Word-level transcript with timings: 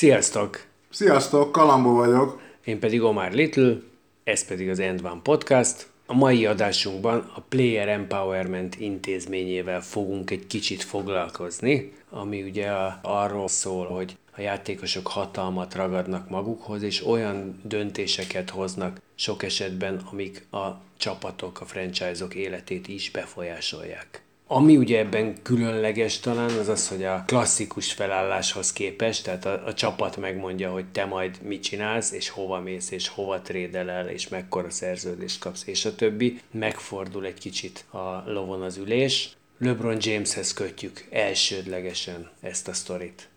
Sziasztok! 0.00 0.64
Sziasztok, 0.90 1.52
Kalambó 1.52 1.94
vagyok. 1.94 2.40
Én 2.64 2.78
pedig 2.78 3.02
Omar 3.02 3.32
Little, 3.32 3.76
ez 4.24 4.46
pedig 4.46 4.68
az 4.68 4.78
End 4.78 5.04
One 5.04 5.20
Podcast. 5.22 5.88
A 6.06 6.14
mai 6.14 6.46
adásunkban 6.46 7.30
a 7.34 7.40
Player 7.40 7.88
Empowerment 7.88 8.76
intézményével 8.78 9.80
fogunk 9.80 10.30
egy 10.30 10.46
kicsit 10.46 10.82
foglalkozni, 10.82 11.92
ami 12.10 12.42
ugye 12.42 12.70
arról 13.02 13.48
szól, 13.48 13.86
hogy 13.86 14.16
a 14.36 14.40
játékosok 14.40 15.06
hatalmat 15.06 15.74
ragadnak 15.74 16.28
magukhoz, 16.28 16.82
és 16.82 17.06
olyan 17.06 17.60
döntéseket 17.62 18.50
hoznak 18.50 19.00
sok 19.14 19.42
esetben, 19.42 20.02
amik 20.10 20.46
a 20.50 20.66
csapatok, 20.96 21.60
a 21.60 21.64
franchise-ok 21.64 22.34
életét 22.34 22.88
is 22.88 23.10
befolyásolják. 23.10 24.22
Ami 24.52 24.76
ugye 24.76 24.98
ebben 24.98 25.42
különleges 25.42 26.20
talán, 26.20 26.50
az 26.50 26.68
az, 26.68 26.88
hogy 26.88 27.04
a 27.04 27.22
klasszikus 27.26 27.92
felálláshoz 27.92 28.72
képest, 28.72 29.24
tehát 29.24 29.46
a, 29.46 29.62
a 29.66 29.74
csapat 29.74 30.16
megmondja, 30.16 30.70
hogy 30.70 30.84
te 30.84 31.04
majd 31.04 31.38
mit 31.42 31.62
csinálsz, 31.62 32.12
és 32.12 32.28
hova 32.28 32.60
mész, 32.60 32.90
és 32.90 33.08
hova 33.08 33.40
trédel 33.40 33.90
el, 33.90 34.08
és 34.08 34.28
mekkora 34.28 34.70
szerződést 34.70 35.40
kapsz, 35.40 35.66
és 35.66 35.84
a 35.84 35.94
többi. 35.94 36.40
Megfordul 36.50 37.24
egy 37.24 37.38
kicsit 37.38 37.84
a 37.90 38.22
lovon 38.26 38.62
az 38.62 38.76
ülés. 38.76 39.36
LeBron 39.58 39.96
Jameshez 40.00 40.52
kötjük 40.52 41.06
elsődlegesen 41.10 42.30
ezt 42.40 42.68
a 42.68 42.72
sztorit. 42.72 43.28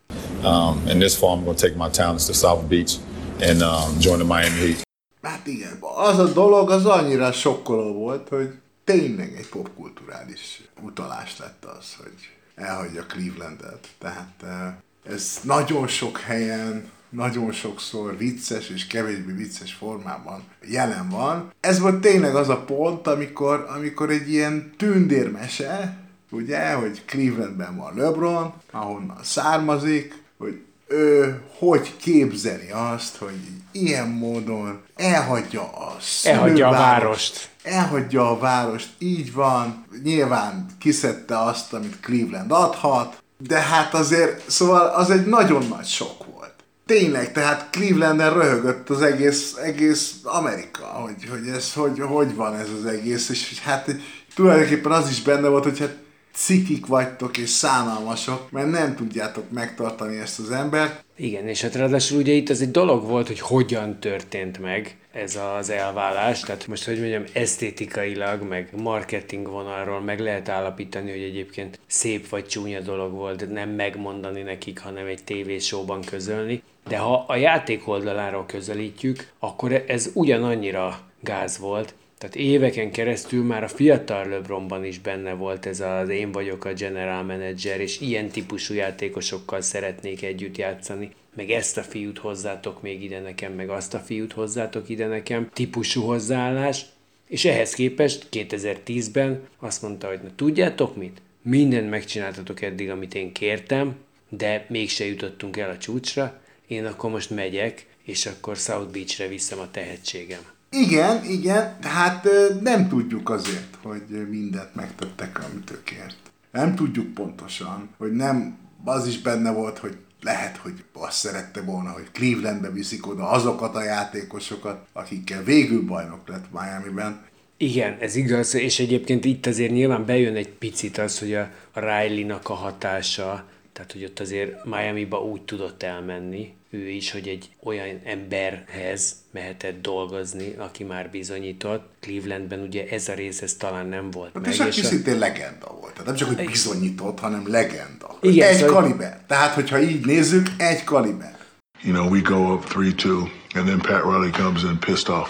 Um, 0.44 0.84
and 0.88 1.00
this 1.00 1.16
fall, 1.16 1.38
I'm 1.38 1.44
going 1.44 1.58
to 1.58 1.68
take 1.68 1.84
my 1.84 1.90
talents 1.90 2.26
to 2.26 2.34
South 2.34 2.64
Beach 2.64 2.94
and 3.42 3.62
um, 3.62 4.00
join 4.00 4.18
the 4.18 4.28
Miami 4.28 4.66
Heat. 4.66 4.82
Hát 5.22 5.48
igen, 5.48 5.78
az 5.80 6.20
a 6.20 6.34
dolog 6.34 6.70
az 6.70 6.86
annyira 6.86 7.32
sokkoló 7.32 7.94
volt, 7.94 8.30
hogy 8.30 8.50
tényleg 8.84 9.36
egy 9.36 9.50
popkulturális 9.50 10.62
utalás 10.82 11.38
lett 11.38 11.66
az, 11.66 11.96
hogy 11.96 12.30
elhagyja 12.56 13.06
Clevelandet. 13.06 13.88
Tehát 13.98 14.44
eh, 14.44 14.74
ez 15.14 15.40
nagyon 15.44 15.88
sok 15.88 16.20
helyen, 16.20 16.90
nagyon 17.10 17.52
sokszor 17.52 18.18
vicces 18.18 18.70
és 18.70 18.88
kevésbé 18.88 19.32
vicces 19.32 19.74
formában 19.74 20.44
jelen 20.68 21.10
van. 21.10 21.52
Ez 21.60 21.80
volt 21.80 22.02
tényleg 22.02 22.36
az 22.36 22.50
a 22.50 22.64
pont, 22.64 23.08
amikor, 23.08 23.66
amikor 23.70 24.10
egy 24.10 24.30
ilyen 24.30 24.74
tündérmese, 24.78 25.98
ugye, 26.30 26.74
hogy 26.74 27.06
Clevelandben 27.06 27.76
van 27.76 27.96
LeBron, 27.96 28.54
ahonnan 28.72 29.24
származik, 29.24 30.22
hogy 30.38 30.62
ő 30.94 31.42
hogy 31.58 31.96
képzeli 31.98 32.70
azt, 32.72 33.18
hogy 33.18 33.40
ilyen 33.72 34.08
módon 34.08 34.82
elhagyja 34.96 35.62
a 35.62 35.98
Elhagyja 36.24 36.68
a 36.68 36.72
várost. 36.72 37.50
Elhagyja 37.64 38.30
a 38.30 38.38
várost, 38.38 38.90
így 38.98 39.34
van. 39.34 39.86
Nyilván 40.04 40.66
kiszedte 40.80 41.40
azt, 41.40 41.74
amit 41.74 42.00
Cleveland 42.00 42.52
adhat, 42.52 43.24
de 43.38 43.60
hát 43.60 43.94
azért, 43.94 44.50
szóval 44.52 44.88
az 44.88 45.10
egy 45.10 45.26
nagyon 45.26 45.66
nagy 45.68 45.86
sok 45.86 46.26
volt. 46.34 46.54
Tényleg, 46.86 47.32
tehát 47.32 47.68
Clevelanden 47.72 48.34
röhögött 48.34 48.90
az 48.90 49.02
egész, 49.02 49.56
egész 49.64 50.14
Amerika, 50.24 50.86
hogy, 50.86 51.30
hogy 51.30 51.48
ez 51.48 51.74
hogy, 51.74 52.00
hogy 52.00 52.36
van 52.36 52.56
ez 52.56 52.68
az 52.80 52.86
egész, 52.86 53.30
és 53.30 53.62
hát 53.62 53.96
tulajdonképpen 54.36 54.92
az 54.92 55.10
is 55.10 55.22
benne 55.22 55.48
volt, 55.48 55.64
hogy 55.64 55.80
hát 55.80 55.98
cikik 56.34 56.86
vagytok 56.86 57.38
és 57.38 57.50
szánalmasok, 57.50 58.52
mert 58.52 58.72
nem 58.72 58.96
tudjátok 58.96 59.52
megtartani 59.52 60.18
ezt 60.18 60.40
az 60.40 60.52
embert. 60.52 61.04
Igen, 61.16 61.48
és 61.48 61.62
hát 61.62 61.76
ráadásul 61.76 62.20
ugye 62.20 62.32
itt 62.32 62.50
az 62.50 62.62
egy 62.62 62.72
dolog 62.72 63.04
volt, 63.04 63.28
hogy 63.28 63.40
hogyan 63.40 64.00
történt 64.00 64.60
meg 64.60 64.98
ez 65.14 65.40
az 65.58 65.70
elvállás, 65.70 66.40
tehát 66.40 66.68
most, 66.68 66.86
hogy 66.86 67.00
mondjam, 67.00 67.24
esztétikailag, 67.34 68.42
meg 68.42 68.70
marketing 68.82 69.48
vonalról 69.48 70.02
meg 70.02 70.20
lehet 70.20 70.50
állapítani, 70.50 71.12
hogy 71.12 71.22
egyébként 71.22 71.80
szép 71.88 72.30
vagy 72.30 72.46
csúnya 72.46 72.80
dolog 72.80 73.12
volt 73.12 73.52
nem 73.52 73.70
megmondani 73.70 74.42
nekik, 74.42 74.80
hanem 74.80 75.06
egy 75.06 75.24
tévésóban 75.24 76.02
közölni, 76.02 76.64
de 76.88 76.98
ha 76.98 77.26
a 77.28 77.36
játék 77.36 77.88
oldaláról 77.88 78.46
közelítjük, 78.46 79.28
akkor 79.40 79.84
ez 79.88 80.10
ugyanannyira 80.14 81.00
gáz 81.20 81.58
volt, 81.58 81.94
tehát 82.18 82.36
éveken 82.36 82.92
keresztül 82.92 83.44
már 83.44 83.64
a 83.64 83.68
fiatal 83.68 84.28
LeBronban 84.28 84.86
is 84.86 85.00
benne 85.00 85.34
volt 85.34 85.66
ez 85.66 85.80
az 85.80 86.10
én 86.10 86.32
vagyok 86.32 86.66
a 86.66 86.74
general 86.74 87.24
manager, 87.24 87.80
és 87.80 88.00
ilyen 88.00 88.28
típusú 88.28 88.74
játékosokkal 88.74 89.62
szeretnék 89.62 90.24
együtt 90.24 90.58
játszani, 90.58 91.12
meg 91.36 91.50
ezt 91.50 91.78
a 91.78 91.84
fiút 91.84 92.18
hozzátok 92.18 92.82
még 92.82 93.04
ide 93.04 93.20
nekem, 93.20 93.54
meg 93.54 93.70
azt 93.70 93.94
a 93.94 94.00
fiút 94.00 94.34
hozzátok 94.34 94.90
ide 94.90 95.08
nekem, 95.08 95.50
típusú 95.54 96.02
hozzáállás, 96.02 96.86
és 97.28 97.46
ehhez 97.46 97.74
képest 97.74 98.28
2010-ben 98.32 99.48
azt 99.60 99.82
mondta, 99.82 100.08
hogy 100.08 100.20
na 100.22 100.30
tudjátok 100.36 100.96
mit? 100.96 101.22
Mindent 101.42 101.90
megcsináltatok 101.90 102.62
eddig, 102.62 102.90
amit 102.90 103.16
én 103.16 103.32
kértem, 103.32 103.96
de 104.30 104.66
mégse 104.70 105.06
jutottunk 105.06 105.58
el 105.58 105.70
a 105.70 105.78
csúcsra, 105.78 106.42
én 106.68 106.86
akkor 106.86 107.10
most 107.10 107.30
megyek, 107.30 107.86
és 108.04 108.26
akkor 108.26 108.56
South 108.56 108.92
Beachre 108.92 109.28
viszem 109.28 109.60
a 109.60 109.72
tehetségem. 109.72 110.53
Igen, 110.74 111.24
igen, 111.26 111.76
hát 111.82 112.28
nem 112.62 112.88
tudjuk 112.88 113.30
azért, 113.30 113.78
hogy 113.82 114.28
mindent 114.30 114.76
megtettek, 114.76 115.44
amit 115.50 115.72
ő 115.72 115.84
kért. 115.84 116.18
Nem 116.52 116.76
tudjuk 116.76 117.14
pontosan, 117.14 117.90
hogy 117.98 118.12
nem, 118.12 118.58
az 118.84 119.08
is 119.08 119.22
benne 119.22 119.52
volt, 119.52 119.78
hogy 119.78 119.98
lehet, 120.22 120.58
hogy 120.58 120.84
azt 120.94 121.18
szerette 121.18 121.62
volna, 121.62 121.90
hogy 121.90 122.12
Clevelandbe 122.12 122.72
viszik 122.72 123.08
oda 123.08 123.30
azokat 123.30 123.76
a 123.76 123.84
játékosokat, 123.84 124.86
akikkel 124.94 125.44
végül 125.44 125.86
bajnok 125.86 126.28
lett 126.28 126.46
Miami-ben. 126.52 127.22
Igen, 127.58 127.98
ez 128.00 128.16
igaz, 128.16 128.54
és 128.54 128.80
egyébként 128.80 129.26
itt 129.26 129.46
azért 129.46 129.72
nyilván 129.72 130.06
bejön 130.06 130.36
egy 130.36 130.50
picit 130.50 130.98
az, 130.98 131.20
hogy 131.20 131.34
a, 131.34 131.50
a 131.74 131.80
Riley-nak 131.80 132.50
a 132.50 132.54
hatása, 132.54 133.46
tehát 133.74 133.92
hogy 133.92 134.04
ott 134.04 134.20
azért 134.20 134.66
Miami-ba 134.66 135.18
úgy 135.24 135.42
tudott 135.42 135.84
elmenni, 135.84 136.54
ő 136.70 136.90
is, 136.90 137.12
hogy 137.12 137.28
egy 137.28 137.50
olyan 137.64 138.00
emberhez 138.06 139.16
mehetett 139.32 139.82
dolgozni, 139.82 140.54
aki 140.58 140.84
már 140.84 141.10
bizonyított. 141.10 141.90
Clevelandben 142.00 142.60
ugye 142.60 142.88
ez 142.90 143.08
a 143.08 143.14
rész, 143.14 143.42
ez 143.42 143.54
talán 143.54 143.88
nem 143.88 144.12
volt 144.12 144.34
Hát 144.34 144.42
meg. 144.44 144.52
és 144.54 144.60
aki 144.60 144.80
a- 144.80 144.84
szintén 144.84 145.18
legenda 145.18 145.68
volt. 145.80 145.92
Tehát 145.92 146.06
nem 146.06 146.16
csak, 146.16 146.28
hogy 146.36 146.46
bizonyított, 146.46 147.20
hanem 147.20 147.44
legenda. 147.48 148.18
Igen, 148.22 148.48
egy 148.50 148.56
szóval- 148.58 148.82
kaliber. 148.82 149.22
Tehát, 149.28 149.54
hogyha 149.54 149.82
így 149.82 150.06
nézzük, 150.06 150.48
egy 150.58 150.84
kaliber. 150.84 151.38
You 151.84 151.94
know, 151.94 152.10
we 152.12 152.20
go 152.22 152.54
up 152.54 152.64
3 152.72 152.96
2, 152.96 153.18
and 153.56 153.66
then 153.66 153.78
Pat 153.78 154.04
Riley 154.04 154.30
comes 154.32 154.64
in 154.64 154.78
pissed 154.80 155.16
off. 155.16 155.30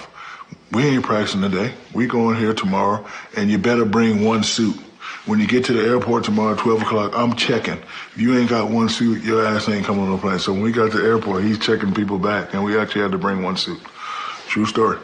We 0.72 0.82
ain't 0.84 1.02
practicing 1.02 1.44
today. 1.52 1.74
We 1.92 2.06
going 2.06 2.38
here 2.40 2.53
tomorrow, 2.53 3.06
and 3.36 3.50
you 3.50 3.59
better 3.59 3.86
bring 3.90 4.26
one 4.28 4.42
suit. 4.44 4.76
When 5.25 5.39
you 5.39 5.47
get 5.47 5.63
to 5.66 5.73
the 5.73 5.81
airport 5.81 6.25
tomorrow 6.25 6.51
at 6.51 6.59
12 6.59 6.81
o'clock, 6.81 7.13
I'm 7.16 7.34
checking. 7.35 7.81
If 8.13 8.17
you 8.17 8.38
ain't 8.38 8.50
got 8.50 8.69
one 8.69 8.89
suit, 8.89 9.23
your 9.23 9.45
ass 9.45 9.69
ain't 9.69 9.85
coming 9.85 10.03
on 10.03 10.11
the 10.11 10.17
plane. 10.17 10.39
So 10.39 10.51
when 10.51 10.61
we 10.61 10.73
got 10.73 10.91
to 10.91 10.97
the 10.97 11.06
airport, 11.06 11.45
he's 11.45 11.57
checking 11.57 11.94
people 11.94 12.19
back, 12.19 12.53
and 12.53 12.61
we 12.61 12.78
actually 12.78 13.03
had 13.03 13.11
to 13.13 13.17
bring 13.17 13.41
one 13.41 13.56
suit. 13.56 13.79
True 14.47 14.66
story. 14.66 15.00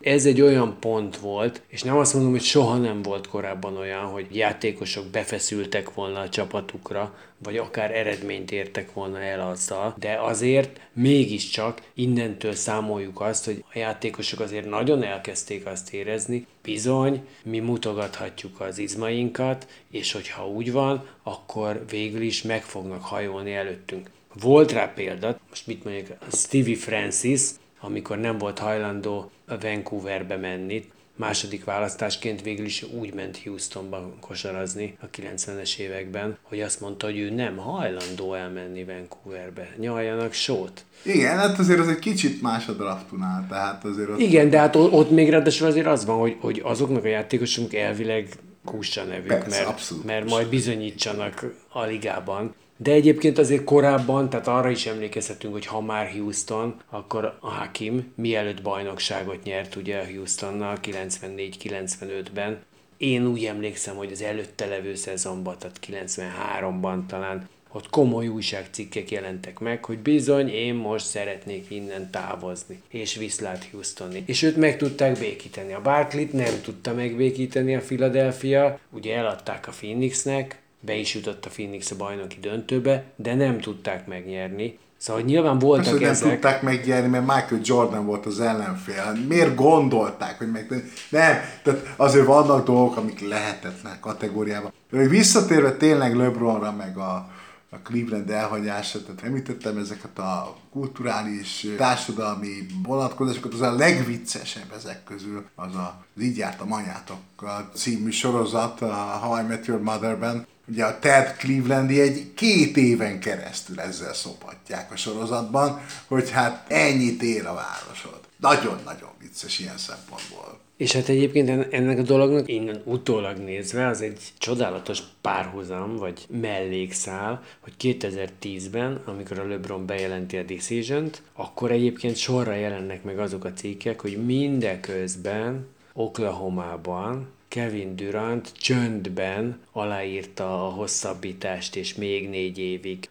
Ez 0.00 0.26
egy 0.26 0.40
olyan 0.40 0.76
pont 0.80 1.16
volt, 1.16 1.62
és 1.68 1.82
nem 1.82 1.96
azt 1.96 2.14
mondom, 2.14 2.30
hogy 2.30 2.42
soha 2.42 2.76
nem 2.76 3.02
volt 3.02 3.28
korábban 3.28 3.76
olyan, 3.76 4.04
hogy 4.04 4.36
játékosok 4.36 5.06
befeszültek 5.06 5.94
volna 5.94 6.20
a 6.20 6.28
csapatukra, 6.28 7.14
vagy 7.42 7.56
akár 7.56 7.94
eredményt 7.94 8.50
értek 8.50 8.92
volna 8.92 9.20
el 9.20 9.48
azzal, 9.48 9.94
de 9.98 10.20
azért 10.20 10.80
mégiscsak 10.92 11.82
innentől 11.94 12.52
számoljuk 12.52 13.20
azt, 13.20 13.44
hogy 13.44 13.64
a 13.74 13.78
játékosok 13.78 14.40
azért 14.40 14.68
nagyon 14.68 15.02
elkezdték 15.02 15.66
azt 15.66 15.92
érezni, 15.92 16.46
bizony, 16.62 17.26
mi 17.44 17.58
mutogathatjuk 17.58 18.60
az 18.60 18.78
izmainkat, 18.78 19.66
és 19.90 20.12
hogyha 20.12 20.48
úgy 20.48 20.72
van, 20.72 21.06
akkor 21.22 21.84
végül 21.90 22.22
is 22.22 22.42
meg 22.42 22.62
fognak 22.62 23.02
hajolni 23.04 23.52
előttünk. 23.52 24.10
Volt 24.40 24.72
rá 24.72 24.92
példa, 24.94 25.38
most 25.48 25.66
mit 25.66 25.84
mondjuk, 25.84 26.06
Stevie 26.32 26.76
Francis, 26.76 27.40
amikor 27.80 28.18
nem 28.18 28.38
volt 28.38 28.58
hajlandó 28.58 29.30
a 29.46 29.58
Vancouverbe 29.58 30.36
menni, 30.36 30.90
második 31.20 31.64
választásként 31.64 32.42
végül 32.42 32.64
is 32.64 32.82
úgy 32.82 33.14
ment 33.14 33.40
Houstonba 33.44 34.12
kosarazni 34.20 34.96
a 35.00 35.06
90-es 35.10 35.76
években, 35.76 36.38
hogy 36.42 36.60
azt 36.60 36.80
mondta, 36.80 37.06
hogy 37.06 37.18
ő 37.18 37.30
nem 37.30 37.56
hajlandó 37.56 38.34
elmenni 38.34 38.84
Vancouverbe. 38.84 39.68
Nyaljanak 39.78 40.32
sót. 40.32 40.84
Igen, 41.02 41.38
hát 41.38 41.58
azért 41.58 41.78
az 41.78 41.88
egy 41.88 41.98
kicsit 41.98 42.42
más 42.42 42.68
a 42.68 42.72
draftunál, 42.72 43.46
tehát 43.48 43.84
azért 43.84 44.08
ott... 44.08 44.18
Igen, 44.18 44.50
de 44.50 44.58
hát 44.58 44.76
ott 44.76 45.10
még 45.10 45.30
ráadásul 45.30 45.66
azért 45.66 45.86
az 45.86 46.04
van, 46.04 46.18
hogy, 46.18 46.36
hogy 46.40 46.60
azoknak 46.64 47.04
a 47.04 47.08
játékosoknak 47.08 47.74
elvileg 47.74 48.28
kussa 48.64 49.04
nevük, 49.04 49.26
Persze, 49.26 49.48
mert, 49.48 49.68
abszolút 49.68 50.04
mert 50.04 50.28
majd 50.28 50.48
bizonyítsanak 50.48 51.44
a 51.68 51.82
ligában. 51.82 52.54
De 52.82 52.92
egyébként 52.92 53.38
azért 53.38 53.64
korábban, 53.64 54.30
tehát 54.30 54.46
arra 54.46 54.70
is 54.70 54.86
emlékezhetünk, 54.86 55.52
hogy 55.52 55.66
ha 55.66 55.80
már 55.80 56.10
Houston, 56.10 56.74
akkor 56.90 57.36
a 57.40 57.48
Hakim 57.48 58.12
mielőtt 58.14 58.62
bajnokságot 58.62 59.42
nyert 59.42 59.76
ugye 59.76 60.06
Houstonnal 60.14 60.78
94-95-ben. 60.82 62.58
Én 62.96 63.26
úgy 63.26 63.44
emlékszem, 63.44 63.96
hogy 63.96 64.12
az 64.12 64.22
előtte 64.22 64.66
levő 64.66 64.94
szezonban, 64.94 65.58
tehát 65.58 65.78
93-ban 65.86 67.06
talán 67.06 67.48
ott 67.72 67.90
komoly 67.90 68.28
újságcikkek 68.28 69.10
jelentek 69.10 69.58
meg, 69.58 69.84
hogy 69.84 69.98
bizony 69.98 70.48
én 70.48 70.74
most 70.74 71.06
szeretnék 71.06 71.70
innen 71.70 72.10
távozni, 72.10 72.82
és 72.88 73.16
viszlát 73.16 73.68
Houstoni. 73.72 74.22
És 74.26 74.42
őt 74.42 74.56
meg 74.56 74.76
tudták 74.76 75.18
békíteni. 75.18 75.72
A 75.72 75.82
Barclit 75.82 76.32
nem 76.32 76.60
tudta 76.62 76.94
megbékíteni 76.94 77.74
a 77.74 77.80
Philadelphia, 77.80 78.78
ugye 78.90 79.16
eladták 79.16 79.68
a 79.68 79.70
Phoenixnek, 79.70 80.58
be 80.80 80.94
is 80.94 81.14
jutott 81.14 81.44
a 81.44 81.48
Phoenix 81.48 81.90
a 81.90 81.96
bajnoki 81.96 82.36
döntőbe, 82.40 83.04
de 83.16 83.34
nem 83.34 83.60
tudták 83.60 84.06
megnyerni. 84.06 84.78
Szóval 84.96 85.22
nyilván 85.22 85.58
voltak 85.58 85.84
Persze, 85.84 85.90
hogy 85.90 86.00
nem 86.00 86.10
ezek. 86.10 86.32
tudták 86.32 86.62
megnyerni, 86.62 87.08
mert 87.08 87.26
Michael 87.26 87.60
Jordan 87.64 88.06
volt 88.06 88.26
az 88.26 88.40
ellenfél. 88.40 89.12
Miért 89.28 89.54
gondolták, 89.54 90.38
hogy 90.38 90.50
meg... 90.50 90.68
Nem, 91.08 91.36
tehát 91.62 91.94
azért 91.96 92.26
vannak 92.26 92.66
dolgok, 92.66 92.96
amik 92.96 93.28
lehetetlen 93.28 93.96
kategóriában. 94.00 94.72
De 94.90 95.08
visszatérve 95.08 95.72
tényleg 95.72 96.16
LeBronra, 96.16 96.72
meg 96.72 96.96
a, 96.96 97.28
a 97.70 97.76
Cleveland 97.82 98.30
elhagyása, 98.30 99.02
tehát 99.02 99.22
említettem 99.22 99.76
ezeket 99.76 100.18
a 100.18 100.56
kulturális, 100.72 101.66
társadalmi 101.76 102.66
vonatkozásokat, 102.86 103.52
az 103.52 103.60
a 103.60 103.74
legviccesebb 103.74 104.72
ezek 104.76 105.04
közül 105.04 105.44
az 105.54 105.74
a 105.74 106.04
Így 106.20 106.36
járt 106.36 106.60
a 106.60 106.64
manyátok 106.64 107.18
a 107.36 107.70
című 107.74 108.10
sorozat 108.10 108.80
a 108.80 109.18
How 109.22 109.38
I 109.38 109.46
Met 109.46 109.66
Your 109.66 109.80
Mother-ben. 109.80 110.46
Ugye 110.70 110.84
a 110.84 110.98
Ted 110.98 111.36
Clevelandi 111.38 112.00
egy 112.00 112.34
két 112.34 112.76
éven 112.76 113.20
keresztül 113.20 113.80
ezzel 113.80 114.14
szopatják 114.14 114.92
a 114.92 114.96
sorozatban, 114.96 115.80
hogy 116.06 116.30
hát 116.30 116.70
ennyit 116.70 117.22
ér 117.22 117.46
a 117.46 117.54
városod. 117.54 118.20
Nagyon-nagyon 118.36 119.10
vicces 119.20 119.58
ilyen 119.58 119.78
szempontból. 119.78 120.58
És 120.76 120.92
hát 120.92 121.08
egyébként 121.08 121.48
en- 121.48 121.72
ennek 121.72 121.98
a 121.98 122.02
dolognak 122.02 122.48
innen 122.48 122.82
utólag 122.84 123.36
nézve 123.36 123.86
az 123.86 124.00
egy 124.00 124.20
csodálatos 124.38 125.02
párhuzam, 125.20 125.96
vagy 125.96 126.26
mellékszál, 126.40 127.42
hogy 127.60 127.72
2010-ben, 127.80 129.00
amikor 129.04 129.38
a 129.38 129.46
LeBron 129.46 129.86
bejelenti 129.86 130.36
a 130.36 130.42
decision 130.42 131.10
akkor 131.32 131.70
egyébként 131.70 132.16
sorra 132.16 132.54
jelennek 132.54 133.02
meg 133.02 133.18
azok 133.18 133.44
a 133.44 133.52
cikkek, 133.52 134.00
hogy 134.00 134.24
mindeközben 134.24 135.66
Oklahomában 135.92 137.28
Kevin 137.50 137.96
Durant 137.96 138.52
csöndben 138.58 139.58
aláírta 139.72 140.66
a 140.66 140.70
hosszabbítást, 140.70 141.76
és 141.76 141.94
még 141.94 142.28
négy 142.28 142.58
évig 142.58 143.08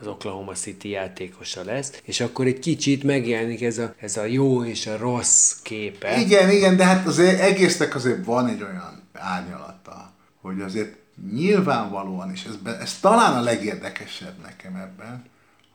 az 0.00 0.06
Oklahoma 0.06 0.52
City 0.52 0.88
játékosa 0.88 1.64
lesz, 1.64 2.00
és 2.02 2.20
akkor 2.20 2.46
egy 2.46 2.58
kicsit 2.58 3.02
megjelenik 3.02 3.62
ez 3.62 3.78
a, 3.78 3.94
ez 3.98 4.16
a 4.16 4.24
jó 4.24 4.64
és 4.64 4.86
a 4.86 4.96
rossz 4.96 5.52
képe. 5.62 6.20
Igen, 6.20 6.50
igen, 6.50 6.76
de 6.76 6.84
hát 6.84 7.06
azért 7.06 7.40
egésznek 7.40 7.94
azért 7.94 8.24
van 8.24 8.48
egy 8.48 8.62
olyan 8.62 9.02
árnyalata, 9.12 10.12
hogy 10.40 10.60
azért 10.60 10.96
nyilvánvalóan 11.32 12.32
is, 12.32 12.44
ez, 12.44 12.74
ez 12.80 12.98
talán 13.00 13.36
a 13.36 13.42
legérdekesebb 13.42 14.40
nekem 14.42 14.76
ebben, 14.76 15.24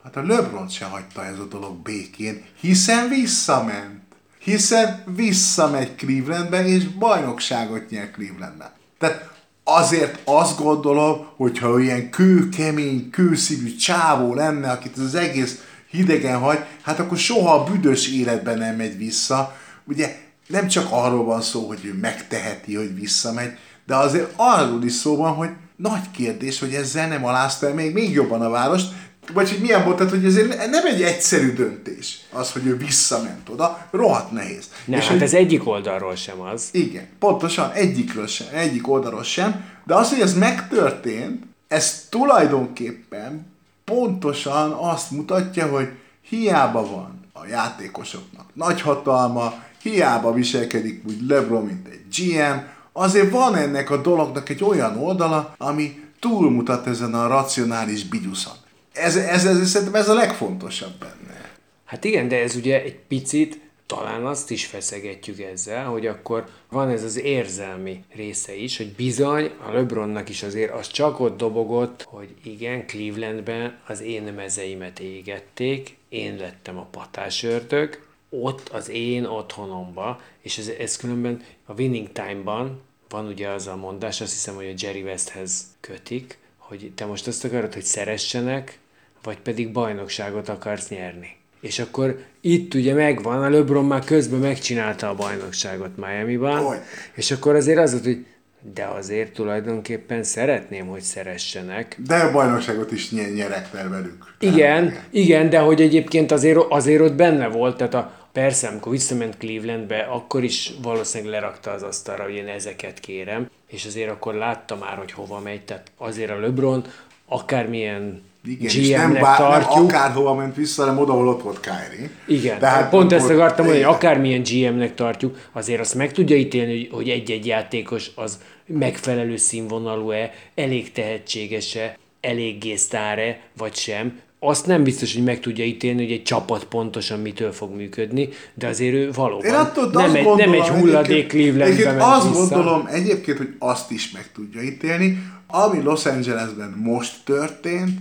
hát 0.03 0.15
a 0.15 0.25
LeBron 0.25 0.67
se 0.67 0.85
hagyta 0.85 1.25
ez 1.25 1.39
a 1.39 1.47
dolog 1.47 1.77
békén, 1.77 2.45
hiszen 2.59 3.09
visszament. 3.09 4.08
Hiszen 4.49 5.03
visszamegy 5.15 5.95
Clevelandbe, 5.95 6.65
és 6.65 6.87
bajnokságot 6.87 7.89
nyer 7.89 8.11
Clevelandben. 8.11 8.71
Tehát 8.99 9.29
azért 9.63 10.19
azt 10.23 10.57
gondolom, 10.57 11.27
hogyha 11.35 11.79
ilyen 11.79 12.09
kőkemény, 12.09 13.09
kőszívű 13.09 13.75
csávó 13.75 14.33
lenne, 14.33 14.71
akit 14.71 14.97
az 14.97 15.15
egész 15.15 15.63
hidegen 15.89 16.39
hagy, 16.39 16.59
hát 16.81 16.99
akkor 16.99 17.17
soha 17.17 17.53
a 17.53 17.63
büdös 17.63 18.07
életben 18.07 18.57
nem 18.57 18.75
megy 18.75 18.97
vissza. 18.97 19.55
Ugye 19.85 20.15
nem 20.47 20.67
csak 20.67 20.87
arról 20.89 21.23
van 21.23 21.41
szó, 21.41 21.67
hogy 21.67 21.85
ő 21.85 21.93
megteheti, 22.01 22.75
hogy 22.75 22.95
visszamegy, 22.95 23.57
de 23.85 23.95
azért 23.95 24.33
arról 24.35 24.83
is 24.83 24.93
szó 24.93 25.15
van, 25.15 25.33
hogy 25.33 25.49
nagy 25.75 26.11
kérdés, 26.11 26.59
hogy 26.59 26.73
ezzel 26.73 27.07
nem 27.07 27.25
alázta 27.25 27.73
még, 27.73 27.93
még 27.93 28.11
jobban 28.11 28.41
a 28.41 28.49
várost, 28.49 28.91
vagy 29.33 29.49
hogy 29.49 29.59
milyen 29.59 29.83
volt, 29.83 29.97
tehát 29.97 30.11
hogy 30.11 30.25
ezért 30.25 30.69
nem 30.69 30.85
egy 30.85 31.01
egyszerű 31.01 31.53
döntés 31.53 32.19
az, 32.31 32.51
hogy 32.51 32.65
ő 32.65 32.77
visszament 32.77 33.49
oda, 33.49 33.87
rohadt 33.91 34.31
nehéz. 34.31 34.69
Nem, 34.85 34.99
És 34.99 35.05
hát 35.05 35.13
hogy- 35.13 35.23
ez 35.23 35.33
egyik 35.33 35.67
oldalról 35.67 36.15
sem 36.15 36.41
az. 36.41 36.69
igen, 36.71 37.07
pontosan, 37.19 37.71
egyikről 37.71 38.27
sem, 38.27 38.47
egyik 38.53 38.87
oldalról 38.87 39.23
sem, 39.23 39.63
de 39.85 39.95
az, 39.95 40.09
hogy 40.09 40.19
ez 40.21 40.33
megtörtént, 40.37 41.43
ez 41.67 42.05
tulajdonképpen 42.09 43.45
pontosan 43.85 44.71
azt 44.71 45.11
mutatja, 45.11 45.67
hogy 45.67 45.87
hiába 46.21 46.81
van 46.89 47.19
a 47.33 47.45
játékosoknak 47.45 48.45
nagy 48.53 48.81
hatalma, 48.81 49.53
hiába 49.81 50.33
viselkedik 50.33 51.03
úgy 51.07 51.21
LeBron, 51.27 51.65
mint 51.65 51.87
egy 51.87 52.01
GM, 52.17 52.57
azért 52.93 53.31
van 53.31 53.55
ennek 53.55 53.89
a 53.89 54.01
dolognak 54.01 54.49
egy 54.49 54.63
olyan 54.63 54.97
oldala, 54.97 55.53
ami 55.57 56.03
túlmutat 56.19 56.87
ezen 56.87 57.13
a 57.13 57.27
racionális 57.27 58.03
bigyuszon. 58.05 58.53
Ez, 58.99 59.15
ez, 59.15 59.45
ez, 59.45 59.69
szerintem 59.69 60.01
ez 60.01 60.09
a 60.09 60.13
legfontosabb 60.13 60.99
benne. 60.99 61.51
Hát 61.85 62.03
igen, 62.03 62.27
de 62.27 62.41
ez 62.41 62.55
ugye 62.55 62.81
egy 62.81 62.95
picit 62.95 63.59
talán 63.85 64.25
azt 64.25 64.51
is 64.51 64.65
feszegetjük 64.65 65.39
ezzel, 65.39 65.85
hogy 65.85 66.07
akkor 66.07 66.45
van 66.69 66.89
ez 66.89 67.03
az 67.03 67.19
érzelmi 67.19 68.03
része 68.15 68.55
is, 68.55 68.77
hogy 68.77 68.91
bizony 68.91 69.51
a 69.67 69.71
LeBronnak 69.71 70.29
is 70.29 70.43
azért 70.43 70.71
az 70.71 70.87
csak 70.87 71.19
ott 71.19 71.37
dobogott, 71.37 72.03
hogy 72.03 72.29
igen, 72.43 72.87
Clevelandben 72.87 73.79
az 73.87 74.01
én 74.01 74.23
mezeimet 74.23 74.99
égették, 74.99 75.97
én 76.09 76.35
lettem 76.35 76.77
a 76.77 76.87
patásördög, 76.91 78.07
ott 78.29 78.69
az 78.69 78.89
én 78.89 79.25
otthonomba, 79.25 80.21
és 80.41 80.57
ez, 80.57 80.67
ez 80.67 80.97
különben 80.97 81.43
a 81.65 81.73
Winning 81.73 82.11
Time-ban 82.11 82.81
van 83.09 83.27
ugye 83.27 83.47
az 83.47 83.67
a 83.67 83.75
mondás, 83.75 84.21
azt 84.21 84.33
hiszem, 84.33 84.55
hogy 84.55 84.65
a 84.65 84.73
Jerry 84.77 85.01
Westhez 85.01 85.65
kötik, 85.79 86.37
hogy 86.57 86.91
te 86.95 87.05
most 87.05 87.27
azt 87.27 87.45
akarod, 87.45 87.73
hogy 87.73 87.83
szeressenek, 87.83 88.79
vagy 89.23 89.37
pedig 89.37 89.71
bajnokságot 89.71 90.49
akarsz 90.49 90.89
nyerni. 90.89 91.37
És 91.61 91.79
akkor 91.79 92.23
itt 92.41 92.73
ugye 92.73 92.93
megvan, 92.93 93.43
a 93.43 93.49
LeBron 93.49 93.85
már 93.85 94.03
közben 94.03 94.39
megcsinálta 94.39 95.09
a 95.09 95.15
bajnokságot 95.15 95.97
Miami-ban, 95.97 96.75
és 97.13 97.31
akkor 97.31 97.55
azért 97.55 97.79
az 97.79 97.91
volt, 97.91 98.03
hogy 98.03 98.25
de 98.73 98.85
azért 98.85 99.33
tulajdonképpen 99.33 100.23
szeretném, 100.23 100.87
hogy 100.87 101.01
szeressenek. 101.01 101.97
De 102.07 102.15
a 102.15 102.31
bajnokságot 102.31 102.91
is 102.91 103.09
ny- 103.09 103.35
nyerektel 103.35 103.89
velük. 103.89 104.35
Igen, 104.39 104.99
igen, 105.09 105.49
de 105.49 105.59
hogy 105.59 105.81
egyébként 105.81 106.31
azért, 106.31 106.59
azért 106.69 107.01
ott 107.01 107.13
benne 107.13 107.47
volt, 107.47 107.77
tehát 107.77 107.93
a, 107.93 108.27
persze, 108.31 108.67
amikor 108.67 108.91
visszament 108.91 109.37
Clevelandbe, 109.37 109.99
akkor 109.99 110.43
is 110.43 110.73
valószínűleg 110.81 111.41
lerakta 111.41 111.71
az 111.71 111.83
asztalra, 111.83 112.23
hogy 112.23 112.33
én 112.33 112.47
ezeket 112.47 112.99
kérem, 112.99 113.49
és 113.67 113.85
azért 113.85 114.09
akkor 114.09 114.33
látta 114.33 114.75
már, 114.75 114.97
hogy 114.97 115.11
hova 115.11 115.39
megy, 115.39 115.65
tehát 115.65 115.91
azért 115.97 116.31
a 116.31 116.39
LeBron 116.39 116.85
akármilyen 117.25 118.21
Igen, 118.45 118.65
és 118.65 118.89
nem, 118.89 119.07
GM-nek 119.07 119.21
bár, 119.21 119.39
nem 119.39 119.49
tartjuk, 119.49 119.83
akárhova 119.89 120.33
ment 120.33 120.55
vissza, 120.55 120.81
hanem 120.81 120.97
oda, 120.99 121.11
ahol 121.11 121.27
ott 121.27 121.41
volt 121.41 121.59
Kyrie. 121.59 122.09
Igen, 122.27 122.59
Tehát 122.59 122.89
pont 122.89 123.11
ezt 123.11 123.29
akartam 123.29 123.65
mondani, 123.65 123.85
hogy 123.85 123.93
akármilyen 123.95 124.41
GM-nek 124.43 124.95
tartjuk, 124.95 125.37
azért 125.51 125.79
azt 125.79 125.95
meg 125.95 126.11
tudja 126.11 126.35
ítélni, 126.35 126.87
hogy- 126.91 127.09
egy-egy 127.09 127.45
játékos 127.45 128.11
az 128.15 128.39
megfelelő 128.65 129.37
színvonalú-e, 129.37 130.31
elég 130.55 130.91
tehetséges-e, 130.91 131.97
eléggé 132.21 132.75
sztár-e, 132.75 133.39
vagy 133.57 133.75
sem. 133.75 134.19
Azt 134.39 134.65
nem 134.65 134.83
biztos, 134.83 135.13
hogy 135.13 135.23
meg 135.23 135.39
tudja 135.39 135.63
ítélni, 135.65 136.03
hogy 136.03 136.11
egy 136.11 136.23
csapat 136.23 136.63
pontosan 136.63 137.19
mitől 137.19 137.51
fog 137.51 137.75
működni, 137.75 138.29
de 138.53 138.67
azért 138.67 138.93
ő 138.93 139.11
valóban 139.11 139.45
Én 139.45 139.53
attól 139.53 139.89
nem, 139.93 140.15
egy, 140.15 140.23
gondolom, 140.23 140.51
nem 140.51 140.61
egy 140.61 140.67
hulladék 140.67 141.27
Clevelandbe 141.27 141.91
ment 141.91 142.01
azt 142.01 142.27
vissza. 142.27 142.39
gondolom 142.39 142.87
egyébként, 142.91 143.37
hogy 143.37 143.53
azt 143.59 143.91
is 143.91 144.11
meg 144.11 144.31
tudja 144.33 144.61
ítélni. 144.61 145.23
Ami 145.47 145.81
Los 145.83 146.05
Angelesben 146.05 146.81
most 146.83 147.13
történt, 147.25 147.99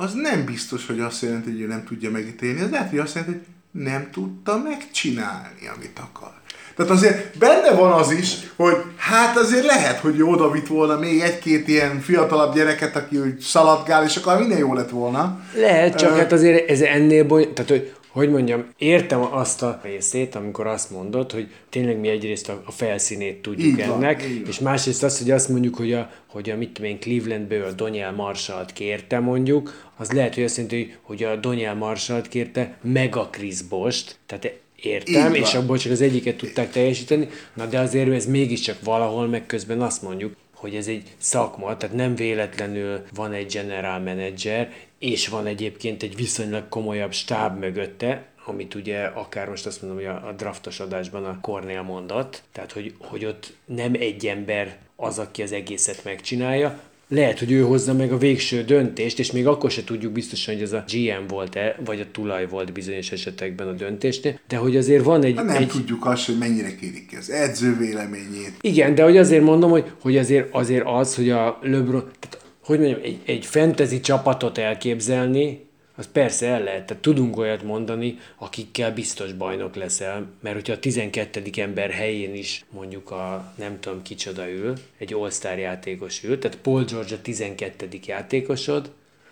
az 0.00 0.12
nem 0.12 0.44
biztos, 0.44 0.86
hogy 0.86 1.00
azt 1.00 1.22
jelenti, 1.22 1.50
hogy 1.50 1.60
ő 1.60 1.66
nem 1.66 1.84
tudja 1.84 2.10
megítélni. 2.10 2.60
Ez 2.60 2.70
lehet, 2.70 2.90
hogy 2.90 2.98
azt 2.98 3.14
jelenti, 3.14 3.36
hogy 3.36 3.82
nem 3.82 4.08
tudta 4.12 4.58
megcsinálni, 4.58 5.70
amit 5.76 5.98
akar. 5.98 6.32
Tehát 6.76 6.92
azért 6.92 7.38
benne 7.38 7.70
van 7.70 7.92
az 7.92 8.10
is, 8.10 8.36
hogy 8.56 8.76
hát 8.96 9.36
azért 9.36 9.64
lehet, 9.66 9.98
hogy 9.98 10.18
ő 10.18 10.24
oda 10.24 10.50
vitt 10.50 10.66
volna 10.66 10.98
még 10.98 11.20
egy-két 11.20 11.68
ilyen 11.68 12.00
fiatalabb 12.00 12.54
gyereket, 12.54 12.96
aki 12.96 13.16
úgy 13.16 13.38
szaladgál, 13.40 14.04
és 14.04 14.16
akkor 14.16 14.38
minden 14.38 14.58
jó 14.58 14.74
lett 14.74 14.90
volna. 14.90 15.40
Lehet, 15.54 15.94
csak 15.94 16.10
Ö, 16.10 16.16
hát 16.16 16.32
azért 16.32 16.70
ez 16.70 16.80
ennél 16.80 17.24
boly... 17.24 17.52
Tehát, 17.52 17.70
hogy 17.70 17.92
hogy 18.10 18.30
mondjam, 18.30 18.64
értem 18.78 19.20
azt 19.20 19.62
a 19.62 19.80
részét, 19.82 20.34
amikor 20.34 20.66
azt 20.66 20.90
mondod, 20.90 21.32
hogy 21.32 21.48
tényleg 21.68 22.00
mi 22.00 22.08
egyrészt 22.08 22.48
a, 22.48 22.62
a 22.64 22.70
felszínét 22.70 23.42
tudjuk 23.42 23.72
Így 23.72 23.80
ennek, 23.80 24.20
van. 24.20 24.42
és 24.48 24.58
másrészt 24.58 25.02
azt, 25.02 25.18
hogy 25.18 25.30
azt 25.30 25.48
mondjuk, 25.48 25.76
hogy 25.76 25.92
a, 25.92 26.10
hogy 26.26 26.50
a 26.50 26.56
mit 26.56 26.70
tudom 26.72 26.90
én, 26.90 26.98
Clevelandből 26.98 27.64
a 27.64 27.72
Daniel 27.72 28.12
Marshallt 28.12 28.72
kérte 28.72 29.18
mondjuk, 29.18 29.90
az 29.96 30.10
lehet, 30.10 30.34
hogy 30.34 30.44
azt 30.44 30.56
jelenti, 30.56 30.94
hogy, 31.02 31.22
a 31.22 31.36
Daniel 31.36 31.74
Marshallt 31.74 32.28
kérte 32.28 32.78
meg 32.82 33.16
a 33.16 33.28
Chris 33.28 33.62
Bost, 33.62 34.18
tehát 34.26 34.52
értem, 34.82 35.34
és 35.34 35.54
abból 35.54 35.78
csak 35.78 35.92
az 35.92 36.00
egyiket 36.00 36.36
tudták 36.36 36.70
teljesíteni, 36.70 37.28
na 37.54 37.66
de 37.66 37.78
azért 37.78 38.10
ez 38.10 38.26
mégiscsak 38.26 38.76
valahol 38.84 39.26
meg 39.26 39.46
közben 39.46 39.82
azt 39.82 40.02
mondjuk, 40.02 40.32
hogy 40.60 40.74
ez 40.74 40.86
egy 40.86 41.14
szakma, 41.18 41.76
tehát 41.76 41.96
nem 41.96 42.14
véletlenül 42.14 43.02
van 43.14 43.32
egy 43.32 43.52
general 43.52 43.98
manager, 43.98 44.72
és 44.98 45.28
van 45.28 45.46
egyébként 45.46 46.02
egy 46.02 46.16
viszonylag 46.16 46.68
komolyabb 46.68 47.12
stáb 47.12 47.58
mögötte, 47.58 48.24
amit 48.44 48.74
ugye 48.74 49.04
akár 49.04 49.48
most 49.48 49.66
azt 49.66 49.82
mondom, 49.82 49.98
hogy 49.98 50.08
a, 50.08 50.28
a 50.28 50.32
draftos 50.32 50.80
adásban 50.80 51.24
a 51.24 51.40
Cornél 51.40 51.82
mondott, 51.82 52.42
tehát 52.52 52.72
hogy, 52.72 52.94
hogy 52.98 53.24
ott 53.24 53.52
nem 53.64 53.94
egy 53.94 54.26
ember 54.26 54.78
az, 54.96 55.18
aki 55.18 55.42
az 55.42 55.52
egészet 55.52 56.04
megcsinálja, 56.04 56.80
lehet, 57.10 57.38
hogy 57.38 57.52
ő 57.52 57.62
hozza 57.62 57.94
meg 57.94 58.12
a 58.12 58.18
végső 58.18 58.62
döntést, 58.62 59.18
és 59.18 59.32
még 59.32 59.46
akkor 59.46 59.70
se 59.70 59.84
tudjuk 59.84 60.12
biztosan, 60.12 60.54
hogy 60.54 60.62
ez 60.62 60.72
a 60.72 60.84
GM 60.92 61.26
volt-e, 61.28 61.76
vagy 61.84 62.00
a 62.00 62.10
tulaj 62.12 62.46
volt 62.48 62.72
bizonyos 62.72 63.12
esetekben 63.12 63.68
a 63.68 63.72
döntésnél, 63.72 64.38
de 64.48 64.56
hogy 64.56 64.76
azért 64.76 65.04
van 65.04 65.24
egy... 65.24 65.36
Hát 65.36 65.44
nem 65.44 65.56
egy... 65.56 65.68
tudjuk 65.68 66.06
azt, 66.06 66.26
hogy 66.26 66.38
mennyire 66.38 66.74
kérik 66.74 67.06
ki 67.06 67.16
az 67.16 67.30
edző 67.30 67.76
véleményét. 67.76 68.52
Igen, 68.60 68.94
de 68.94 69.02
hogy 69.02 69.16
azért 69.16 69.44
mondom, 69.44 69.70
hogy, 69.70 69.92
hogy 70.00 70.16
azért, 70.16 70.54
azért 70.54 70.86
az, 70.86 71.14
hogy 71.14 71.30
a 71.30 71.58
LeBron, 71.62 72.10
tehát, 72.18 72.44
hogy 72.64 72.78
mondjam, 72.78 73.00
egy, 73.02 73.18
egy 73.26 73.46
fantasy 73.46 74.00
csapatot 74.00 74.58
elképzelni, 74.58 75.68
az 76.00 76.08
persze 76.12 76.46
el 76.46 76.62
lehet, 76.62 76.86
tehát 76.86 77.02
tudunk 77.02 77.36
olyat 77.36 77.62
mondani, 77.62 78.18
akikkel 78.38 78.92
biztos 78.92 79.32
bajnok 79.32 79.74
leszel, 79.74 80.26
mert 80.42 80.54
hogyha 80.54 80.72
a 80.72 80.78
12. 80.78 81.42
ember 81.56 81.90
helyén 81.90 82.34
is 82.34 82.64
mondjuk 82.70 83.10
a 83.10 83.52
nem 83.58 83.80
tudom 83.80 84.02
kicsoda 84.02 84.50
ül, 84.50 84.72
egy 84.98 85.14
all 85.14 85.58
játékos 85.58 86.24
ül, 86.24 86.38
tehát 86.38 86.56
Paul 86.56 86.84
George 86.84 87.14
a 87.14 87.18
12. 87.22 87.88
játékosod, 88.06 88.90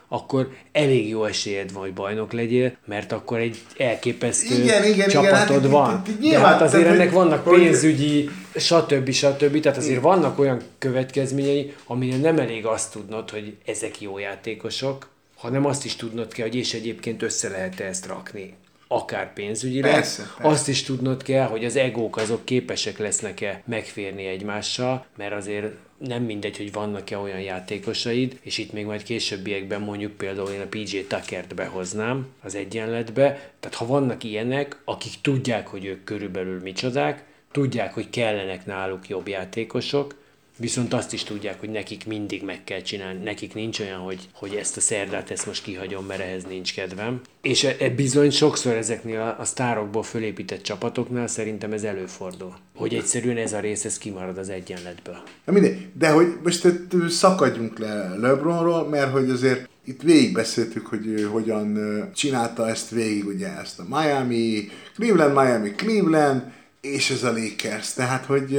akkor 0.09 0.51
elég 0.73 1.09
jó 1.09 1.25
esélyed 1.25 1.73
van, 1.73 1.83
hogy 1.83 1.93
bajnok 1.93 2.33
legyél, 2.33 2.77
mert 2.85 3.13
akkor 3.13 3.39
egy 3.39 3.57
elképesztő 3.77 4.63
Igen, 4.63 4.85
igen, 4.85 5.09
csapatod 5.09 5.57
igen, 5.57 5.61
hát 5.61 5.71
van. 5.71 6.03
itt- 6.07 6.09
itt 6.09 6.21
De 6.21 6.27
nyilván, 6.29 6.53
hát 6.53 6.61
azért 6.63 6.83
tehát, 6.85 6.99
ennek 6.99 7.13
vannak 7.13 7.45
hogy- 7.45 7.59
pénzügyi, 7.59 8.29
stb. 8.57 9.11
stb. 9.11 9.61
Tehát 9.61 9.79
azért 9.79 10.01
vannak 10.03 10.39
olyan 10.39 10.61
következményei, 10.79 11.75
amire 11.87 12.17
nem 12.17 12.39
elég 12.39 12.67
azt 12.67 12.93
tudnod, 12.93 13.31
hogy 13.31 13.57
ezek 13.67 14.01
jó 14.01 14.19
játékosok, 14.19 15.09
hanem 15.39 15.65
azt 15.65 15.85
is 15.85 15.97
tudnod 15.97 16.33
kell, 16.33 16.47
hogy 16.47 16.57
és 16.57 16.75
egyébként 16.75 17.23
össze 17.23 17.49
lehet 17.49 17.81
ezt 17.81 18.07
rakni 18.07 18.55
akár 18.89 19.33
pénzügyileg. 19.33 19.93
Persze, 19.93 20.23
persze. 20.23 20.49
Azt 20.49 20.69
is 20.69 20.83
tudnod 20.83 21.23
kell, 21.23 21.47
hogy 21.47 21.65
az 21.65 21.77
egók 21.77 22.17
azok 22.17 22.45
képesek 22.45 22.99
lesznek-e 22.99 23.63
megférni 23.67 24.27
egymással, 24.27 25.07
mert 25.17 25.33
azért 25.33 25.73
nem 25.99 26.23
mindegy, 26.23 26.57
hogy 26.57 26.73
vannak-e 26.73 27.19
olyan 27.19 27.41
játékosaid, 27.41 28.39
és 28.43 28.59
itt 28.59 28.73
még 28.73 28.85
majd 28.85 29.03
későbbiekben 29.03 29.81
mondjuk 29.81 30.13
például 30.13 30.49
én 30.49 30.61
a 30.61 30.67
PJ 30.67 30.99
Tuckert 30.99 31.55
behoznám 31.55 32.27
az 32.43 32.55
egyenletbe. 32.55 33.53
Tehát 33.61 33.77
ha 33.77 33.87
vannak 33.87 34.25
ilyenek, 34.25 34.77
akik 34.85 35.13
tudják, 35.23 35.67
hogy 35.67 35.85
ők 35.85 36.05
körülbelül 36.05 36.61
micsodák, 36.61 37.25
tudják, 37.53 37.95
hogy 37.95 38.11
kellenek 38.11 38.67
náluk 38.67 39.09
jobb 39.09 39.29
játékosok, 39.29 40.15
Viszont 40.61 40.95
azt 40.95 41.13
is 41.13 41.23
tudják, 41.23 41.61
hogy 41.61 41.71
nekik 41.71 42.07
mindig 42.07 42.43
meg 42.43 42.65
kell 42.65 42.81
csinálni. 42.81 43.23
Nekik 43.25 43.55
nincs 43.55 43.81
olyan, 43.81 43.99
hogy, 43.99 44.29
hogy 44.33 44.55
ezt 44.55 44.77
a 44.77 44.81
szerdát 44.81 45.31
ezt 45.31 45.47
most 45.47 45.63
kihagyom, 45.63 46.07
mert 46.07 46.21
ehhez 46.21 46.45
nincs 46.45 46.75
kedvem. 46.75 47.21
És 47.43 47.65
e, 47.65 47.77
e 47.79 47.91
bizony 47.91 48.31
sokszor 48.31 48.73
ezeknél 48.73 49.21
a, 49.21 49.41
a 49.41 49.45
sztárokból 49.45 50.03
fölépített 50.03 50.63
csapatoknál 50.63 51.27
szerintem 51.27 51.73
ez 51.73 51.83
előfordul. 51.83 52.57
Hogy 52.77 52.95
egyszerűen 52.95 53.37
ez 53.37 53.53
a 53.53 53.61
rész, 53.61 53.85
ez 53.85 53.99
kimarad 53.99 54.39
az 54.39 54.49
egyenletből. 54.49 55.19
Na 55.45 55.53
mindegy, 55.53 55.87
de 55.99 56.11
hogy 56.11 56.27
most 56.43 56.69
szakadjunk 57.09 57.79
le 57.79 58.15
LeBronról, 58.17 58.89
mert 58.89 59.13
hogy 59.13 59.31
azért 59.31 59.69
itt 59.85 60.03
végigbeszéltük, 60.03 60.87
hogy 60.87 61.07
ő 61.07 61.23
hogyan 61.23 61.79
csinálta 62.15 62.69
ezt 62.69 62.91
végig, 62.91 63.27
ugye 63.27 63.59
ezt 63.59 63.79
a 63.79 63.85
Miami, 63.89 64.69
Cleveland, 64.95 65.35
Miami, 65.35 65.71
Cleveland, 65.71 66.43
és 66.81 67.11
ez 67.11 67.23
a 67.23 67.33
Lakers. 67.33 67.93
Tehát, 67.93 68.25
hogy 68.25 68.57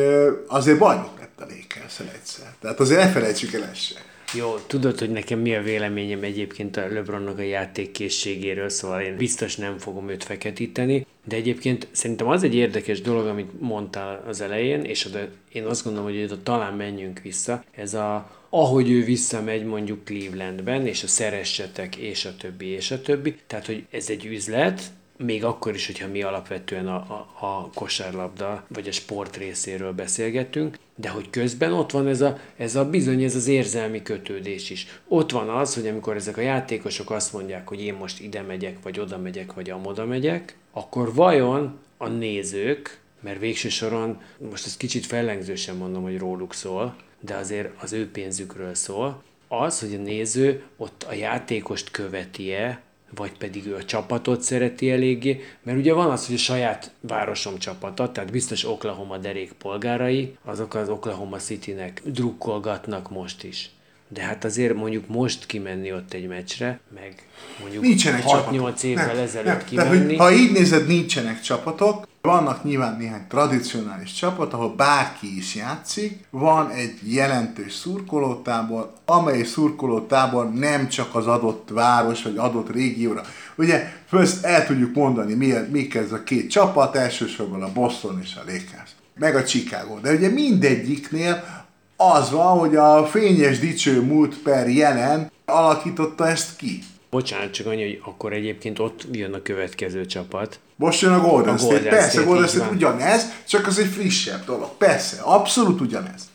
azért 0.48 0.78
bajnok 0.78 1.20
lett 1.20 1.40
a 1.40 1.46
Lakers 1.46 2.00
egyszer. 2.00 2.54
Tehát 2.62 2.80
azért 2.80 3.04
ne 3.04 3.10
felejtsük 3.10 3.54
el 3.54 3.64
ezt. 3.64 4.08
Jó, 4.34 4.56
tudod, 4.68 5.00
hogy 5.00 5.10
nekem 5.10 5.40
mi 5.40 5.56
a 5.56 5.62
véleményem 5.62 6.24
egyébként 6.24 6.78
a 6.78 6.88
LeBronnak 6.88 7.38
a 7.38 7.42
játékkészségéről, 7.42 8.70
szóval 8.70 9.02
én 9.02 9.18
biztos 9.18 9.56
nem 9.56 9.78
fogom 9.78 10.10
őt 10.10 10.24
feketíteni, 10.24 11.06
de 11.26 11.36
egyébként 11.36 11.88
szerintem 11.92 12.28
az 12.28 12.44
egy 12.44 12.56
érdekes 12.56 13.02
dolog, 13.02 13.28
amit 13.28 13.62
mondtál 13.62 14.24
az 14.28 14.42
elején, 14.42 14.84
és 14.84 15.06
oda, 15.06 15.20
én 15.52 15.66
azt 15.66 15.84
gondolom, 15.84 16.10
hogy 16.10 16.24
oda 16.24 16.44
talán 16.44 16.74
menjünk 16.74 17.20
vissza, 17.20 17.64
ez 17.72 17.94
a 17.94 18.38
ahogy 18.50 18.92
ő 18.92 19.04
visszamegy 19.04 19.66
mondjuk 19.66 20.04
Clevelandben, 20.04 20.88
és 20.88 21.04
a 21.04 21.08
szeressetek, 21.08 21.96
és 21.96 22.26
a 22.26 22.36
többi, 22.36 22.66
és 22.66 22.92
a 22.92 23.02
többi. 23.02 23.36
Tehát, 23.48 23.66
hogy 23.66 23.86
ez 23.92 24.10
egy 24.10 24.26
üzlet, 24.26 24.82
még 25.24 25.44
akkor 25.44 25.74
is, 25.74 25.86
hogyha 25.86 26.08
mi 26.08 26.22
alapvetően 26.22 26.88
a, 26.88 26.96
a, 26.96 27.46
a 27.46 27.70
kosárlabda 27.74 28.64
vagy 28.68 28.88
a 28.88 28.92
sport 28.92 29.38
részéről 29.38 29.94
beszélgetünk, 29.94 30.78
de 30.96 31.10
hogy 31.10 31.30
közben 31.30 31.74
ott 31.74 31.92
van 31.92 32.08
ez 32.08 32.22
a, 32.22 32.38
ez 32.58 32.76
a 32.76 32.90
bizony, 32.90 33.24
ez 33.24 33.36
az 33.36 33.48
érzelmi 33.48 34.02
kötődés 34.02 34.70
is. 34.70 34.88
Ott 35.08 35.32
van 35.32 35.50
az, 35.50 35.76
hogy 35.76 35.88
amikor 35.88 36.16
ezek 36.16 36.38
a 36.38 36.42
játékosok 36.42 37.12
azt 37.12 37.34
mondják, 37.34 37.68
hogy 37.68 37.82
én 37.82 37.94
most 37.94 38.22
ide 38.22 38.42
megyek, 38.42 38.78
vagy 38.84 39.00
oda 39.00 39.18
megyek, 39.18 39.54
vagy 39.54 39.70
amoda 39.70 40.06
megyek, 40.06 40.56
akkor 40.72 41.14
vajon 41.14 41.80
a 41.98 42.08
nézők, 42.08 43.00
mert 43.22 43.40
végső 43.40 43.70
soron, 43.70 44.22
most 44.50 44.66
ezt 44.66 44.78
kicsit 44.78 45.06
fellengzősen 45.06 45.76
mondom, 45.76 46.04
hogy 46.04 46.18
róluk 46.18 46.54
szól, 46.54 46.96
de 47.20 47.36
azért 47.36 47.82
az 47.82 47.94
ő 47.94 48.12
pénzükről 48.12 48.74
szól, 48.74 49.24
az, 49.48 49.80
hogy 49.80 49.94
a 49.94 49.98
néző 49.98 50.64
ott 50.78 51.06
a 51.10 51.14
játékost 51.14 51.92
követi-e, 51.92 52.82
vagy 53.16 53.32
pedig 53.38 53.66
ő 53.68 53.76
a 53.76 53.84
csapatot 53.86 54.42
szereti 54.42 54.92
eléggé, 54.92 55.42
mert 55.64 55.78
ugye 55.78 55.94
van 55.94 56.12
az, 56.12 56.26
hogy 56.26 56.36
a 56.36 56.40
saját 56.40 56.92
városom 57.02 57.58
csapata, 57.58 58.12
tehát 58.12 58.32
biztos 58.32 58.66
Oklahoma 58.66 59.18
derék 59.18 59.52
polgárai, 59.52 60.36
azok 60.44 60.74
az 60.74 60.90
Oklahoma 60.90 61.38
City-nek 61.38 62.02
drukkolgatnak 62.06 63.10
most 63.10 63.44
is. 63.44 63.70
De 64.08 64.22
hát 64.22 64.44
azért 64.44 64.74
mondjuk 64.74 65.08
most 65.08 65.46
kimenni 65.46 65.94
ott 65.94 66.14
egy 66.14 66.28
meccsre, 66.28 66.80
meg 66.96 67.28
mondjuk 67.62 67.84
Nincsenek 67.84 68.24
6-8 68.24 68.28
csapatok. 68.30 68.84
évvel 68.84 69.06
Nem, 69.06 69.18
ezelőtt 69.18 69.46
nem. 69.46 69.66
Kimenni. 69.66 70.16
ha 70.16 70.32
így 70.32 70.52
nézed, 70.52 70.88
nincsenek 70.88 71.42
csapatok. 71.42 72.08
Vannak 72.22 72.64
nyilván 72.64 72.98
néhány 72.98 73.28
tradicionális 73.28 74.14
csapat, 74.14 74.54
ahol 74.54 74.76
bárki 74.76 75.38
is 75.38 75.56
játszik. 75.56 76.26
Van 76.30 76.70
egy 76.70 77.14
jelentős 77.14 77.74
szurkolótábor, 77.74 78.94
amely 79.06 79.44
szurkolótábor 79.44 80.54
nem 80.54 80.88
csak 80.88 81.16
az 81.16 81.28
adott 81.28 81.70
város 81.72 82.24
vagy 82.24 82.38
adott 82.38 82.72
régióra. 82.72 83.22
Ugye, 83.56 83.94
first 84.06 84.44
el 84.44 84.66
tudjuk 84.66 84.96
mondani, 84.96 85.34
mi, 85.34 85.54
mik 85.72 85.96
ez 85.96 86.12
a 86.12 86.24
két 86.24 86.50
csapat, 86.50 86.96
elsősorban 86.96 87.64
a 87.64 87.72
Boston 87.72 88.20
és 88.22 88.36
a 88.36 88.44
Lakers, 88.46 88.92
meg 89.16 89.36
a 89.36 89.44
Chicago. 89.44 90.00
De 90.00 90.14
ugye 90.14 90.30
mindegyiknél 90.30 91.64
az 91.96 92.32
van, 92.32 92.60
hogy 92.60 92.76
a 92.76 93.06
fényes 93.06 93.60
dicső 93.60 94.02
múlt 94.02 94.38
per 94.38 94.70
jelen 94.70 95.32
alakította 95.46 96.28
ezt 96.28 96.56
ki. 96.56 96.80
Bocsánat, 97.10 97.52
csak 97.52 97.68
annyi, 97.68 97.84
hogy 97.84 98.02
akkor 98.06 98.34
egyébként 98.34 98.80
ott 98.80 99.06
jön 99.12 99.34
a 99.34 99.42
következő 99.42 100.06
csapat. 100.06 100.60
Most 100.80 101.02
jön 101.02 101.14
a 101.14 101.20
Golden 101.22 101.54
A 101.54 101.58
State. 101.58 101.74
Golden 101.74 101.94
Persze, 101.94 102.10
State, 102.10 102.26
Golden 102.26 102.48
State 102.48 102.66
van. 102.66 102.76
ugyanez, 102.76 103.26
csak 103.48 103.68
az 103.68 103.80
egy 103.80 103.88
frissebb 103.88 104.46
dolog. 104.46 104.78
Persze, 104.78 105.22
abszolút 105.22 105.82
ugyanez. 105.82 106.30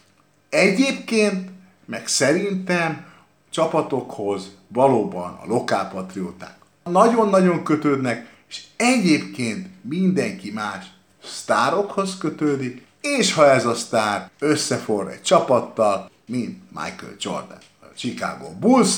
Egyébként, 0.49 1.51
meg 1.85 2.07
szerintem 2.07 3.05
csapatokhoz 3.51 4.51
valóban 4.69 5.39
a 5.43 5.47
lokálpatrióták 5.47 6.57
nagyon-nagyon 6.91 7.65
kötődnek, 7.65 8.27
és 8.49 8.63
egyébként 8.77 9.69
mindenki 9.83 10.51
más 10.51 10.85
sztárokhoz 11.25 12.19
kötődik, 12.19 12.87
és 13.01 13.33
ha 13.33 13.51
ez 13.51 13.67
a 13.67 13.75
sztár 13.75 14.31
összeforr 14.39 15.09
egy 15.09 15.23
csapattal, 15.23 16.11
mint 16.27 16.59
Michael 16.71 17.17
Jordan, 17.19 17.59
a 17.81 17.87
Chicago 17.97 18.51
bulls 18.51 18.95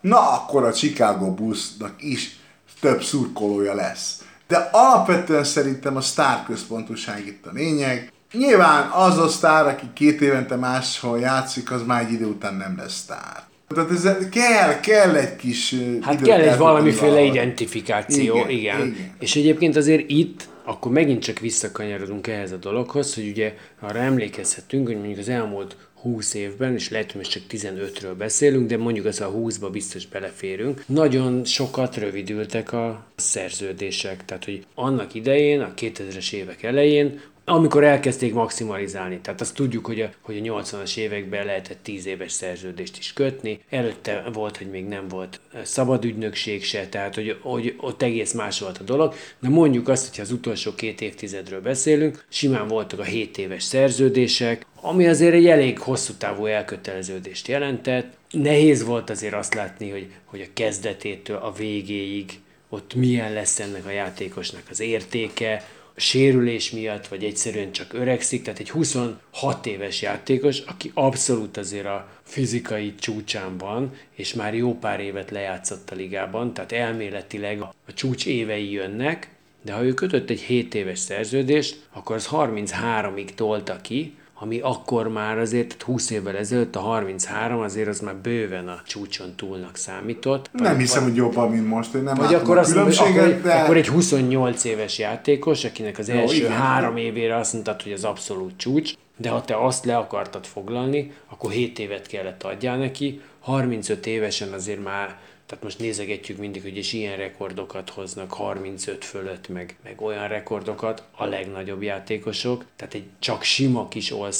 na 0.00 0.30
akkor 0.32 0.64
a 0.64 0.72
Chicago 0.72 1.34
Bullsnak 1.34 1.94
is 1.98 2.38
több 2.80 3.02
szurkolója 3.02 3.74
lesz. 3.74 4.19
De 4.50 4.68
alapvetően 4.72 5.44
szerintem 5.44 5.96
a 5.96 6.00
sztár 6.00 6.42
központúság 6.46 7.26
itt 7.26 7.46
a 7.46 7.50
lényeg. 7.52 8.12
Nyilván 8.32 8.88
az 8.90 9.18
a 9.18 9.28
sztár, 9.28 9.66
aki 9.66 9.86
két 9.94 10.20
évente 10.20 10.56
máshol 10.56 11.18
játszik, 11.18 11.70
az 11.72 11.82
már 11.86 12.02
egy 12.02 12.12
idő 12.12 12.24
után 12.24 12.54
nem 12.54 12.74
lesz 12.76 12.94
sztár. 12.94 13.42
Tehát 13.74 13.90
ez 13.90 14.28
kell, 14.30 14.80
kell 14.80 15.14
egy 15.14 15.36
kis 15.36 15.74
Hát 16.00 16.22
kell 16.22 16.40
egy 16.40 16.58
valamiféle 16.58 17.10
valahogy. 17.10 17.34
identifikáció, 17.34 18.34
igen, 18.34 18.48
Igen, 18.48 18.76
igen. 18.76 18.86
igen. 18.86 19.14
És 19.18 19.36
egyébként 19.36 19.76
azért 19.76 20.10
itt, 20.10 20.48
akkor 20.64 20.92
megint 20.92 21.22
csak 21.22 21.38
visszakanyarodunk 21.38 22.26
ehhez 22.26 22.52
a 22.52 22.56
dologhoz, 22.56 23.14
hogy 23.14 23.28
ugye 23.28 23.54
arra 23.80 23.98
emlékezhetünk, 23.98 24.86
hogy 24.86 24.96
mondjuk 24.96 25.18
az 25.18 25.28
elmúlt 25.28 25.76
20 26.02 26.34
évben, 26.34 26.74
és 26.74 26.90
lehet, 26.90 27.12
hogy 27.12 27.20
most 27.20 27.30
csak 27.30 27.42
15-ről 27.50 28.14
beszélünk, 28.18 28.68
de 28.68 28.76
mondjuk 28.76 29.06
az 29.06 29.20
a 29.20 29.32
20-ba 29.32 29.68
biztos 29.72 30.06
beleférünk, 30.06 30.84
nagyon 30.86 31.44
sokat 31.44 31.96
rövidültek 31.96 32.72
a 32.72 33.06
szerződések. 33.16 34.24
Tehát, 34.24 34.44
hogy 34.44 34.66
annak 34.74 35.14
idején, 35.14 35.60
a 35.60 35.74
2000-es 35.76 36.32
évek 36.32 36.62
elején 36.62 37.20
amikor 37.50 37.84
elkezdték 37.84 38.34
maximalizálni. 38.34 39.18
Tehát 39.18 39.40
azt 39.40 39.54
tudjuk, 39.54 39.86
hogy 39.86 40.00
a, 40.00 40.10
hogy 40.20 40.48
a 40.48 40.62
80-as 40.62 40.96
években 40.96 41.46
lehetett 41.46 41.78
10 41.82 42.06
éves 42.06 42.32
szerződést 42.32 42.98
is 42.98 43.12
kötni. 43.12 43.60
Előtte 43.70 44.24
volt, 44.32 44.56
hogy 44.56 44.70
még 44.70 44.86
nem 44.86 45.08
volt 45.08 45.40
szabad 45.62 46.04
ügynökség 46.04 46.64
se, 46.64 46.88
tehát 46.88 47.14
hogy, 47.14 47.36
hogy 47.42 47.74
ott 47.76 48.02
egész 48.02 48.32
más 48.32 48.60
volt 48.60 48.78
a 48.78 48.82
dolog. 48.82 49.14
De 49.40 49.48
mondjuk 49.48 49.88
azt, 49.88 50.14
hogy 50.14 50.24
az 50.24 50.32
utolsó 50.32 50.74
két 50.74 51.00
évtizedről 51.00 51.60
beszélünk, 51.60 52.24
simán 52.28 52.68
voltak 52.68 52.98
a 52.98 53.04
7 53.04 53.38
éves 53.38 53.62
szerződések, 53.62 54.66
ami 54.80 55.06
azért 55.06 55.34
egy 55.34 55.46
elég 55.46 55.78
hosszú 55.78 56.12
távú 56.12 56.46
elköteleződést 56.46 57.48
jelentett. 57.48 58.12
Nehéz 58.30 58.84
volt 58.84 59.10
azért 59.10 59.34
azt 59.34 59.54
látni, 59.54 59.90
hogy, 59.90 60.06
hogy 60.24 60.40
a 60.40 60.52
kezdetétől 60.54 61.36
a 61.36 61.52
végéig 61.52 62.40
ott 62.68 62.94
milyen 62.94 63.32
lesz 63.32 63.60
ennek 63.60 63.86
a 63.86 63.90
játékosnak 63.90 64.62
az 64.70 64.80
értéke, 64.80 65.64
sérülés 65.96 66.70
miatt, 66.70 67.06
vagy 67.06 67.24
egyszerűen 67.24 67.72
csak 67.72 67.92
öregszik, 67.92 68.42
tehát 68.42 68.60
egy 68.60 68.70
26 68.70 69.66
éves 69.66 70.02
játékos, 70.02 70.58
aki 70.58 70.90
abszolút 70.94 71.56
azért 71.56 71.86
a 71.86 72.08
fizikai 72.22 72.94
csúcsán 72.94 73.58
van, 73.58 73.92
és 74.14 74.34
már 74.34 74.54
jó 74.54 74.78
pár 74.78 75.00
évet 75.00 75.30
lejátszott 75.30 75.90
a 75.90 75.94
ligában, 75.94 76.54
tehát 76.54 76.72
elméletileg 76.72 77.60
a 77.60 77.74
csúcs 77.94 78.26
évei 78.26 78.72
jönnek, 78.72 79.28
de 79.62 79.72
ha 79.72 79.84
ő 79.84 79.94
kötött 79.94 80.30
egy 80.30 80.40
7 80.40 80.74
éves 80.74 80.98
szerződést, 80.98 81.86
akkor 81.92 82.16
az 82.16 82.28
33-ig 82.30 83.28
tolta 83.34 83.80
ki, 83.80 84.14
ami 84.42 84.60
akkor 84.60 85.08
már 85.08 85.38
azért 85.38 85.82
20 85.82 86.10
évvel 86.10 86.36
ezelőtt 86.36 86.76
a 86.76 86.80
33 86.80 87.60
azért 87.60 87.88
az 87.88 88.00
már 88.00 88.16
bőven 88.16 88.68
a 88.68 88.80
csúcson 88.86 89.34
túlnak 89.36 89.76
számított. 89.76 90.50
Nem 90.52 90.78
hiszem, 90.78 91.02
hogy 91.02 91.14
jobban, 91.14 91.50
mint 91.50 91.68
most, 91.68 91.92
hogy 91.92 92.02
nem 92.02 92.14
Vagy 92.14 92.34
akkor, 92.34 92.56
a 92.56 92.60
azt 92.60 92.72
különbséget, 92.72 93.24
akkor, 93.24 93.40
de... 93.40 93.52
akkor 93.52 93.76
egy 93.76 93.88
28 93.88 94.64
éves 94.64 94.98
játékos, 94.98 95.64
akinek 95.64 95.98
az 95.98 96.08
első 96.08 96.36
igen. 96.36 96.52
három 96.52 96.96
évére 96.96 97.36
azt 97.36 97.52
mondtad, 97.52 97.82
hogy 97.82 97.92
az 97.92 98.04
abszolút 98.04 98.52
csúcs, 98.56 98.92
de 99.16 99.28
ha 99.28 99.44
te 99.44 99.64
azt 99.64 99.84
le 99.84 99.96
akartad 99.96 100.44
foglalni, 100.44 101.12
akkor 101.28 101.50
7 101.50 101.78
évet 101.78 102.06
kellett 102.06 102.42
adjál 102.42 102.76
neki, 102.76 103.20
35 103.40 104.06
évesen 104.06 104.52
azért 104.52 104.84
már 104.84 105.16
tehát 105.50 105.64
most 105.64 105.78
nézegetjük 105.78 106.38
mindig, 106.38 106.62
hogy 106.62 106.76
és 106.76 106.92
ilyen 106.92 107.16
rekordokat 107.16 107.90
hoznak 107.90 108.32
35 108.32 109.04
fölött, 109.04 109.48
meg, 109.48 109.76
meg 109.84 110.00
olyan 110.00 110.28
rekordokat 110.28 111.02
a 111.16 111.24
legnagyobb 111.24 111.82
játékosok. 111.82 112.64
Tehát 112.76 112.94
egy 112.94 113.04
csak 113.18 113.42
sima 113.42 113.88
kis 113.88 114.10
all 114.10 114.30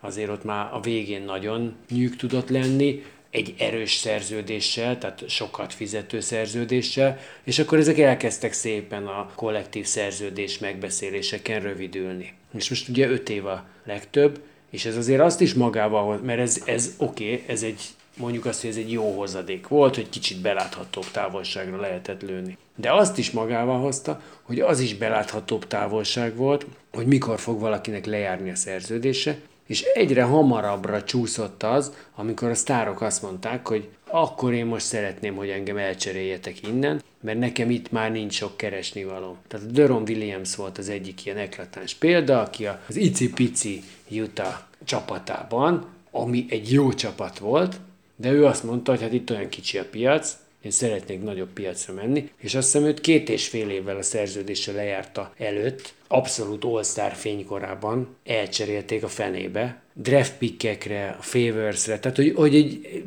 azért 0.00 0.30
ott 0.30 0.44
már 0.44 0.68
a 0.72 0.80
végén 0.80 1.22
nagyon 1.22 1.76
nyűg 1.90 2.16
tudott 2.16 2.48
lenni, 2.48 3.04
egy 3.30 3.54
erős 3.58 3.92
szerződéssel, 3.92 4.98
tehát 4.98 5.28
sokat 5.28 5.74
fizető 5.74 6.20
szerződéssel, 6.20 7.18
és 7.44 7.58
akkor 7.58 7.78
ezek 7.78 7.98
elkezdtek 7.98 8.52
szépen 8.52 9.06
a 9.06 9.30
kollektív 9.34 9.86
szerződés 9.86 10.58
megbeszéléseken 10.58 11.60
rövidülni. 11.60 12.32
És 12.54 12.68
most 12.68 12.88
ugye 12.88 13.08
5 13.08 13.28
év 13.28 13.46
a 13.46 13.64
legtöbb, 13.84 14.40
és 14.70 14.84
ez 14.84 14.96
azért 14.96 15.20
azt 15.20 15.40
is 15.40 15.54
magával, 15.54 16.16
mert 16.16 16.40
ez, 16.40 16.62
ez 16.66 16.94
oké, 16.98 17.32
okay, 17.32 17.44
ez 17.46 17.62
egy 17.62 17.80
mondjuk 18.18 18.44
azt, 18.44 18.60
hogy 18.60 18.70
ez 18.70 18.76
egy 18.76 18.92
jó 18.92 19.16
hozadék 19.16 19.68
volt, 19.68 19.94
hogy 19.94 20.08
kicsit 20.08 20.40
beláthatóbb 20.40 21.10
távolságra 21.12 21.80
lehetett 21.80 22.22
lőni. 22.22 22.56
De 22.76 22.92
azt 22.92 23.18
is 23.18 23.30
magával 23.30 23.80
hozta, 23.80 24.22
hogy 24.42 24.60
az 24.60 24.80
is 24.80 24.94
beláthatóbb 24.94 25.66
távolság 25.66 26.36
volt, 26.36 26.66
hogy 26.92 27.06
mikor 27.06 27.38
fog 27.38 27.60
valakinek 27.60 28.06
lejárni 28.06 28.50
a 28.50 28.54
szerződése, 28.54 29.38
és 29.66 29.82
egyre 29.82 30.22
hamarabbra 30.22 31.02
csúszott 31.04 31.62
az, 31.62 31.92
amikor 32.14 32.48
a 32.48 32.54
sztárok 32.54 33.00
azt 33.00 33.22
mondták, 33.22 33.68
hogy 33.68 33.88
akkor 34.10 34.52
én 34.52 34.66
most 34.66 34.86
szeretném, 34.86 35.36
hogy 35.36 35.48
engem 35.48 35.76
elcseréljetek 35.76 36.66
innen, 36.66 37.02
mert 37.20 37.38
nekem 37.38 37.70
itt 37.70 37.90
már 37.90 38.10
nincs 38.10 38.34
sok 38.34 38.56
keresni 38.56 39.04
való. 39.04 39.36
Tehát 39.48 39.66
a 39.66 39.70
Deron 39.70 40.02
Williams 40.02 40.56
volt 40.56 40.78
az 40.78 40.88
egyik 40.88 41.24
ilyen 41.24 41.36
eklatáns 41.36 41.94
példa, 41.94 42.40
aki 42.40 42.66
az 42.88 42.96
icipici 42.96 43.82
Utah 44.10 44.54
csapatában, 44.84 45.86
ami 46.10 46.46
egy 46.48 46.72
jó 46.72 46.92
csapat 46.92 47.38
volt, 47.38 47.80
de 48.20 48.30
ő 48.30 48.44
azt 48.44 48.64
mondta, 48.64 48.90
hogy 48.90 49.00
hát 49.00 49.12
itt 49.12 49.30
olyan 49.30 49.48
kicsi 49.48 49.78
a 49.78 49.84
piac, 49.90 50.36
én 50.60 50.70
szeretnék 50.70 51.22
nagyobb 51.22 51.48
piacra 51.48 51.94
menni, 51.94 52.30
és 52.36 52.54
azt 52.54 52.72
hiszem 52.72 52.88
őt 52.88 53.00
két 53.00 53.28
és 53.28 53.48
fél 53.48 53.70
évvel 53.70 53.96
a 53.96 54.02
szerződése 54.02 54.72
lejárta 54.72 55.32
előtt, 55.38 55.94
abszolút 56.08 56.64
all-star 56.64 57.12
fénykorában 57.12 58.16
elcserélték 58.24 59.02
a 59.02 59.08
fenébe, 59.08 59.82
draft 59.92 60.38
pickekre, 60.38 61.16
favorsre, 61.20 61.98
tehát 61.98 62.16
hogy, 62.16 62.32
hogy 62.34 62.54
egy, 62.54 63.02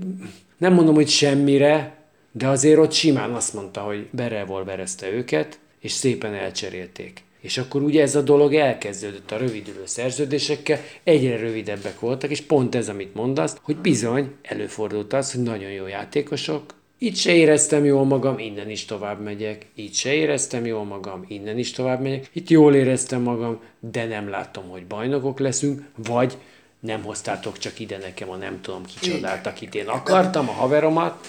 nem 0.57 0.73
mondom, 0.73 0.95
hogy 0.95 1.09
semmire, 1.09 1.95
de 2.31 2.47
azért 2.47 2.79
ott 2.79 2.91
simán 2.91 3.33
azt 3.33 3.53
mondta, 3.53 3.81
hogy 3.81 4.07
berevolverezte 4.11 5.09
őket, 5.09 5.59
és 5.79 5.91
szépen 5.91 6.33
elcserélték. 6.33 7.23
És 7.41 7.57
akkor 7.57 7.81
ugye 7.81 8.01
ez 8.01 8.15
a 8.15 8.21
dolog 8.21 8.53
elkezdődött 8.53 9.31
a 9.31 9.37
rövidülő 9.37 9.83
szerződésekkel, 9.85 10.79
egyre 11.03 11.37
rövidebbek 11.37 11.99
voltak, 11.99 12.29
és 12.29 12.41
pont 12.41 12.75
ez, 12.75 12.89
amit 12.89 13.15
mondasz, 13.15 13.57
hogy 13.61 13.77
bizony 13.77 14.31
előfordult 14.41 15.13
az, 15.13 15.31
hogy 15.31 15.43
nagyon 15.43 15.71
jó 15.71 15.87
játékosok, 15.87 16.63
itt 17.03 17.15
se 17.15 17.33
éreztem 17.33 17.85
jól 17.85 18.05
magam, 18.05 18.39
innen 18.39 18.69
is 18.69 18.85
tovább 18.85 19.21
megyek. 19.21 19.65
Itt 19.75 19.93
se 19.93 20.13
éreztem 20.13 20.65
jól 20.65 20.83
magam, 20.83 21.25
innen 21.27 21.57
is 21.57 21.71
tovább 21.71 22.01
megyek. 22.01 22.29
Itt 22.33 22.49
jól 22.49 22.75
éreztem 22.75 23.21
magam, 23.21 23.59
de 23.79 24.05
nem 24.05 24.29
látom, 24.29 24.69
hogy 24.69 24.85
bajnokok 24.85 25.39
leszünk, 25.39 25.81
vagy 25.95 26.37
nem 26.79 27.03
hoztátok 27.03 27.57
csak 27.57 27.79
ide 27.79 27.97
nekem 27.97 28.29
a 28.29 28.35
nem 28.35 28.61
tudom 28.61 28.85
kicsodát, 28.85 29.47
akit 29.47 29.75
én 29.75 29.87
akartam, 29.87 30.49
a 30.49 30.51
haveromat, 30.51 31.27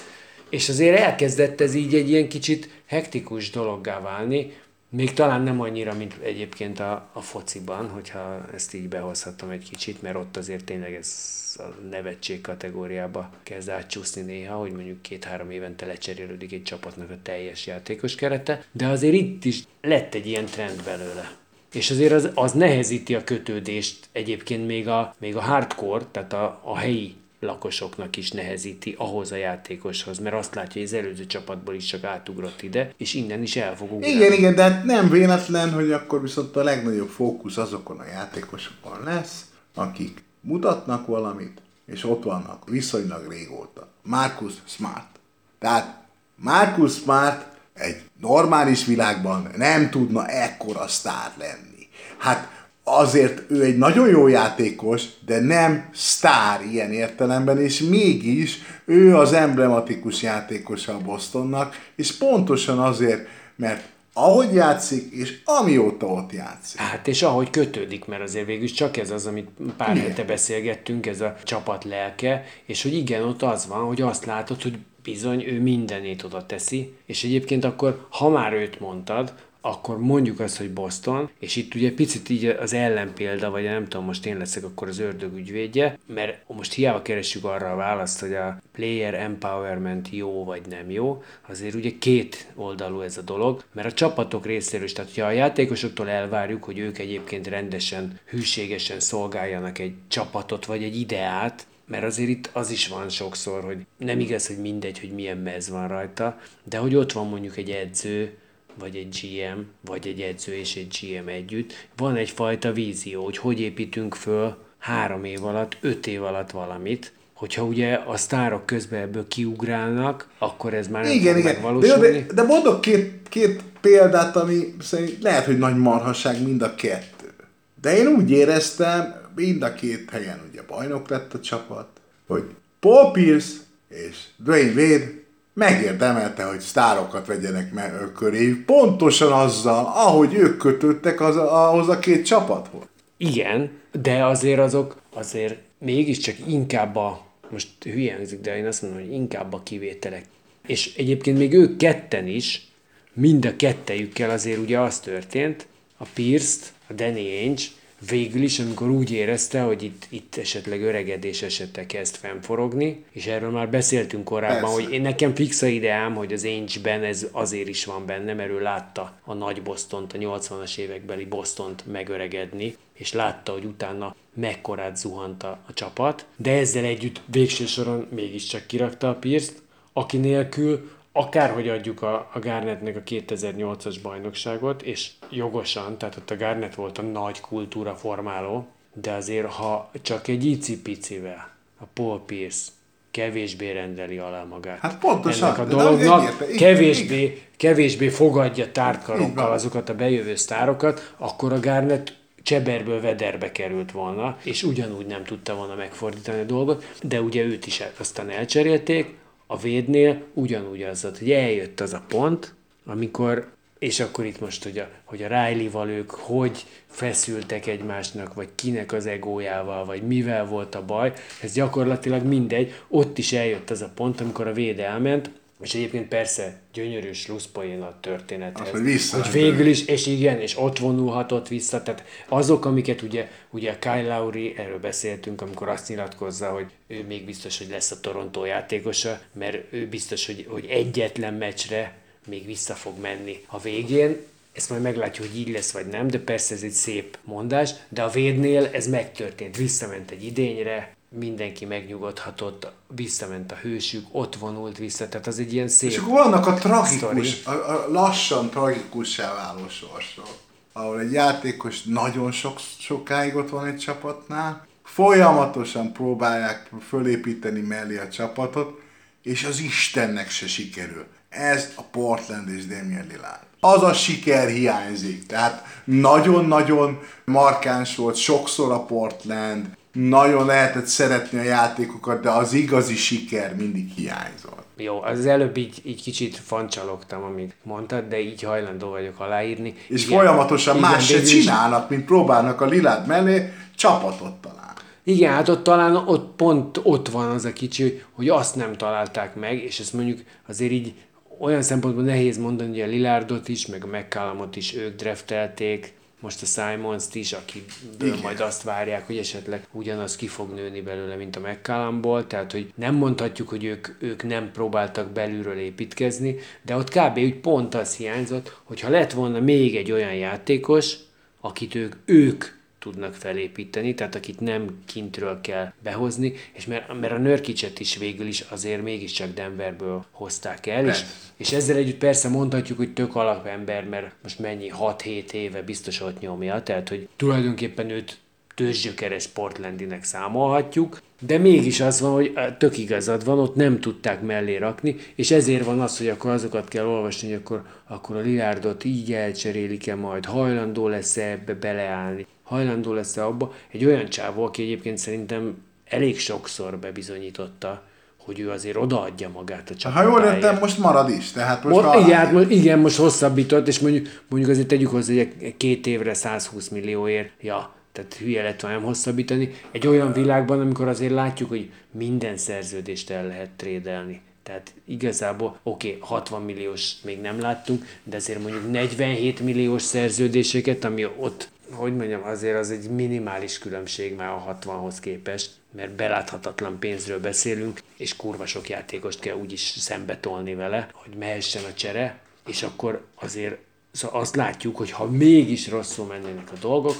és 0.50 0.68
azért 0.68 0.98
elkezdett 0.98 1.60
ez 1.60 1.74
így 1.74 1.94
egy 1.94 2.10
ilyen 2.10 2.28
kicsit 2.28 2.68
hektikus 2.86 3.50
dologgá 3.50 4.00
válni, 4.00 4.52
még 4.94 5.12
talán 5.12 5.42
nem 5.42 5.60
annyira, 5.60 5.94
mint 5.94 6.16
egyébként 6.22 6.80
a, 6.80 7.08
a 7.12 7.20
fociban, 7.20 7.88
hogyha 7.88 8.44
ezt 8.54 8.74
így 8.74 8.88
behozhatom 8.88 9.50
egy 9.50 9.68
kicsit, 9.70 10.02
mert 10.02 10.16
ott 10.16 10.36
azért 10.36 10.64
tényleg 10.64 10.94
ez 10.94 11.10
a 11.58 11.62
nevetség 11.90 12.40
kategóriába 12.40 13.30
kezd 13.42 13.68
átcsúszni 13.68 14.22
néha, 14.22 14.56
hogy 14.56 14.72
mondjuk 14.72 15.02
két-három 15.02 15.50
évente 15.50 15.86
lecserélődik 15.86 16.52
egy 16.52 16.62
csapatnak 16.62 17.10
a 17.10 17.18
teljes 17.22 17.66
játékos 17.66 18.14
kerete, 18.14 18.64
de 18.72 18.86
azért 18.86 19.14
itt 19.14 19.44
is 19.44 19.62
lett 19.80 20.14
egy 20.14 20.26
ilyen 20.26 20.44
trend 20.44 20.82
belőle. 20.82 21.36
És 21.72 21.90
azért 21.90 22.12
az, 22.12 22.30
az 22.34 22.52
nehezíti 22.52 23.14
a 23.14 23.24
kötődést 23.24 24.08
egyébként 24.12 24.66
még 24.66 24.88
a, 24.88 25.14
még 25.18 25.36
a 25.36 25.40
hardcore, 25.40 26.04
tehát 26.10 26.32
a, 26.32 26.60
a 26.64 26.76
helyi 26.76 27.14
lakosoknak 27.42 28.16
is 28.16 28.30
nehezíti 28.30 28.94
ahhoz 28.98 29.32
a 29.32 29.36
játékoshoz, 29.36 30.18
mert 30.18 30.34
azt 30.34 30.54
látja, 30.54 30.72
hogy 30.72 30.82
az 30.82 30.92
előző 30.92 31.26
csapatból 31.26 31.74
is 31.74 31.84
csak 31.84 32.04
átugrott 32.04 32.62
ide, 32.62 32.92
és 32.96 33.14
innen 33.14 33.42
is 33.42 33.56
el 33.56 33.76
fog 33.76 33.92
ugrani. 33.92 34.12
Igen, 34.12 34.32
igen, 34.32 34.54
de 34.54 34.62
hát 34.62 34.84
nem 34.84 35.10
véletlen, 35.10 35.72
hogy 35.72 35.92
akkor 35.92 36.22
viszont 36.22 36.56
a 36.56 36.62
legnagyobb 36.62 37.08
fókusz 37.08 37.56
azokon 37.56 37.98
a 37.98 38.06
játékosokon 38.06 39.02
lesz, 39.04 39.44
akik 39.74 40.24
mutatnak 40.40 41.06
valamit, 41.06 41.60
és 41.86 42.04
ott 42.04 42.22
vannak 42.22 42.68
viszonylag 42.68 43.30
régóta. 43.30 43.88
Marcus 44.02 44.52
Smart. 44.64 45.18
Tehát 45.58 46.00
Marcus 46.36 46.94
Smart 46.94 47.46
egy 47.74 48.02
normális 48.20 48.84
világban 48.84 49.50
nem 49.56 49.90
tudna 49.90 50.26
ekkora 50.26 50.88
sztár 50.88 51.32
lenni. 51.38 51.88
Hát 52.18 52.61
azért 52.84 53.50
ő 53.50 53.62
egy 53.62 53.78
nagyon 53.78 54.08
jó 54.08 54.26
játékos, 54.26 55.04
de 55.26 55.40
nem 55.40 55.88
sztár 55.92 56.60
ilyen 56.70 56.92
értelemben, 56.92 57.58
és 57.58 57.80
mégis 57.80 58.58
ő 58.84 59.16
az 59.16 59.32
emblematikus 59.32 60.22
játékosa 60.22 60.94
a 60.94 60.98
Bostonnak, 60.98 61.90
és 61.96 62.16
pontosan 62.16 62.78
azért, 62.78 63.26
mert 63.56 63.90
ahogy 64.14 64.54
játszik, 64.54 65.12
és 65.12 65.40
amióta 65.44 66.06
ott 66.06 66.32
játszik. 66.32 66.80
Hát 66.80 67.08
és 67.08 67.22
ahogy 67.22 67.50
kötődik, 67.50 68.04
mert 68.04 68.22
azért 68.22 68.46
végül 68.46 68.68
csak 68.68 68.96
ez 68.96 69.10
az, 69.10 69.26
amit 69.26 69.48
pár 69.76 69.96
hete 69.96 70.24
beszélgettünk, 70.24 71.06
ez 71.06 71.20
a 71.20 71.36
csapat 71.44 71.84
lelke, 71.84 72.44
és 72.64 72.82
hogy 72.82 72.94
igen, 72.94 73.22
ott 73.22 73.42
az 73.42 73.66
van, 73.66 73.84
hogy 73.84 74.02
azt 74.02 74.24
látod, 74.24 74.62
hogy 74.62 74.78
bizony 75.02 75.44
ő 75.44 75.60
mindenét 75.60 76.22
oda 76.22 76.46
teszi, 76.46 76.92
és 77.06 77.24
egyébként 77.24 77.64
akkor, 77.64 78.06
ha 78.10 78.28
már 78.28 78.52
őt 78.52 78.80
mondtad, 78.80 79.32
akkor 79.64 79.98
mondjuk 79.98 80.40
azt, 80.40 80.56
hogy 80.56 80.72
Boston, 80.72 81.30
és 81.38 81.56
itt 81.56 81.74
ugye 81.74 81.94
picit 81.94 82.28
így 82.28 82.44
az 82.46 82.72
ellenpélda, 82.72 83.50
vagy 83.50 83.64
nem 83.64 83.88
tudom, 83.88 84.06
most 84.06 84.26
én 84.26 84.36
leszek 84.36 84.64
akkor 84.64 84.88
az 84.88 84.98
ördög 84.98 85.36
ügyvédje, 85.36 85.98
mert 86.06 86.38
most 86.46 86.72
hiába 86.72 87.02
keressük 87.02 87.44
arra 87.44 87.72
a 87.72 87.76
választ, 87.76 88.20
hogy 88.20 88.34
a 88.34 88.62
player 88.72 89.14
empowerment 89.14 90.08
jó 90.10 90.44
vagy 90.44 90.62
nem 90.68 90.90
jó, 90.90 91.22
azért 91.48 91.74
ugye 91.74 91.90
két 91.98 92.52
oldalú 92.54 93.00
ez 93.00 93.16
a 93.16 93.22
dolog, 93.22 93.64
mert 93.72 93.88
a 93.88 93.92
csapatok 93.92 94.46
részéről 94.46 94.86
is, 94.86 94.92
tehát 94.92 95.14
ha 95.14 95.24
a 95.24 95.30
játékosoktól 95.30 96.08
elvárjuk, 96.08 96.64
hogy 96.64 96.78
ők 96.78 96.98
egyébként 96.98 97.46
rendesen, 97.46 98.18
hűségesen 98.24 99.00
szolgáljanak 99.00 99.78
egy 99.78 99.94
csapatot, 100.08 100.64
vagy 100.64 100.82
egy 100.82 100.96
ideát, 100.96 101.66
mert 101.86 102.04
azért 102.04 102.28
itt 102.28 102.50
az 102.52 102.70
is 102.70 102.88
van 102.88 103.08
sokszor, 103.08 103.64
hogy 103.64 103.78
nem 103.96 104.20
igaz, 104.20 104.46
hogy 104.46 104.58
mindegy, 104.58 105.00
hogy 105.00 105.10
milyen 105.10 105.36
mez 105.36 105.70
van 105.70 105.88
rajta, 105.88 106.40
de 106.64 106.78
hogy 106.78 106.94
ott 106.94 107.12
van 107.12 107.28
mondjuk 107.28 107.56
egy 107.56 107.70
edző, 107.70 108.36
vagy 108.78 108.96
egy 108.96 109.18
GM, 109.20 109.60
vagy 109.80 110.06
egy 110.06 110.20
edző 110.20 110.54
és 110.54 110.76
egy 110.76 110.98
GM 111.00 111.28
együtt, 111.28 111.72
van 111.96 112.16
egyfajta 112.16 112.72
vízió, 112.72 113.24
hogy 113.24 113.36
hogy 113.38 113.60
építünk 113.60 114.14
föl 114.14 114.56
három 114.78 115.24
év 115.24 115.44
alatt, 115.44 115.76
öt 115.80 116.06
év 116.06 116.22
alatt 116.22 116.50
valamit, 116.50 117.12
hogyha 117.32 117.64
ugye 117.64 117.94
a 117.94 118.16
sztárok 118.16 118.66
közben 118.66 119.00
ebből 119.00 119.28
kiugrálnak, 119.28 120.28
akkor 120.38 120.74
ez 120.74 120.88
már 120.88 121.02
nem 121.02 121.12
Igen, 121.12 121.32
fog 121.32 121.42
igen. 121.42 121.52
De, 121.52 121.60
megvalósulni. 121.60 122.18
de, 122.18 122.32
de 122.34 122.42
mondok 122.42 122.80
két, 122.80 123.12
két 123.28 123.62
példát, 123.80 124.36
ami 124.36 124.74
szerint 124.80 125.22
lehet, 125.22 125.44
hogy 125.44 125.58
nagy 125.58 125.76
marhaság 125.76 126.42
mind 126.42 126.62
a 126.62 126.74
kettő. 126.74 127.32
De 127.80 127.96
én 127.96 128.06
úgy 128.06 128.30
éreztem, 128.30 129.14
mind 129.34 129.62
a 129.62 129.74
két 129.74 130.10
helyen 130.10 130.40
ugye 130.50 130.62
bajnok 130.62 131.08
lett 131.08 131.34
a 131.34 131.40
csapat, 131.40 131.88
hogy 132.26 132.44
Paul 132.80 133.12
Pierce 133.12 133.52
és 133.88 134.16
Dwayne 134.36 134.72
Wade 134.72 135.21
megérdemelte, 135.54 136.44
hogy 136.44 136.60
sztárokat 136.60 137.26
vegyenek 137.26 137.72
me- 137.72 138.12
köré, 138.16 138.62
pontosan 138.66 139.32
azzal, 139.32 139.84
ahogy 139.84 140.34
ők 140.34 140.56
kötöttek 140.56 141.20
az, 141.20 141.36
ahhoz 141.36 141.88
a 141.88 141.98
két 141.98 142.24
csapathoz. 142.24 142.82
Igen, 143.16 143.70
de 143.92 144.24
azért 144.24 144.58
azok, 144.58 145.00
azért 145.14 145.58
mégiscsak 145.78 146.34
inkább 146.46 146.96
a, 146.96 147.26
most 147.50 147.68
hülye 147.82 148.18
de 148.42 148.56
én 148.56 148.66
azt 148.66 148.82
mondom, 148.82 149.00
hogy 149.00 149.12
inkább 149.12 149.52
a 149.52 149.62
kivételek. 149.62 150.24
És 150.66 150.94
egyébként 150.94 151.38
még 151.38 151.52
ők 151.52 151.76
ketten 151.76 152.26
is, 152.26 152.66
mind 153.12 153.44
a 153.44 153.56
kettejükkel 153.56 154.30
azért 154.30 154.58
ugye 154.58 154.78
az 154.78 155.00
történt, 155.00 155.66
a 155.96 156.04
Pierce-t, 156.14 156.72
a 156.86 156.92
Danny 156.92 157.16
Ainge 157.16 157.62
végül 158.08 158.42
is, 158.42 158.58
amikor 158.58 158.90
úgy 158.90 159.10
érezte, 159.10 159.62
hogy 159.62 159.82
itt, 159.82 160.06
itt 160.08 160.36
esetleg 160.36 160.82
öregedés 160.82 161.42
esete 161.42 161.86
kezd 161.86 162.14
fennforogni, 162.14 163.04
és 163.10 163.26
erről 163.26 163.50
már 163.50 163.70
beszéltünk 163.70 164.24
korábban, 164.24 164.60
Persze. 164.60 164.74
hogy 164.74 164.92
én 164.92 165.00
nekem 165.00 165.34
fix 165.34 165.62
a 165.62 165.66
ideám, 165.66 166.14
hogy 166.14 166.32
az 166.32 166.44
Ainge-ben 166.44 167.02
ez 167.02 167.26
azért 167.32 167.68
is 167.68 167.84
van 167.84 168.06
benne, 168.06 168.34
mert 168.34 168.50
ő 168.50 168.60
látta 168.60 169.18
a 169.24 169.34
nagy 169.34 169.62
Bostont, 169.62 170.12
a 170.12 170.18
80-as 170.18 170.76
évekbeli 170.76 171.24
Bostont 171.24 171.86
megöregedni, 171.86 172.76
és 172.92 173.12
látta, 173.12 173.52
hogy 173.52 173.64
utána 173.64 174.14
mekkorát 174.34 174.96
zuhant 174.96 175.42
a, 175.42 175.58
a 175.68 175.72
csapat, 175.72 176.26
de 176.36 176.50
ezzel 176.50 176.84
együtt 176.84 177.20
végső 177.26 177.66
soron 177.66 178.06
mégiscsak 178.10 178.66
kirakta 178.66 179.08
a 179.08 179.14
Pierce-t, 179.14 179.62
aki 179.92 180.16
nélkül 180.16 180.90
akárhogy 181.12 181.68
adjuk 181.68 182.02
a, 182.02 182.30
a 182.32 182.38
Garnettnek 182.38 182.96
a 182.96 183.00
2008-as 183.00 183.96
bajnokságot, 184.02 184.82
és 184.82 185.10
jogosan, 185.30 185.98
tehát 185.98 186.16
ott 186.16 186.30
a 186.30 186.36
Garnett 186.36 186.74
volt 186.74 186.98
a 186.98 187.02
nagy 187.02 187.40
kultúra 187.40 187.94
formáló, 187.94 188.66
de 188.94 189.12
azért 189.12 189.46
ha 189.46 189.90
csak 190.02 190.28
egy 190.28 190.44
icipicivel 190.44 191.50
a 191.80 191.84
Paul 191.94 192.22
Pierce 192.26 192.70
kevésbé 193.10 193.70
rendeli 193.70 194.18
alá 194.18 194.42
magát. 194.42 194.78
Hát 194.78 194.98
pontosan, 194.98 195.48
Ennek 195.48 195.58
a 195.60 195.64
dolognak 195.64 196.22
egyértelmű. 196.22 196.54
kevésbé, 196.54 197.42
kevésbé 197.56 198.08
fogadja 198.08 198.70
tártkarokkal 198.70 199.52
azokat 199.52 199.88
a 199.88 199.94
bejövő 199.94 200.34
sztárokat, 200.34 201.14
akkor 201.16 201.52
a 201.52 201.60
Garnett 201.60 202.12
cseberből 202.42 203.00
vederbe 203.00 203.52
került 203.52 203.92
volna, 203.92 204.36
és 204.42 204.62
ugyanúgy 204.62 205.06
nem 205.06 205.24
tudta 205.24 205.54
volna 205.54 205.74
megfordítani 205.74 206.40
a 206.40 206.44
dolgot, 206.44 206.84
de 207.02 207.20
ugye 207.20 207.42
őt 207.42 207.66
is 207.66 207.82
aztán 207.98 208.30
elcserélték, 208.30 209.14
a 209.52 209.56
védnél 209.56 210.22
ugyanúgy 210.34 210.82
az 210.82 211.02
volt, 211.02 211.18
hogy 211.18 211.30
eljött 211.30 211.80
az 211.80 211.92
a 211.92 212.04
pont, 212.08 212.54
amikor, 212.86 213.50
és 213.78 214.00
akkor 214.00 214.24
itt 214.24 214.40
most, 214.40 214.62
hogy 214.62 214.78
a, 214.78 214.88
hogy 215.04 215.22
a 215.22 215.26
Riley-val 215.26 215.88
ők 215.88 216.10
hogy 216.10 216.64
feszültek 216.86 217.66
egymásnak, 217.66 218.34
vagy 218.34 218.48
kinek 218.54 218.92
az 218.92 219.06
egójával, 219.06 219.84
vagy 219.84 220.02
mivel 220.02 220.46
volt 220.46 220.74
a 220.74 220.84
baj, 220.84 221.12
ez 221.42 221.52
gyakorlatilag 221.52 222.22
mindegy, 222.22 222.74
ott 222.88 223.18
is 223.18 223.32
eljött 223.32 223.70
az 223.70 223.82
a 223.82 223.90
pont, 223.94 224.20
amikor 224.20 224.46
a 224.46 224.52
véd 224.52 224.78
elment, 224.78 225.30
és 225.62 225.74
egyébként 225.74 226.08
persze 226.08 226.60
gyönyörű 226.72 227.12
slusszpoén 227.12 227.82
a 227.82 228.00
történethez. 228.00 228.66
Az, 228.66 228.72
hogy 228.72 228.82
vissza- 228.82 229.22
hogy 229.22 229.32
végül 229.32 229.66
is, 229.66 229.84
és 229.86 230.06
igen, 230.06 230.40
és 230.40 230.58
ott 230.58 230.78
vonulhatott 230.78 231.48
vissza, 231.48 231.82
tehát 231.82 232.04
azok, 232.28 232.64
amiket 232.64 233.02
ugye, 233.02 233.30
ugye 233.50 233.78
Kyle 233.78 234.16
Lowry, 234.16 234.54
erről 234.56 234.78
beszéltünk, 234.80 235.40
amikor 235.40 235.68
azt 235.68 235.88
nyilatkozza, 235.88 236.50
hogy 236.50 236.66
ő 236.86 237.04
még 237.06 237.24
biztos, 237.24 237.58
hogy 237.58 237.68
lesz 237.70 237.90
a 237.90 238.00
Toronto 238.00 238.44
játékosa, 238.44 239.20
mert 239.32 239.72
ő 239.72 239.88
biztos, 239.88 240.26
hogy, 240.26 240.46
hogy 240.48 240.66
egyetlen 240.66 241.34
meccsre 241.34 241.96
még 242.26 242.46
vissza 242.46 242.74
fog 242.74 243.00
menni 243.00 243.44
a 243.46 243.60
végén, 243.60 244.16
ezt 244.52 244.70
majd 244.70 244.82
meglátjuk, 244.82 245.26
hogy 245.26 245.38
így 245.38 245.48
lesz 245.48 245.72
vagy 245.72 245.86
nem, 245.86 246.08
de 246.08 246.18
persze 246.18 246.54
ez 246.54 246.62
egy 246.62 246.70
szép 246.70 247.18
mondás, 247.24 247.70
de 247.88 248.02
a 248.02 248.08
védnél 248.10 248.68
ez 248.72 248.88
megtörtént, 248.88 249.56
visszament 249.56 250.10
egy 250.10 250.24
idényre, 250.24 250.96
mindenki 251.18 251.64
megnyugodhatott, 251.64 252.72
visszament 252.94 253.52
a 253.52 253.54
hősük, 253.54 254.06
ott 254.10 254.36
vonult 254.36 254.78
vissza, 254.78 255.08
tehát 255.08 255.26
az 255.26 255.38
egy 255.38 255.52
ilyen 255.52 255.68
szép 255.68 255.90
És 255.90 255.96
akkor 255.96 256.12
vannak 256.12 256.46
a 256.46 256.54
tragikus, 256.54 257.44
a, 257.44 257.50
a 257.50 257.88
lassan 257.90 258.50
tragikussá 258.50 259.34
váló 259.34 259.68
sorsok, 259.68 260.28
ahol 260.72 261.00
egy 261.00 261.12
játékos 261.12 261.82
nagyon 261.82 262.32
sok, 262.32 262.58
sokáig 262.78 263.36
ott 263.36 263.50
van 263.50 263.66
egy 263.66 263.78
csapatnál, 263.78 264.66
folyamatosan 264.84 265.92
próbálják 265.92 266.70
fölépíteni 266.88 267.60
mellé 267.60 267.98
a 267.98 268.08
csapatot, 268.08 268.80
és 269.22 269.44
az 269.44 269.60
Istennek 269.60 270.30
se 270.30 270.46
sikerül. 270.46 271.06
Ez 271.28 271.72
a 271.74 271.82
Portland 271.82 272.48
és 272.48 272.66
Damian 272.66 273.06
Lillard. 273.08 273.42
Az 273.60 273.82
a 273.82 273.92
siker 273.92 274.48
hiányzik. 274.48 275.26
Tehát 275.26 275.64
nagyon-nagyon 275.84 277.00
markáns 277.24 277.96
volt 277.96 278.16
sokszor 278.16 278.72
a 278.72 278.84
Portland, 278.84 279.66
nagyon 279.92 280.46
lehetett 280.46 280.86
szeretni 280.86 281.38
a 281.38 281.42
játékokat, 281.42 282.22
de 282.22 282.30
az 282.30 282.52
igazi 282.52 282.96
siker 282.96 283.56
mindig 283.56 283.90
hiányzott. 283.96 284.62
Jó, 284.76 285.02
az 285.02 285.26
előbb 285.26 285.56
így, 285.56 285.80
így 285.84 286.02
kicsit 286.02 286.36
fancsalogtam, 286.36 287.22
amit 287.22 287.54
mondtad, 287.62 288.08
de 288.08 288.20
így 288.20 288.42
hajlandó 288.42 288.88
vagyok 288.88 289.20
aláírni. 289.20 289.74
És 289.88 290.04
igen, 290.04 290.18
folyamatosan 290.18 290.76
igen, 290.76 290.90
más 290.90 291.06
se 291.06 291.22
csinálnak, 291.22 291.90
mint 291.90 292.04
próbálnak 292.04 292.60
a 292.60 292.66
Lilárd 292.66 293.06
mellé 293.06 293.52
csapatot 293.76 294.34
találni. 294.34 294.80
Igen, 295.04 295.32
hát 295.32 295.48
ott 295.48 295.62
talán 295.62 295.96
ott 295.96 296.36
pont 296.36 296.80
ott 296.82 297.08
van 297.08 297.30
az 297.30 297.44
a 297.44 297.52
kicsi, 297.52 297.82
hogy, 297.82 298.04
hogy 298.12 298.28
azt 298.28 298.56
nem 298.56 298.76
találták 298.76 299.34
meg, 299.34 299.62
és 299.62 299.80
ezt 299.80 299.92
mondjuk 299.92 300.20
azért 300.48 300.72
így 300.72 300.94
olyan 301.38 301.62
szempontból 301.62 302.04
nehéz 302.04 302.38
mondani, 302.38 302.70
hogy 302.70 302.80
a 302.80 302.86
Lilárdot 302.86 303.48
is, 303.48 303.66
meg 303.66 303.84
a 303.84 303.96
McCallumot 303.96 304.56
is 304.56 304.74
ők 304.74 304.96
draftelték, 304.96 305.94
most 306.22 306.42
a 306.42 306.46
Simons-t 306.46 307.14
is, 307.14 307.32
akiből 307.32 308.20
majd 308.22 308.40
azt 308.40 308.62
várják, 308.62 309.06
hogy 309.06 309.16
esetleg 309.16 309.66
ugyanaz 309.72 310.16
ki 310.16 310.26
fog 310.26 310.50
nőni 310.54 310.80
belőle, 310.80 311.14
mint 311.16 311.36
a 311.36 311.40
McCallumból, 311.40 312.26
tehát 312.26 312.52
hogy 312.52 312.72
nem 312.74 312.94
mondhatjuk, 312.94 313.48
hogy 313.48 313.64
ők, 313.64 313.88
ők 313.98 314.22
nem 314.22 314.50
próbáltak 314.52 315.10
belülről 315.10 315.58
építkezni, 315.58 316.36
de 316.62 316.76
ott 316.76 316.90
kb. 316.90 317.18
úgy 317.18 317.40
pont 317.40 317.74
az 317.74 317.96
hiányzott, 317.96 318.60
hogyha 318.64 318.88
lett 318.88 319.12
volna 319.12 319.40
még 319.40 319.76
egy 319.76 319.92
olyan 319.92 320.14
játékos, 320.14 320.96
akit 321.40 321.74
ők, 321.74 321.94
ők 322.04 322.44
tudnak 322.82 323.14
felépíteni, 323.14 323.94
tehát 323.94 324.14
akit 324.14 324.40
nem 324.40 324.78
kintről 324.86 325.40
kell 325.40 325.72
behozni, 325.82 326.32
és 326.52 326.66
mert, 326.66 327.00
mert 327.00 327.12
a 327.12 327.18
Nörkicset 327.18 327.80
is 327.80 327.96
végül 327.96 328.26
is 328.26 328.40
azért 328.40 328.82
mégiscsak 328.82 329.34
Denverből 329.34 330.04
hozták 330.10 330.66
el, 330.66 330.86
és, 330.86 331.04
és 331.36 331.52
ezzel 331.52 331.76
együtt 331.76 331.98
persze 331.98 332.28
mondhatjuk, 332.28 332.78
hogy 332.78 332.92
tök 332.92 333.16
alapember, 333.16 333.84
mert 333.84 334.12
most 334.22 334.38
mennyi 334.38 334.72
6-7 334.80 335.32
éve 335.32 335.62
biztos 335.62 336.00
ott 336.00 336.20
nyomja, 336.20 336.62
tehát 336.62 336.88
hogy 336.88 337.08
tulajdonképpen 337.16 337.90
őt 337.90 338.18
tőzsgyökeres 338.54 339.26
Portlandinek 339.26 340.04
számolhatjuk, 340.04 341.00
de 341.26 341.38
mégis 341.38 341.80
az 341.80 342.00
van, 342.00 342.12
hogy 342.12 342.32
eh, 342.34 342.54
tök 342.58 342.78
igazad 342.78 343.24
van, 343.24 343.38
ott 343.38 343.54
nem 343.54 343.80
tudták 343.80 344.22
mellé 344.22 344.56
rakni, 344.56 344.96
és 345.14 345.30
ezért 345.30 345.64
van 345.64 345.80
az, 345.80 345.98
hogy 345.98 346.08
akkor 346.08 346.30
azokat 346.30 346.68
kell 346.68 346.86
olvasni, 346.86 347.28
hogy 347.28 347.36
akkor, 347.36 347.62
akkor 347.86 348.16
a 348.16 348.20
Lilárdot 348.20 348.84
így 348.84 349.12
elcserélik-e 349.12 349.94
majd, 349.94 350.24
hajlandó 350.24 350.88
lesz-e 350.88 351.30
ebbe 351.30 351.54
beleállni, 351.54 352.26
hajlandó 352.52 352.92
lesz-e 352.92 353.24
abba. 353.24 353.52
Egy 353.70 353.84
olyan 353.84 354.08
csávó, 354.08 354.44
aki 354.44 354.62
egyébként 354.62 354.98
szerintem 354.98 355.56
elég 355.84 356.18
sokszor 356.18 356.78
bebizonyította, 356.78 357.82
hogy 358.16 358.40
ő 358.40 358.50
azért 358.50 358.76
odaadja 358.76 359.28
magát 359.28 359.70
a 359.70 359.72
Ha 359.72 359.78
csapatáért. 359.78 360.10
jól 360.10 360.22
értem, 360.24 360.58
most 360.58 360.78
marad 360.78 361.10
is. 361.10 361.30
Tehát 361.30 361.64
most 361.64 361.80
ha- 361.86 361.98
igen, 361.98 362.16
hát 362.16 362.32
most, 362.32 362.50
igen, 362.50 362.78
most 362.78 362.96
hosszabbított, 362.96 363.68
és 363.68 363.78
mondjuk, 363.78 364.06
mondjuk 364.28 364.52
azért 364.52 364.66
tegyük 364.68 364.90
hozzá, 364.90 365.14
hogy 365.14 365.54
két 365.56 365.86
évre 365.86 366.14
120 366.14 366.68
millióért, 366.68 367.30
ja, 367.40 367.74
tehát 367.92 368.14
hülye 368.14 368.42
lett 368.42 368.60
volna 368.60 368.76
nem 368.76 368.86
hosszabbítani. 368.86 369.50
Egy 369.70 369.86
olyan 369.86 370.12
világban, 370.12 370.60
amikor 370.60 370.88
azért 370.88 371.12
látjuk, 371.12 371.48
hogy 371.48 371.70
minden 371.90 372.36
szerződést 372.36 373.10
el 373.10 373.26
lehet 373.26 373.50
trédelni. 373.50 374.20
Tehát 374.42 374.74
igazából, 374.86 375.58
oké, 375.62 375.88
okay, 375.88 376.00
60 376.00 376.42
milliós 376.42 376.92
még 377.04 377.20
nem 377.20 377.40
láttunk, 377.40 377.84
de 378.04 378.16
azért 378.16 378.42
mondjuk 378.42 378.70
47 378.70 379.40
milliós 379.40 379.82
szerződéseket, 379.82 380.84
ami 380.84 381.04
ott, 381.16 381.48
hogy 381.72 381.96
mondjam, 381.96 382.22
azért 382.24 382.58
az 382.58 382.70
egy 382.70 382.90
minimális 382.90 383.58
különbség 383.58 384.14
már 384.14 384.28
a 384.28 384.58
60-hoz 384.62 385.00
képest, 385.00 385.50
mert 385.70 385.90
beláthatatlan 385.90 386.78
pénzről 386.78 387.20
beszélünk, 387.20 387.80
és 387.96 388.16
kurva 388.16 388.46
sok 388.46 388.68
játékost 388.68 389.20
kell 389.20 389.36
úgyis 389.36 389.60
szembe 389.60 390.18
tolni 390.18 390.54
vele, 390.54 390.88
hogy 390.92 391.14
mehessen 391.18 391.64
a 391.64 391.74
csere, 391.74 392.18
és 392.46 392.62
akkor 392.62 393.04
azért 393.14 393.58
szóval 393.92 394.20
azt 394.20 394.36
látjuk, 394.36 394.76
hogy 394.76 394.90
ha 394.90 395.10
mégis 395.10 395.68
rosszul 395.68 396.06
mennének 396.06 396.52
a 396.52 396.56
dolgok, 396.60 396.96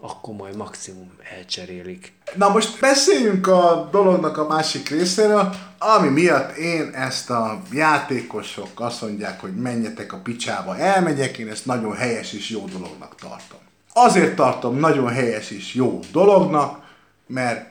akkor 0.00 0.34
majd 0.34 0.56
maximum 0.56 1.12
elcserélik. 1.36 2.12
Na 2.36 2.48
most 2.48 2.80
beszéljünk 2.80 3.46
a 3.46 3.88
dolognak 3.92 4.36
a 4.36 4.46
másik 4.46 4.88
részéről, 4.88 5.54
ami 5.78 6.08
miatt 6.08 6.56
én 6.56 6.90
ezt 6.94 7.30
a 7.30 7.62
játékosok 7.72 8.80
azt 8.80 9.02
mondják, 9.02 9.40
hogy 9.40 9.54
menjetek 9.54 10.12
a 10.12 10.18
picsába, 10.18 10.78
elmegyek, 10.78 11.38
én 11.38 11.48
ezt 11.48 11.66
nagyon 11.66 11.94
helyes 11.94 12.32
és 12.32 12.50
jó 12.50 12.64
dolognak 12.64 13.14
tartom. 13.14 13.63
Azért 13.96 14.36
tartom 14.36 14.78
nagyon 14.78 15.08
helyes 15.08 15.50
és 15.50 15.74
jó 15.74 15.98
dolognak, 16.12 16.82
mert 17.26 17.70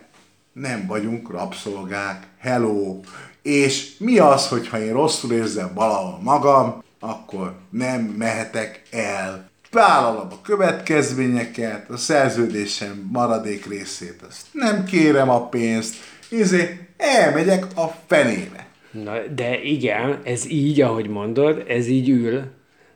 nem 0.53 0.85
vagyunk 0.87 1.29
rabszolgák, 1.31 2.27
hello, 2.39 2.99
és 3.41 3.97
mi 3.97 4.17
az, 4.17 4.47
hogyha 4.47 4.79
én 4.79 4.93
rosszul 4.93 5.31
érzem 5.31 5.71
valahol 5.73 6.19
magam, 6.21 6.83
akkor 6.99 7.55
nem 7.69 8.01
mehetek 8.01 8.81
el. 8.91 9.49
Vállalom 9.71 10.27
a 10.31 10.41
következményeket, 10.41 11.89
a 11.89 11.97
szerződésem 11.97 13.09
maradék 13.11 13.65
részét, 13.65 14.21
azt 14.29 14.47
nem 14.51 14.83
kérem 14.83 15.29
a 15.29 15.47
pénzt, 15.47 15.95
izé, 16.29 16.87
elmegyek 16.97 17.65
a 17.75 17.87
fenébe. 18.07 18.67
Na, 18.91 19.13
de 19.35 19.61
igen, 19.61 20.21
ez 20.23 20.49
így, 20.49 20.81
ahogy 20.81 21.07
mondod, 21.07 21.63
ez 21.67 21.87
így 21.87 22.09
ül, 22.09 22.43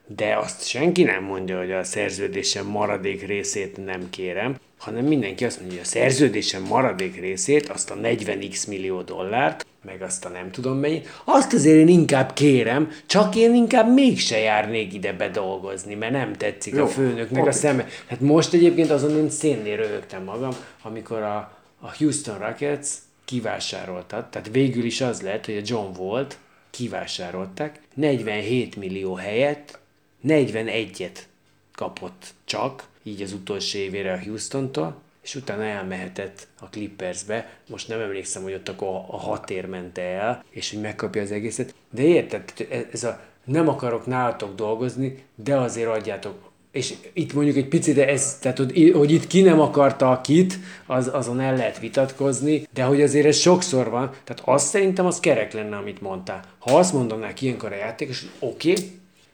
de 0.08 0.38
azt 0.38 0.68
senki 0.68 1.04
nem 1.04 1.24
mondja, 1.24 1.58
hogy 1.58 1.72
a 1.72 1.84
szerződésem 1.84 2.66
maradék 2.66 3.26
részét 3.26 3.86
nem 3.86 4.10
kérem, 4.10 4.56
hanem 4.78 5.06
mindenki 5.06 5.46
azt 5.46 5.60
mondja, 5.60 5.78
hogy 5.78 5.86
a 5.86 5.90
szerződésem 5.90 6.64
maradék 6.64 7.20
részét, 7.20 7.70
azt 7.70 7.92
a 7.92 7.96
40x 7.96 8.68
millió 8.68 9.02
dollárt, 9.02 9.66
meg 9.86 10.02
azt 10.02 10.26
a 10.26 10.30
nem 10.30 10.52
tudom 10.52 10.78
mennyit, 10.78 11.08
azt 11.24 11.54
azért 11.54 11.78
én 11.78 11.88
inkább 11.88 12.34
kérem, 12.34 12.92
csak 13.06 13.36
én 13.36 13.56
inkább 13.56 13.94
mégse 13.94 14.38
járnék 14.38 14.94
ide 14.94 15.14
bedolgozni, 15.14 15.96
mert 15.96 16.12
nem 16.12 16.34
tetszik 16.34 16.74
Jó, 16.76 16.84
a 16.84 16.88
főnöknek 16.88 17.42
okay. 17.42 17.48
a 17.48 17.52
szeme. 17.52 17.88
Hát 18.08 18.20
most 18.20 18.54
egyébként 18.54 18.90
azon 18.90 19.18
én 19.18 19.30
szénnél 19.30 19.76
röhögtem 19.76 20.24
magam, 20.24 20.52
amikor 20.82 21.22
a, 21.22 21.38
a 21.80 21.96
Houston 21.98 22.38
Rockets 22.38 22.88
kivásároltat, 23.26 24.32
tehát 24.32 24.50
végül 24.52 24.84
is 24.84 25.02
az 25.02 25.22
lett, 25.22 25.46
hogy 25.46 25.58
a 25.58 25.62
John 25.64 26.00
Wall-t 26.00 26.38
kivásárolták, 26.70 27.80
47 27.94 28.76
millió 28.76 29.14
helyett 29.14 29.80
41-et 30.28 31.18
kapott 31.76 32.34
csak, 32.46 32.88
így 33.04 33.22
az 33.22 33.34
utolsó 33.34 33.78
évére 33.78 34.14
a 34.14 34.24
Houston-tól, 34.24 35.02
és 35.24 35.36
utána 35.36 35.64
elmehetett 35.64 36.48
a 36.60 36.66
Clippersbe. 36.66 37.50
Most 37.70 37.88
nem 37.88 38.00
emlékszem, 38.00 38.44
hogy 38.44 38.54
ott 38.54 38.70
akkor 38.70 38.88
a 38.88 39.18
hat 39.18 39.50
ér 39.50 39.66
ment 39.66 39.98
el, 39.98 40.44
és 40.50 40.72
hogy 40.72 40.82
megkapja 40.82 41.22
az 41.22 41.32
egészet. 41.32 41.76
De 41.90 42.02
érted, 42.02 42.44
ez 42.92 43.04
a 43.04 43.22
nem 43.44 43.68
akarok 43.68 44.06
nálatok 44.06 44.56
dolgozni, 44.56 45.24
de 45.36 45.58
azért 45.58 45.90
adjátok 45.90 46.48
és 46.72 46.94
itt 47.14 47.34
mondjuk 47.34 47.56
egy 47.56 47.68
picit, 47.68 47.96
de 47.96 48.08
ez, 48.08 48.38
tehát 48.40 48.58
hogy 48.94 49.12
itt 49.12 49.28
ki 49.28 49.42
nem 49.42 49.60
akarta 49.60 50.22
kit, 50.24 50.60
az, 50.86 51.10
azon 51.14 51.40
el 51.40 51.56
lehet 51.56 51.80
vitatkozni, 51.80 52.68
de 52.74 52.84
hogy 52.84 53.02
azért 53.02 53.26
ez 53.26 53.38
sokszor 53.38 53.90
van, 53.90 54.12
tehát 54.24 54.42
azt 54.46 54.68
szerintem 54.68 55.06
az 55.06 55.20
kerek 55.20 55.54
lenne, 55.54 55.76
amit 55.76 56.02
mondtál. 56.02 56.44
Ha 56.60 56.78
azt 56.78 56.94
mondanák 56.94 57.42
ilyenkor 57.42 57.72
a 57.72 57.76
játékos, 57.76 58.26
oké, 58.40 58.72
okay, 58.72 58.86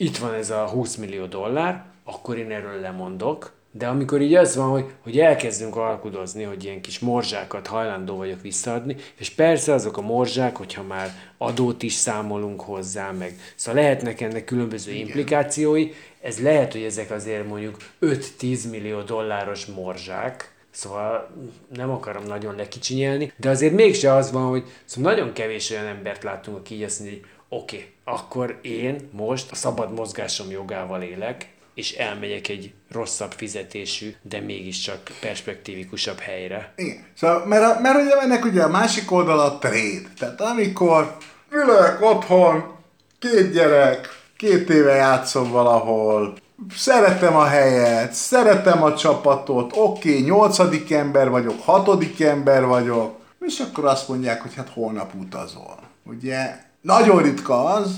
itt 0.03 0.17
van 0.17 0.33
ez 0.33 0.49
a 0.49 0.67
20 0.67 0.95
millió 0.95 1.25
dollár, 1.25 1.83
akkor 2.03 2.37
én 2.37 2.51
erről 2.51 2.79
lemondok, 2.79 3.51
de 3.71 3.87
amikor 3.87 4.21
így 4.21 4.35
az 4.35 4.55
van, 4.55 4.69
hogy, 4.69 4.85
hogy 5.03 5.19
elkezdünk 5.19 5.75
alkudozni, 5.75 6.43
hogy 6.43 6.63
ilyen 6.63 6.81
kis 6.81 6.99
morzsákat 6.99 7.67
hajlandó 7.67 8.15
vagyok 8.15 8.41
visszaadni, 8.41 8.95
és 9.15 9.29
persze 9.29 9.73
azok 9.73 9.97
a 9.97 10.01
morzsák, 10.01 10.55
hogyha 10.55 10.83
már 10.83 11.09
adót 11.37 11.83
is 11.83 11.93
számolunk 11.93 12.61
hozzá, 12.61 13.11
meg 13.11 13.35
szóval 13.55 13.81
lehetnek 13.81 14.21
ennek 14.21 14.43
különböző 14.43 14.91
Igen. 14.91 15.05
implikációi, 15.05 15.91
ez 16.21 16.41
lehet, 16.41 16.71
hogy 16.71 16.81
ezek 16.81 17.11
azért 17.11 17.47
mondjuk 17.47 17.77
5-10 18.01 18.69
millió 18.69 19.01
dolláros 19.01 19.65
morzsák, 19.65 20.51
Szóval 20.75 21.29
nem 21.73 21.89
akarom 21.89 22.23
nagyon 22.23 22.55
lekicsinyelni, 22.55 23.31
de 23.37 23.49
azért 23.49 23.73
mégse 23.73 24.13
az 24.13 24.31
van, 24.31 24.49
hogy 24.49 24.63
szóval 24.85 25.13
nagyon 25.13 25.33
kevés 25.33 25.71
olyan 25.71 25.85
embert 25.85 26.23
látunk, 26.23 26.57
aki 26.57 26.75
így 26.75 26.83
azt 26.83 26.99
mondja, 26.99 27.17
hogy 27.19 27.29
oké, 27.55 27.75
okay, 27.75 27.91
akkor 28.03 28.59
én 28.61 29.09
most 29.11 29.51
a 29.51 29.55
szabad 29.55 29.93
mozgásom 29.93 30.51
jogával 30.51 31.01
élek, 31.01 31.51
és 31.73 31.91
elmegyek 31.91 32.47
egy 32.47 32.73
rosszabb 32.91 33.31
fizetésű, 33.31 34.13
de 34.21 34.39
mégiscsak 34.39 35.11
perspektívikusabb 35.21 36.19
helyre. 36.19 36.73
Igen. 36.75 37.05
Szóval, 37.17 37.45
mert, 37.45 37.79
mert 37.79 38.01
ugye 38.01 38.19
ennek 38.21 38.45
ugye 38.45 38.63
a 38.63 38.69
másik 38.69 39.11
oldal 39.11 39.39
a 39.39 39.57
trade. 39.57 40.01
Tehát 40.17 40.41
amikor 40.41 41.17
ülök 41.51 41.97
otthon, 42.01 42.75
két 43.19 43.51
gyerek, 43.51 44.07
két 44.37 44.69
éve 44.69 44.93
játszom 44.93 45.51
valahol, 45.51 46.33
szeretem 46.75 47.35
a 47.35 47.45
helyet, 47.45 48.13
szeretem 48.13 48.83
a 48.83 48.95
csapatot, 48.95 49.71
oké, 49.75 50.09
okay, 50.09 50.21
nyolcadik 50.21 50.91
ember 50.91 51.29
vagyok, 51.29 51.61
hatodik 51.61 52.21
ember 52.21 52.65
vagyok, 52.65 53.19
és 53.39 53.59
akkor 53.59 53.85
azt 53.85 54.07
mondják, 54.07 54.41
hogy 54.41 54.55
hát 54.55 54.69
holnap 54.69 55.13
utazol. 55.15 55.79
Ugye 56.03 56.55
nagyon 56.83 57.21
ritka 57.21 57.63
az, 57.63 57.91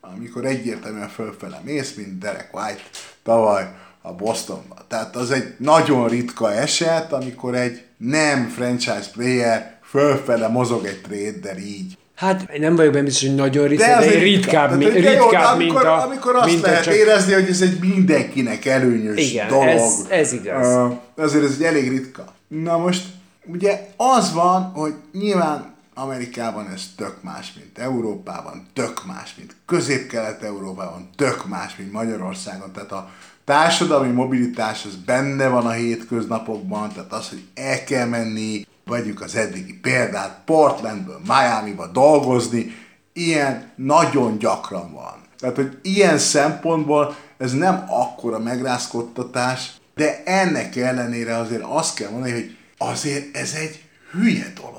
amikor 0.00 0.44
egyértelműen 0.44 1.08
fölfele 1.08 1.60
mész, 1.64 1.94
mint 1.94 2.18
Derek 2.18 2.48
White 2.52 2.82
tavaly 3.22 3.68
a 4.02 4.12
Bostonban. 4.12 4.78
Tehát 4.88 5.16
az 5.16 5.30
egy 5.30 5.54
nagyon 5.58 6.08
ritka 6.08 6.52
eset, 6.52 7.12
amikor 7.12 7.54
egy 7.54 7.82
nem 7.96 8.48
franchise 8.48 9.10
player 9.12 9.78
fölfele 9.82 10.48
mozog 10.48 10.84
egy 10.84 11.00
trader 11.00 11.58
így. 11.58 11.98
Hát 12.14 12.58
nem 12.58 12.76
vagyok 12.76 12.92
benne 12.92 13.04
biztos, 13.04 13.26
hogy 13.28 13.36
nagyon 13.36 13.68
ritka, 13.68 13.86
de, 13.86 13.98
de 13.98 14.18
ritkább, 14.18 14.68
tehát, 14.68 14.92
mi, 14.92 15.00
ritkább 15.00 15.14
jó, 15.14 15.56
mint 15.56 15.70
amikor, 15.70 15.86
a... 15.86 16.02
Amikor 16.02 16.36
azt 16.36 16.46
mint 16.46 16.60
lehet 16.60 16.84
csak... 16.84 16.94
érezni, 16.94 17.32
hogy 17.32 17.48
ez 17.48 17.60
egy 17.60 17.78
mindenkinek 17.80 18.64
előnyös 18.64 19.30
Igen, 19.30 19.48
dolog. 19.48 19.68
Ez, 19.68 20.06
ez 20.08 20.32
igaz. 20.32 20.76
Uh, 20.76 20.92
azért 21.16 21.44
ez 21.44 21.54
egy 21.58 21.62
elég 21.62 21.88
ritka. 21.88 22.24
Na 22.48 22.78
most, 22.78 23.04
ugye 23.46 23.88
az 23.96 24.32
van, 24.32 24.62
hogy 24.62 24.94
nyilván 25.12 25.73
Amerikában 25.94 26.70
ez 26.70 26.82
tök 26.96 27.22
más, 27.22 27.52
mint 27.52 27.78
Európában, 27.78 28.66
tök 28.72 29.06
más, 29.06 29.34
mint 29.38 29.56
Közép-Kelet-Európában, 29.66 31.10
tök 31.16 31.46
más, 31.46 31.76
mint 31.76 31.92
Magyarországon. 31.92 32.72
Tehát 32.72 32.92
a 32.92 33.10
társadalmi 33.44 34.12
mobilitás 34.12 34.84
az 34.84 34.96
benne 34.96 35.48
van 35.48 35.66
a 35.66 35.70
hétköznapokban, 35.70 36.92
tehát 36.92 37.12
az, 37.12 37.28
hogy 37.28 37.44
el 37.54 37.84
kell 37.84 38.06
menni, 38.06 38.66
vegyük 38.84 39.20
az 39.20 39.34
eddigi 39.34 39.78
példát, 39.78 40.40
Portlandből 40.44 41.20
Miami-ba 41.26 41.86
dolgozni, 41.86 42.74
ilyen 43.12 43.72
nagyon 43.76 44.38
gyakran 44.38 44.92
van. 44.92 45.22
Tehát, 45.38 45.56
hogy 45.56 45.78
ilyen 45.82 46.18
szempontból 46.18 47.16
ez 47.38 47.52
nem 47.52 47.84
akkora 47.88 48.38
megrázkodtatás, 48.38 49.72
de 49.94 50.22
ennek 50.24 50.76
ellenére 50.76 51.36
azért 51.36 51.62
azt 51.62 51.94
kell 51.94 52.10
mondani, 52.10 52.32
hogy 52.32 52.56
azért 52.78 53.36
ez 53.36 53.52
egy 53.52 53.84
hülye 54.12 54.52
dolog. 54.60 54.73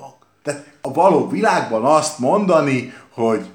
Tehát 0.45 0.65
a 0.81 0.93
való 0.93 1.29
világban 1.29 1.85
azt 1.85 2.19
mondani, 2.19 2.93
hogy 3.13 3.45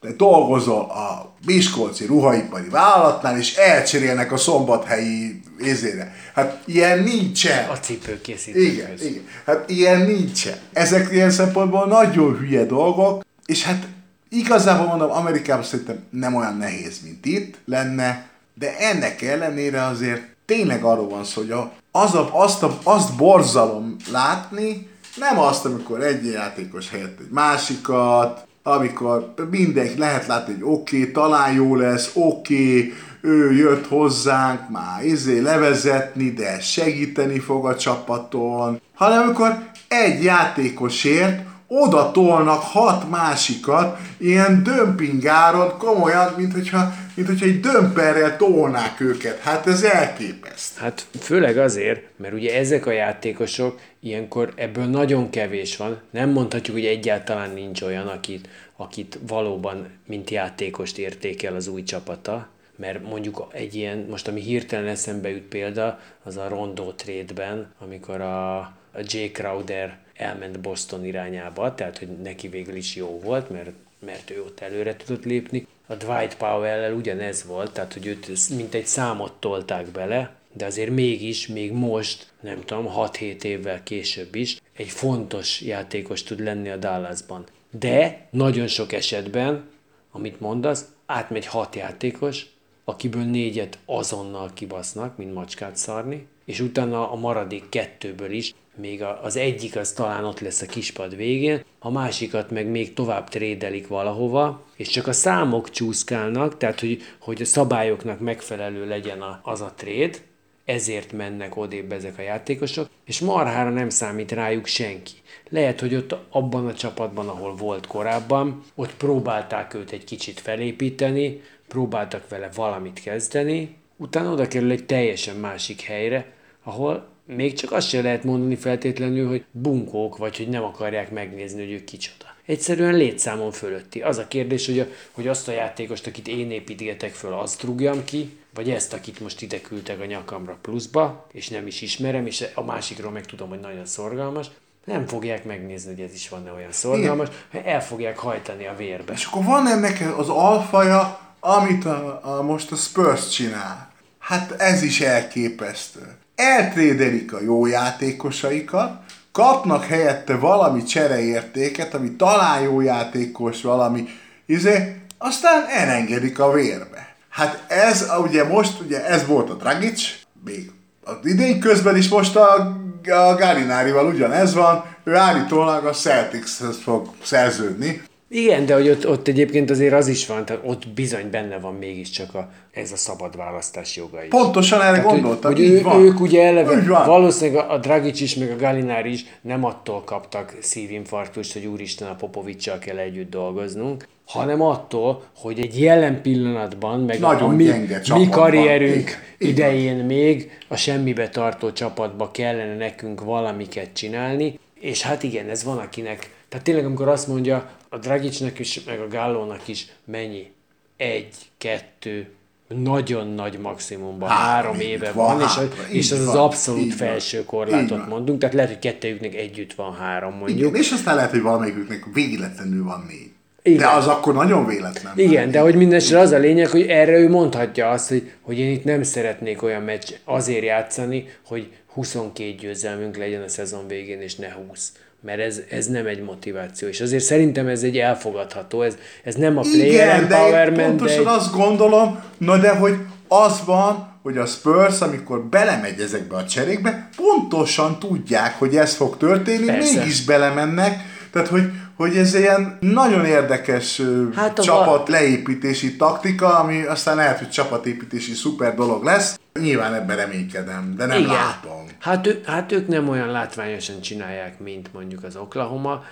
te 0.00 0.12
dolgozol 0.12 0.80
a 0.80 1.34
Miskolci 1.46 2.06
ruhaipari 2.06 2.68
vállalatnál, 2.68 3.38
és 3.38 3.56
elcserélnek 3.56 4.32
a 4.32 4.36
szombathelyi 4.36 5.40
ézére. 5.60 6.14
Hát 6.34 6.62
ilyen 6.64 7.02
nincsen. 7.02 7.68
A 7.68 7.78
cipőkészítőkhöz. 7.78 8.72
Igen, 8.72 8.96
igen. 9.00 9.22
Hát 9.46 9.70
ilyen 9.70 10.00
nincsen. 10.00 10.58
Ezek 10.72 11.12
ilyen 11.12 11.30
szempontból 11.30 11.86
nagyon 11.86 12.36
hülye 12.36 12.64
dolgok, 12.64 13.24
és 13.46 13.64
hát 13.64 13.86
igazából 14.28 14.86
mondom, 14.86 15.10
Amerikában 15.10 15.64
szerintem 15.64 16.04
nem 16.10 16.34
olyan 16.34 16.56
nehéz, 16.56 17.00
mint 17.04 17.26
itt 17.26 17.58
lenne, 17.64 18.26
de 18.54 18.76
ennek 18.76 19.22
ellenére 19.22 19.82
azért 19.82 20.22
tényleg 20.46 20.84
arról 20.84 21.08
van 21.08 21.24
szó, 21.24 21.40
hogy 21.40 21.54
az 21.90 22.14
a, 22.14 22.28
azt, 22.32 22.62
a, 22.62 22.78
azt 22.82 23.16
borzalom 23.16 23.96
látni, 24.12 24.88
nem 25.18 25.38
azt, 25.38 25.64
amikor 25.64 26.02
egy 26.02 26.26
játékos 26.26 26.90
helyett 26.90 27.20
egy 27.20 27.30
másikat, 27.30 28.46
amikor 28.62 29.34
mindenki 29.50 29.98
lehet 29.98 30.26
látni, 30.26 30.52
hogy 30.52 30.62
oké, 30.62 31.00
okay, 31.00 31.12
talán 31.12 31.52
jó 31.52 31.76
lesz, 31.76 32.10
oké, 32.14 32.78
okay, 32.78 32.92
ő 33.20 33.52
jött 33.52 33.86
hozzánk 33.86 34.70
már 34.70 35.04
izé 35.04 35.38
levezetni, 35.38 36.30
de 36.30 36.60
segíteni 36.60 37.38
fog 37.38 37.66
a 37.66 37.76
csapaton, 37.76 38.80
hanem 38.94 39.22
amikor 39.22 39.58
egy 39.88 40.22
játékosért 40.22 41.47
oda 41.68 42.10
tolnak 42.10 42.62
hat 42.62 43.10
másikat, 43.10 43.98
ilyen 44.18 44.62
dömpingáron, 44.62 45.78
komolyan, 45.78 46.34
mint 46.36 46.52
hogyha, 46.52 46.92
mint 47.14 47.28
hogyha 47.28 47.46
egy 47.46 47.60
dömperrel 47.60 48.36
tolnák 48.36 49.00
őket. 49.00 49.38
Hát 49.38 49.66
ez 49.66 49.82
elképesztő. 49.82 50.80
Hát 50.80 51.06
főleg 51.20 51.58
azért, 51.58 52.02
mert 52.16 52.34
ugye 52.34 52.58
ezek 52.58 52.86
a 52.86 52.90
játékosok, 52.90 53.80
ilyenkor 54.00 54.52
ebből 54.56 54.84
nagyon 54.84 55.30
kevés 55.30 55.76
van. 55.76 56.00
Nem 56.10 56.30
mondhatjuk, 56.30 56.76
hogy 56.76 56.86
egyáltalán 56.86 57.50
nincs 57.50 57.82
olyan, 57.82 58.06
akit, 58.06 58.48
akit 58.76 59.18
valóban, 59.26 59.86
mint 60.06 60.30
játékost 60.30 60.98
értékel 60.98 61.54
az 61.54 61.68
új 61.68 61.82
csapata, 61.82 62.48
mert 62.76 63.02
mondjuk 63.02 63.46
egy 63.52 63.74
ilyen, 63.74 64.06
most 64.10 64.28
ami 64.28 64.40
hirtelen 64.40 64.86
eszembe 64.86 65.30
jut 65.30 65.42
példa, 65.42 65.98
az 66.22 66.36
a 66.36 66.48
Rondo 66.48 66.92
trade-ben, 66.92 67.72
amikor 67.78 68.20
a, 68.20 68.58
a 68.58 69.00
J. 69.00 69.24
Crowder 69.32 69.98
elment 70.18 70.60
Boston 70.60 71.04
irányába, 71.04 71.74
tehát 71.74 71.98
hogy 71.98 72.08
neki 72.08 72.48
végül 72.48 72.76
is 72.76 72.96
jó 72.96 73.20
volt, 73.20 73.50
mert, 73.50 73.70
mert 73.98 74.30
ő 74.30 74.42
ott 74.42 74.60
előre 74.60 74.96
tudott 74.96 75.24
lépni. 75.24 75.66
A 75.86 75.94
Dwight 75.94 76.36
Powell-el 76.36 76.92
ugyanez 76.92 77.44
volt, 77.44 77.72
tehát 77.72 77.92
hogy 77.92 78.06
őt 78.06 78.48
mint 78.56 78.74
egy 78.74 78.86
számot 78.86 79.32
tolták 79.32 79.86
bele, 79.86 80.36
de 80.52 80.64
azért 80.64 80.90
mégis, 80.90 81.46
még 81.46 81.72
most, 81.72 82.32
nem 82.40 82.60
tudom, 82.64 82.86
6-7 82.96 83.42
évvel 83.42 83.82
később 83.82 84.34
is 84.34 84.60
egy 84.76 84.88
fontos 84.88 85.60
játékos 85.60 86.22
tud 86.22 86.40
lenni 86.40 86.68
a 86.68 86.76
Dallasban. 86.76 87.44
De 87.70 88.26
nagyon 88.30 88.66
sok 88.66 88.92
esetben, 88.92 89.68
amit 90.10 90.40
mondasz, 90.40 90.84
átmegy 91.06 91.46
hat 91.46 91.74
játékos, 91.74 92.46
akiből 92.84 93.22
négyet 93.22 93.78
azonnal 93.84 94.50
kibasznak, 94.54 95.16
mint 95.16 95.34
macskát 95.34 95.76
szarni, 95.76 96.26
és 96.44 96.60
utána 96.60 97.10
a 97.10 97.14
maradék 97.14 97.68
kettőből 97.68 98.30
is 98.30 98.54
még 98.78 99.02
az 99.22 99.36
egyik 99.36 99.76
az 99.76 99.92
talán 99.92 100.24
ott 100.24 100.40
lesz 100.40 100.62
a 100.62 100.66
kispad 100.66 101.16
végén, 101.16 101.64
a 101.78 101.90
másikat 101.90 102.50
meg 102.50 102.66
még 102.66 102.94
tovább 102.94 103.28
trédelik 103.28 103.88
valahova, 103.88 104.64
és 104.76 104.88
csak 104.88 105.06
a 105.06 105.12
számok 105.12 105.70
csúszkálnak, 105.70 106.56
tehát 106.56 106.80
hogy, 106.80 107.02
hogy 107.20 107.42
a 107.42 107.44
szabályoknak 107.44 108.20
megfelelő 108.20 108.86
legyen 108.86 109.20
a, 109.22 109.40
az 109.42 109.60
a 109.60 109.72
tréd, 109.76 110.22
ezért 110.64 111.12
mennek 111.12 111.56
odébb 111.56 111.92
ezek 111.92 112.18
a 112.18 112.22
játékosok, 112.22 112.88
és 113.04 113.20
marhára 113.20 113.70
nem 113.70 113.88
számít 113.88 114.32
rájuk 114.32 114.66
senki. 114.66 115.12
Lehet, 115.48 115.80
hogy 115.80 115.94
ott 115.94 116.16
abban 116.30 116.66
a 116.66 116.74
csapatban, 116.74 117.28
ahol 117.28 117.54
volt 117.54 117.86
korábban, 117.86 118.62
ott 118.74 118.94
próbálták 118.94 119.74
őt 119.74 119.90
egy 119.90 120.04
kicsit 120.04 120.40
felépíteni, 120.40 121.40
próbáltak 121.68 122.28
vele 122.28 122.50
valamit 122.54 123.00
kezdeni, 123.00 123.76
utána 123.96 124.32
oda 124.32 124.48
kerül 124.48 124.70
egy 124.70 124.86
teljesen 124.86 125.36
másik 125.36 125.80
helyre, 125.80 126.32
ahol 126.62 127.08
még 127.36 127.52
csak 127.52 127.72
azt 127.72 127.88
se 127.88 128.02
lehet 128.02 128.24
mondani 128.24 128.56
feltétlenül, 128.56 129.28
hogy 129.28 129.44
bunkók, 129.50 130.16
vagy 130.16 130.36
hogy 130.36 130.48
nem 130.48 130.62
akarják 130.62 131.10
megnézni, 131.10 131.60
hogy 131.64 131.72
ő 131.72 131.84
kicsoda. 131.84 132.24
Egyszerűen 132.46 132.94
létszámon 132.94 133.50
fölötti. 133.50 134.00
Az 134.00 134.18
a 134.18 134.28
kérdés, 134.28 134.66
hogy, 134.66 134.78
a, 134.78 134.86
hogy 135.12 135.28
azt 135.28 135.48
a 135.48 135.52
játékost, 135.52 136.06
akit 136.06 136.28
én 136.28 136.50
építgetek 136.50 137.12
föl, 137.12 137.32
azt 137.32 137.62
rúgjam 137.62 138.04
ki, 138.04 138.38
vagy 138.54 138.70
ezt, 138.70 138.92
akit 138.92 139.20
most 139.20 139.42
ide 139.42 139.60
küldtek 139.60 140.00
a 140.00 140.04
nyakamra 140.04 140.58
pluszba, 140.62 141.26
és 141.32 141.48
nem 141.48 141.66
is 141.66 141.80
ismerem, 141.80 142.26
és 142.26 142.44
a 142.54 142.64
másikról 142.64 143.10
meg 143.10 143.26
tudom, 143.26 143.48
hogy 143.48 143.60
nagyon 143.60 143.86
szorgalmas, 143.86 144.46
nem 144.84 145.06
fogják 145.06 145.44
megnézni, 145.44 145.94
hogy 145.94 146.04
ez 146.04 146.14
is 146.14 146.28
van-e 146.28 146.52
olyan 146.52 146.72
szorgalmas, 146.72 147.28
el 147.64 147.82
fogják 147.82 148.18
hajtani 148.18 148.66
a 148.66 148.74
vérbe. 148.76 149.12
És 149.12 149.24
akkor 149.24 149.44
van 149.44 149.68
ennek 149.68 150.18
az 150.18 150.28
alfaja, 150.28 151.20
amit 151.40 151.84
a, 151.84 152.20
a, 152.22 152.42
most 152.42 152.72
a 152.72 152.76
Spurs 152.76 153.28
csinál. 153.28 153.92
Hát 154.18 154.50
ez 154.60 154.82
is 154.82 155.00
elképesztő. 155.00 156.16
Eltrédelik 156.38 157.32
a 157.32 157.40
jó 157.42 157.66
játékosaikat, 157.66 159.00
kapnak 159.32 159.84
helyette 159.84 160.36
valami 160.36 160.82
csereértéket, 160.82 161.94
ami 161.94 162.10
talán 162.12 162.62
jó 162.62 162.80
játékos, 162.80 163.62
valami, 163.62 164.08
izé, 164.46 164.96
aztán 165.18 165.64
elengedik 165.68 166.38
a 166.38 166.52
vérbe. 166.52 167.14
Hát 167.28 167.64
ez, 167.68 168.06
ugye 168.22 168.44
most, 168.44 168.80
ugye 168.80 169.06
ez 169.06 169.26
volt 169.26 169.50
a 169.50 169.54
Dragic, 169.54 170.00
még 170.44 170.70
az 171.04 171.16
idény 171.22 171.60
közben 171.60 171.96
is 171.96 172.08
most 172.08 172.36
a, 172.36 172.76
a 173.04 173.34
Galinárival 173.34 174.06
ugyanez 174.06 174.54
van, 174.54 174.84
ő 175.04 175.14
állítólag 175.14 175.86
a 175.86 175.92
Celticshez 175.92 176.78
fog 176.82 177.08
szerződni, 177.22 178.02
Igen, 178.30 178.66
de 178.66 178.74
hogy 178.74 178.88
ott, 178.88 179.08
ott 179.08 179.28
egyébként 179.28 179.70
azért 179.70 179.92
az 179.92 180.08
is 180.08 180.26
van, 180.26 180.44
tehát 180.44 180.62
ott 180.64 180.88
bizony 180.88 181.30
benne 181.30 181.58
van 181.58 181.74
mégiscsak 181.74 182.34
a, 182.34 182.50
ez 182.72 182.92
a 182.92 182.96
szabad 182.96 183.36
választás 183.36 183.96
joga 183.96 184.22
is. 184.22 184.28
Pontosan 184.28 184.80
erre 184.80 184.90
Tehát, 184.90 185.04
gondoltam, 185.04 185.52
hogy, 185.52 185.60
hogy 185.60 185.70
ő, 185.70 185.82
van. 185.82 186.00
ők 186.00 186.20
ugye 186.20 186.42
eleve, 186.42 186.84
van. 186.88 187.06
valószínűleg 187.06 187.64
a, 187.64 187.72
a 187.72 187.78
Dragic 187.78 188.20
is, 188.20 188.34
meg 188.34 188.50
a 188.50 188.56
Galinari 188.56 189.12
is 189.12 189.24
nem 189.40 189.64
attól 189.64 190.02
kaptak 190.04 190.56
szívinfarktust, 190.60 191.52
hogy 191.52 191.66
úristen 191.66 192.08
a 192.08 192.14
Popovicsal 192.14 192.78
kell 192.78 192.96
együtt 192.96 193.30
dolgoznunk, 193.30 194.06
hanem 194.26 194.62
attól, 194.62 195.22
hogy 195.36 195.60
egy 195.60 195.80
jelen 195.80 196.22
pillanatban, 196.22 197.00
meg 197.00 197.20
Nagyon 197.20 197.50
a 197.50 197.52
mi, 197.52 197.70
mi 198.14 198.28
karrierünk 198.28 199.08
így 199.38 199.48
idején 199.48 199.96
még 199.96 200.58
a 200.68 200.76
semmibe 200.76 201.28
tartó 201.28 201.72
csapatba 201.72 202.30
kellene 202.30 202.76
nekünk 202.76 203.24
valamiket 203.24 203.92
csinálni, 203.92 204.58
és 204.80 205.02
hát 205.02 205.22
igen, 205.22 205.48
ez 205.48 205.64
van 205.64 205.78
akinek, 205.78 206.30
tehát 206.48 206.64
tényleg 206.64 206.84
amikor 206.84 207.08
azt 207.08 207.28
mondja, 207.28 207.70
a 207.88 207.98
Dragicnek 207.98 208.58
is, 208.58 208.84
meg 208.84 209.00
a 209.00 209.08
Gallónak 209.08 209.68
is 209.68 209.86
mennyi? 210.04 210.50
Egy, 210.96 211.34
kettő, 211.58 212.28
nagyon 212.68 213.28
nagy 213.28 213.58
maximumban 213.58 214.28
három, 214.28 214.46
Három 214.46 214.72
három 214.72 214.80
év 214.80 214.88
éve 214.88 215.12
van, 215.12 215.36
van, 215.36 215.46
és, 215.46 215.54
hátra, 215.54 215.82
és 215.88 216.06
így 216.06 216.18
az 216.18 216.28
az 216.28 216.34
abszolút 216.34 216.94
felső 216.94 217.44
korlátot 217.44 218.08
mondunk, 218.08 218.40
tehát 218.40 218.54
lehet, 218.54 218.70
hogy 218.70 218.78
kettőjüknek 218.78 219.34
együtt 219.34 219.74
van 219.74 219.94
három 219.94 220.34
mondjuk. 220.34 220.58
Igen, 220.58 220.74
és 220.74 220.90
aztán 220.90 221.14
lehet, 221.14 221.30
hogy 221.30 221.42
valamelyiküknek 221.42 222.04
véletlenül 222.12 222.84
van 222.84 223.04
négy. 223.08 223.30
Igen. 223.62 223.78
De 223.78 223.88
az 223.88 224.06
akkor 224.06 224.34
nagyon 224.34 224.66
véletlen. 224.66 225.12
Igen, 225.16 225.50
de 225.50 225.60
hogy 225.60 225.74
mindenesetre 225.74 226.18
az 226.18 226.30
a 226.30 226.38
lényeg, 226.38 226.68
hogy 226.68 226.86
erre 226.86 227.18
ő 227.18 227.28
mondhatja 227.28 227.90
azt, 227.90 228.08
hogy, 228.08 228.32
hogy 228.40 228.58
én 228.58 228.70
itt 228.70 228.84
nem 228.84 229.02
szeretnék 229.02 229.62
olyan 229.62 229.82
meccs 229.82 230.10
azért 230.24 230.64
játszani, 230.64 231.28
hogy 231.46 231.72
22 231.92 232.54
győzelmünk 232.54 233.16
legyen 233.16 233.42
a 233.42 233.48
szezon 233.48 233.86
végén, 233.86 234.20
és 234.20 234.34
ne 234.34 234.52
20. 234.52 234.92
Mert 235.20 235.40
ez, 235.40 235.60
ez 235.70 235.86
nem 235.86 236.06
egy 236.06 236.22
motiváció. 236.22 236.88
És 236.88 237.00
azért 237.00 237.24
szerintem 237.24 237.66
ez 237.66 237.82
egy 237.82 237.98
elfogadható, 237.98 238.82
ez, 238.82 238.96
ez 239.24 239.34
nem 239.34 239.58
a 239.58 239.60
player 239.60 239.86
Igen, 239.86 240.28
de 240.28 240.36
én 240.36 240.42
empowerment, 240.42 240.76
de 240.76 240.82
pontosan 240.82 241.18
egy, 241.18 241.26
azt 241.26 241.52
gondolom, 241.52 242.22
na 242.38 242.56
de 242.56 242.70
hogy 242.70 242.94
az 243.28 243.64
van, 243.64 244.08
hogy 244.22 244.36
a 244.36 244.46
Spurs, 244.46 245.00
amikor 245.00 245.44
belemegy 245.44 246.00
ezekbe 246.00 246.36
a 246.36 246.44
cserékbe, 246.44 247.08
pontosan 247.16 247.98
tudják, 247.98 248.58
hogy 248.58 248.76
ez 248.76 248.94
fog 248.94 249.16
történni, 249.16 249.66
Persze. 249.66 249.98
mégis 249.98 250.24
belemennek, 250.24 251.00
tehát 251.32 251.48
hogy, 251.48 251.70
hogy 251.96 252.16
ez 252.16 252.34
ilyen 252.34 252.78
nagyon 252.80 253.24
érdekes 253.24 254.02
Hát 254.34 254.58
csapat 254.58 255.08
leépítési 255.08 255.96
taktika, 255.96 256.58
ami 256.58 256.82
aztán 256.82 257.16
lehet, 257.16 257.38
hogy 257.38 257.50
csapatépítési 257.50 258.32
szuper 258.32 258.74
dolog 258.74 259.04
lesz. 259.04 259.38
Nyilván 259.60 259.94
ebben 259.94 260.16
reménykedem, 260.16 260.94
de 260.96 261.06
nem 261.06 261.18
Igen. 261.18 261.32
látom. 261.32 261.86
Hát, 261.98 262.26
ő, 262.26 262.40
hát 262.44 262.72
ők 262.72 262.88
nem 262.88 263.08
olyan 263.08 263.30
látványosan 263.30 264.00
csinálják, 264.00 264.58
mint 264.58 264.92
mondjuk 264.92 265.24
az 265.24 265.36
Oklahoma, 265.36 266.04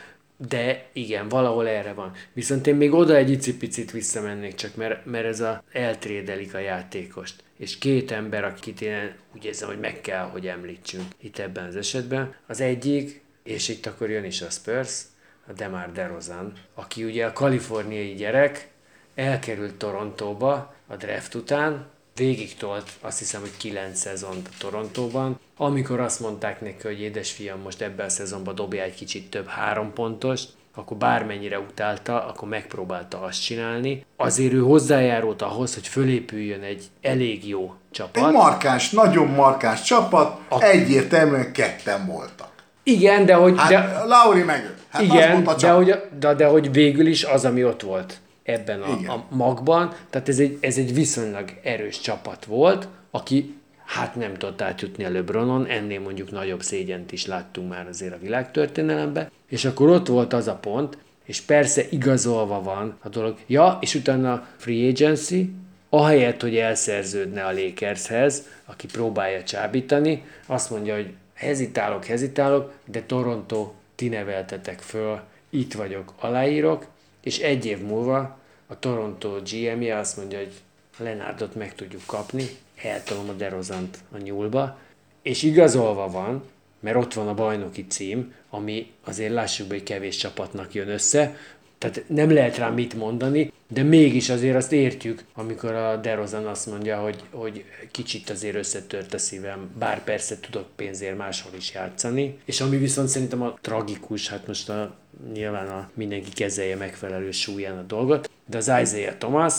de 0.49 0.89
igen, 0.93 1.29
valahol 1.29 1.69
erre 1.69 1.93
van. 1.93 2.13
Viszont 2.33 2.67
én 2.67 2.75
még 2.75 2.93
oda 2.93 3.15
egy 3.15 3.31
icipicit 3.31 3.91
visszamennék 3.91 4.55
csak, 4.55 4.75
mert, 4.75 5.05
mert 5.05 5.27
ez 5.27 5.41
a 5.41 5.63
eltrédelik 5.73 6.55
a 6.55 6.59
játékost. 6.59 7.43
És 7.57 7.79
két 7.79 8.11
ember, 8.11 8.45
akit 8.45 8.81
én 8.81 9.13
úgy 9.35 9.45
érzem, 9.45 9.69
hogy 9.69 9.81
meg 9.81 10.01
kell, 10.01 10.25
hogy 10.25 10.47
említsünk 10.47 11.05
itt 11.21 11.39
ebben 11.39 11.67
az 11.67 11.77
esetben. 11.77 12.35
Az 12.47 12.61
egyik, 12.61 13.23
és 13.43 13.69
itt 13.69 13.87
akkor 13.87 14.11
jön 14.11 14.25
is 14.25 14.43
a 14.43 14.51
Spurs, 14.51 15.03
a 15.49 15.53
Demar 15.53 15.93
DeRozan, 15.93 16.53
aki 16.75 17.05
ugye 17.05 17.27
a 17.27 17.33
kaliforniai 17.33 18.15
gyerek, 18.15 18.69
elkerült 19.15 19.75
Torontóba 19.75 20.75
a 20.87 20.97
draft 20.97 21.35
után, 21.35 21.87
végig 22.17 22.57
tolt 22.57 22.91
azt 23.01 23.19
hiszem, 23.19 23.41
hogy 23.41 23.57
9 23.57 23.99
szezont 23.99 24.49
Torontóban, 24.59 25.41
amikor 25.57 26.01
azt 26.01 26.21
mondták 26.21 26.61
neki, 26.61 26.83
hogy 26.83 27.01
édesfiam, 27.01 27.61
most 27.61 27.83
ebben 27.83 28.07
a 28.07 28.09
szezonban 28.09 28.55
dobja 28.55 28.83
egy 28.83 28.95
kicsit 28.95 29.31
több 29.31 29.47
három 29.47 29.93
pontost, 29.93 30.49
akkor 30.75 30.97
bármennyire 30.97 31.59
utálta, 31.59 32.27
akkor 32.27 32.49
megpróbálta 32.49 33.21
azt 33.21 33.43
csinálni. 33.43 34.05
Azért 34.17 34.53
ő 34.53 34.61
hozzájárult 34.61 35.43
ahhoz, 35.43 35.75
hogy 35.75 35.89
fölépüljön 35.89 36.63
egy 36.63 36.85
elég 37.03 37.49
jó 37.49 37.63
Egy 37.63 37.91
csapat. 37.91 38.33
markáns, 38.33 38.91
nagyon 38.91 39.27
markáns 39.27 39.83
csapat, 39.83 40.39
A- 40.49 40.63
egyértelműen 40.63 41.53
ketten 41.53 42.07
voltak. 42.07 42.49
Igen, 42.83 43.27
de 43.27 43.35
hogy... 43.35 43.55
Hát 43.57 43.69
de, 43.69 44.03
Lauri 44.05 44.43
meg. 44.43 44.75
Hát 44.89 45.03
Igen, 45.03 45.45
de 45.59 45.71
hogy, 45.71 46.03
de, 46.19 46.35
de 46.35 46.47
hogy 46.47 46.73
végül 46.73 47.07
is 47.07 47.25
az, 47.25 47.45
ami 47.45 47.65
ott 47.65 47.83
volt 47.83 48.21
ebben 48.47 48.83
a, 48.83 48.97
Igen. 48.99 49.11
a 49.11 49.25
magban, 49.31 49.93
tehát 50.11 50.29
ez 50.29 50.39
egy, 50.39 50.59
ez 50.61 50.79
egy 50.79 50.95
viszonylag 50.95 51.51
erős 51.63 52.01
csapat 52.01 52.45
volt, 52.45 52.89
aki 53.11 53.55
hát 53.85 54.15
nem 54.15 54.35
tudott 54.35 54.63
átjutni 54.63 55.05
a 55.05 55.11
LeBronon, 55.11 55.67
ennél 55.67 56.01
mondjuk 56.01 56.31
nagyobb 56.31 56.63
szégyent 56.63 57.13
is 57.13 57.27
láttunk 57.27 57.69
már 57.69 57.87
azért 57.89 58.15
a 58.15 58.19
világtörténelemben, 58.19 59.31
és 59.49 59.65
akkor 59.65 59.89
ott 59.89 60.07
volt 60.07 60.33
az 60.33 60.49
a 60.49 60.55
pont, 60.55 60.99
és 61.25 61.41
persze 61.41 61.83
igazolva 61.91 62.63
van 62.63 62.97
a 63.03 63.09
dolog. 63.09 63.37
Ja, 63.47 63.79
és 63.81 63.95
utána 63.95 64.47
free 64.57 64.89
agency, 64.89 65.53
ahelyett, 65.89 66.41
hogy 66.41 66.57
elszerződne 66.57 67.45
a 67.45 67.53
Lakershez, 67.53 68.47
aki 68.65 68.87
próbálja 68.87 69.43
csábítani, 69.43 70.25
azt 70.47 70.71
mondja, 70.71 70.95
hogy 70.95 71.13
hezitálok, 71.35 72.05
hezitálok, 72.05 72.73
de 72.85 73.03
Toronto, 73.03 73.73
ti 73.95 74.09
neveltetek 74.09 74.81
föl, 74.81 75.21
itt 75.51 75.73
vagyok, 75.73 76.13
aláírok, 76.21 76.87
és 77.27 77.39
egy 77.39 77.67
év 77.67 77.79
múlva 77.83 78.39
a 78.67 78.79
Toronto 78.79 79.29
GM-je 79.29 79.97
azt 79.97 80.17
mondja, 80.17 80.39
hogy 80.39 80.53
Lenárdot 80.99 81.55
meg 81.55 81.75
tudjuk 81.75 82.03
kapni, 82.07 82.45
eltolom 82.83 83.29
a 83.29 83.33
Derozant 83.33 83.99
a 84.13 84.19
nyúlba, 84.19 84.79
és 85.23 85.43
igazolva 85.43 86.11
van, 86.11 86.45
mert 86.81 86.97
ott 86.97 87.13
van 87.13 87.29
a 87.29 87.35
bajnoki 87.35 87.87
cím, 87.87 88.35
ami 88.51 88.91
azért 89.05 89.33
lássuk 89.33 89.67
be, 89.67 89.75
hogy 89.75 89.83
kevés 89.83 90.17
csapatnak 90.17 90.75
jön 90.75 90.89
össze, 90.89 91.37
tehát 91.79 92.05
nem 92.07 92.33
lehet 92.33 92.57
rá 92.57 92.69
mit 92.69 92.95
mondani, 92.95 93.53
de 93.69 93.83
mégis 93.83 94.29
azért 94.29 94.57
azt 94.57 94.73
értjük, 94.73 95.25
amikor 95.35 95.75
a 95.75 95.97
Derozan 95.97 96.47
azt 96.47 96.67
mondja, 96.67 96.99
hogy, 96.99 97.23
hogy 97.31 97.65
kicsit 97.91 98.31
azért 98.31 98.57
összetört 98.57 99.15
a 99.15 99.19
szívem, 99.19 99.71
bár 99.79 100.05
persze 100.05 100.41
tudok 100.41 100.67
pénzért 100.77 101.17
máshol 101.17 101.53
is 101.57 101.75
játszani. 101.75 102.39
És 102.45 102.61
ami 102.61 102.77
viszont 102.77 103.09
szerintem 103.09 103.43
a 103.43 103.59
tragikus, 103.61 104.29
hát 104.29 104.47
most 104.47 104.69
a, 104.69 104.95
nyilván 105.33 105.69
a 105.69 105.91
mindenki 105.95 106.31
kezelje 106.31 106.77
megfelelő 106.77 107.31
súlyán 107.31 107.79
a 107.79 107.83
dolgot, 107.83 108.31
de 108.47 108.57
az 108.57 108.73
Isaiah 108.83 109.17
Thomas, 109.19 109.55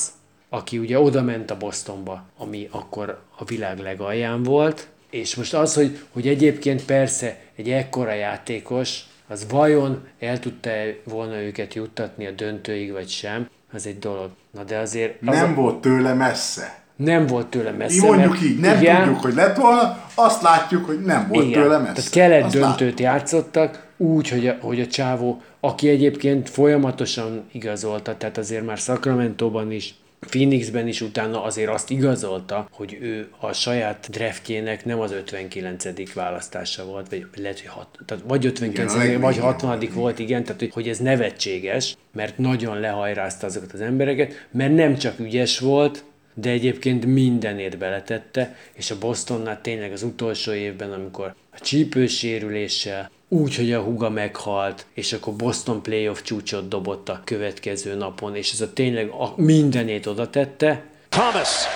aki 0.50 0.78
ugye 0.78 1.00
oda 1.00 1.22
ment 1.22 1.52
a 1.52 1.58
Bostonba, 1.58 2.26
ami 2.38 2.68
akkor 2.72 3.22
a 3.38 3.46
világ 3.46 3.80
legalján 3.80 4.44
volt, 4.44 4.88
és 5.10 5.36
most 5.36 5.54
az, 5.54 5.74
hogy, 5.74 6.00
hogy 6.10 6.28
egyébként 6.28 6.86
persze 6.86 7.40
egy 7.56 7.70
ekkora 7.70 8.14
játékos, 8.14 9.04
az 9.28 9.46
vajon 9.50 10.08
el 10.20 10.40
tudta 10.40 10.70
volna 11.04 11.42
őket 11.42 11.74
juttatni 11.74 12.26
a 12.26 12.32
döntőig, 12.32 12.92
vagy 12.92 13.10
sem, 13.10 13.50
az 13.74 13.88
egy 13.88 14.00
dolog. 14.00 14.30
Na 14.52 14.64
de 14.64 14.78
azért... 14.78 15.16
Az 15.26 15.36
Nem 15.36 15.52
a, 15.52 15.54
volt 15.54 15.82
tőle 15.82 16.14
messze. 16.14 16.80
nem 16.96 17.26
volt 17.26 17.48
tőle 17.48 17.72
messze. 17.72 18.02
Mi 18.02 18.08
mondjuk 18.08 18.32
mert 18.32 18.44
így, 18.44 18.60
nem 18.60 18.82
igen, 18.82 19.04
tudjuk, 19.04 19.22
hogy 19.22 19.34
lett 19.34 19.58
volna, 19.58 20.04
azt 20.16 20.42
látjuk, 20.42 20.86
hogy 20.86 21.02
nem 21.02 21.28
volt 21.28 21.46
igen, 21.46 21.62
tőle 21.62 21.78
messze. 21.78 21.94
Tehát 21.94 22.10
kelet 22.10 22.44
Azt 22.44 22.54
döntőt 22.54 22.80
látjuk. 22.80 23.00
játszottak, 23.00 23.86
úgy, 23.98 24.30
hogy 24.30 24.48
a, 24.48 24.58
hogy 24.62 24.80
a 24.82 24.88
csávó, 24.88 25.42
aki 25.60 25.90
egyébként 25.90 26.50
folyamatosan 26.50 27.44
igazolta, 27.52 28.18
tehát 28.18 28.38
azért 28.38 28.66
már 28.66 28.78
Sacramento-ban 28.78 29.72
is, 29.72 29.96
Phoenixben 30.20 30.88
is 30.88 31.02
utána 31.02 31.44
azért 31.44 31.70
azt 31.70 31.90
igazolta, 31.90 32.68
hogy 32.72 32.98
ő 33.02 33.30
a 33.40 33.54
saját 33.54 34.08
draftjének 34.10 34.86
nem 34.86 35.00
az 35.00 35.12
59. 35.12 36.14
választása 36.14 36.86
volt, 36.86 37.10
vagy 37.10 37.28
lehet, 37.36 37.60
hogy 37.60 37.70
hat, 37.70 37.88
tehát 38.06 38.24
vagy 38.28 38.46
59. 38.46 38.94
Igen, 38.94 39.22
vagy 39.22 39.40
volt, 39.40 39.62
60. 39.62 39.90
volt, 39.94 40.20
igen, 40.20 40.44
tehát 40.44 40.60
hogy, 40.60 40.72
hogy 40.74 40.88
ez 40.88 40.98
nevetséges, 40.98 41.96
mert 42.14 42.38
nagyon 42.38 42.80
lehajrázta 42.80 43.46
azokat 43.48 43.74
az 43.74 43.82
embereket, 43.82 44.48
mert 44.52 44.76
nem 44.76 44.98
csak 44.98 45.20
ügyes 45.20 45.60
volt, 45.60 46.04
de 46.34 46.50
egyébként 46.50 47.06
mindenét 47.06 47.78
beletette, 47.78 48.56
és 48.74 48.92
a 48.92 48.98
Bostonnál 48.98 49.62
tényleg 49.62 49.92
az 49.92 50.04
utolsó 50.04 50.52
évben, 50.52 50.92
amikor 50.92 51.36
a 51.52 51.60
csípősérüléssel, 51.60 53.12
úgy, 53.30 53.56
hogy 53.56 53.74
a 53.74 53.82
huga 53.82 54.10
meghalt, 54.10 54.86
és 54.94 55.14
akkor 55.14 55.34
Boston 55.34 55.82
playoff 55.82 56.22
csúcsot 56.22 56.68
dobott 56.68 57.10
a 57.10 57.22
következő 57.24 57.96
napon, 57.96 58.36
és 58.36 58.52
ez 58.52 58.62
a 58.62 58.74
tényleg 58.74 59.10
a 59.10 59.34
mindenét 59.36 60.06
oda 60.06 60.30
tette, 60.30 60.84
Thomas 61.10 61.68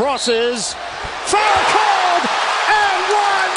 crosses. 0.00 0.74
Foul 1.32 1.62
called 1.74 2.24
and 2.82 3.04
one. 3.30 3.52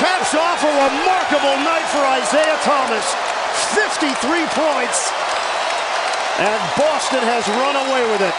Caps 0.00 0.32
off 0.34 0.60
a 0.68 0.72
remarkable 0.84 1.56
night 1.70 1.88
for 1.94 2.04
Isaiah 2.20 2.60
Thomas. 2.68 3.06
53 3.72 4.46
points. 4.64 4.98
And 6.38 6.60
Boston 6.76 7.24
has 7.24 7.44
run 7.48 7.76
away 7.76 8.02
with 8.10 8.22
it. 8.22 8.34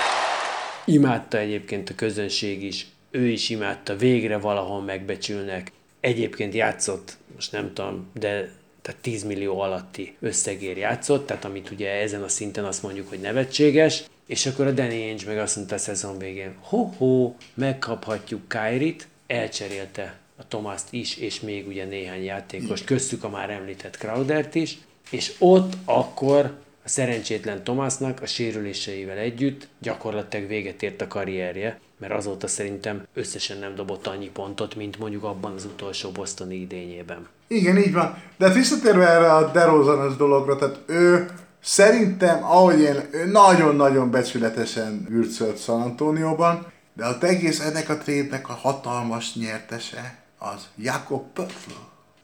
imádta 0.86 1.38
egyébként 1.38 1.90
a 1.90 1.96
közönség 1.96 2.64
is, 2.64 2.86
ő 3.18 3.28
is 3.28 3.50
imádta, 3.50 3.96
végre 3.96 4.38
valahol 4.38 4.82
megbecsülnek. 4.82 5.72
Egyébként 6.00 6.54
játszott, 6.54 7.18
most 7.36 7.52
nem 7.52 7.74
tudom, 7.74 8.10
de 8.14 8.52
tehát 8.82 9.02
10 9.02 9.24
millió 9.24 9.60
alatti 9.60 10.16
összegér 10.20 10.78
játszott, 10.78 11.26
tehát 11.26 11.46
amit 11.46 11.72
ugye 11.72 11.90
ezen 11.90 12.24
a 12.24 12.28
szinten 12.28 12.66
azt 12.66 12.84
mondjuk, 12.84 13.10
hogy 13.10 13.20
nevetséges, 13.20 14.04
és 14.26 14.46
akkor 14.46 14.68
a 14.68 14.72
Danny 14.72 15.02
Ainge 15.02 15.26
meg 15.26 15.38
azt 15.38 15.56
mondta 15.56 15.76
a 15.76 15.78
szezon 15.78 16.18
végén, 16.18 16.56
ho-ho, 16.60 17.34
megkaphatjuk 17.54 18.42
Kyrie-t, 18.48 19.08
elcserélte 19.28 20.18
a 20.38 20.48
Tomaszt 20.48 20.94
is, 20.94 21.18
és 21.18 21.40
még 21.40 21.68
ugye 21.68 21.86
néhány 21.86 22.24
játékost, 22.24 22.86
köztük 22.86 23.24
a 23.24 23.30
már 23.30 23.50
említett 23.50 23.98
Crowdert 23.98 24.56
is, 24.56 24.78
és 25.10 25.34
ott 25.40 25.74
akkor 25.86 26.58
a 26.84 26.90
szerencsétlen 26.90 27.64
Thomasnak 27.64 28.22
a 28.22 28.26
sérüléseivel 28.26 29.18
együtt 29.18 29.68
gyakorlatilag 29.82 30.48
véget 30.48 30.84
ért 30.84 31.02
a 31.02 31.08
karrierje, 31.08 31.80
mert 31.98 32.14
azóta 32.14 32.48
szerintem 32.48 33.04
összesen 33.14 33.58
nem 33.58 33.76
dobott 33.76 34.08
annyi 34.08 34.30
pontot, 34.30 34.76
mint 34.76 35.00
mondjuk 35.00 35.24
abban 35.24 35.54
az 35.54 35.66
utolsó 35.66 36.12
bostoni 36.12 36.56
idényében. 36.56 37.28
Igen, 37.48 37.78
így 37.78 37.94
van. 37.94 38.22
De 38.38 38.46
hát 38.46 38.56
visszatérve 38.56 39.08
erre 39.08 39.34
a 39.34 39.52
DeRozan 39.52 40.18
dologra, 40.18 40.56
tehát 40.56 40.80
ő 40.86 41.30
szerintem, 41.60 42.44
ahogy 42.44 42.80
én, 42.80 43.08
ő 43.12 43.26
nagyon-nagyon 43.26 44.12
becsületesen 44.12 45.08
ürcölt 45.10 45.62
San 45.62 45.82
Antonioban, 45.82 46.68
de 46.94 47.06
az 47.06 47.24
egész 47.24 47.60
ennek 47.60 47.90
a 47.90 47.98
trédnek 47.98 48.50
a 48.50 48.54
hatalmas 48.54 49.36
nyertese 49.36 50.18
az 50.38 50.68
Jakob 50.76 51.24
Pöttl, 51.34 51.72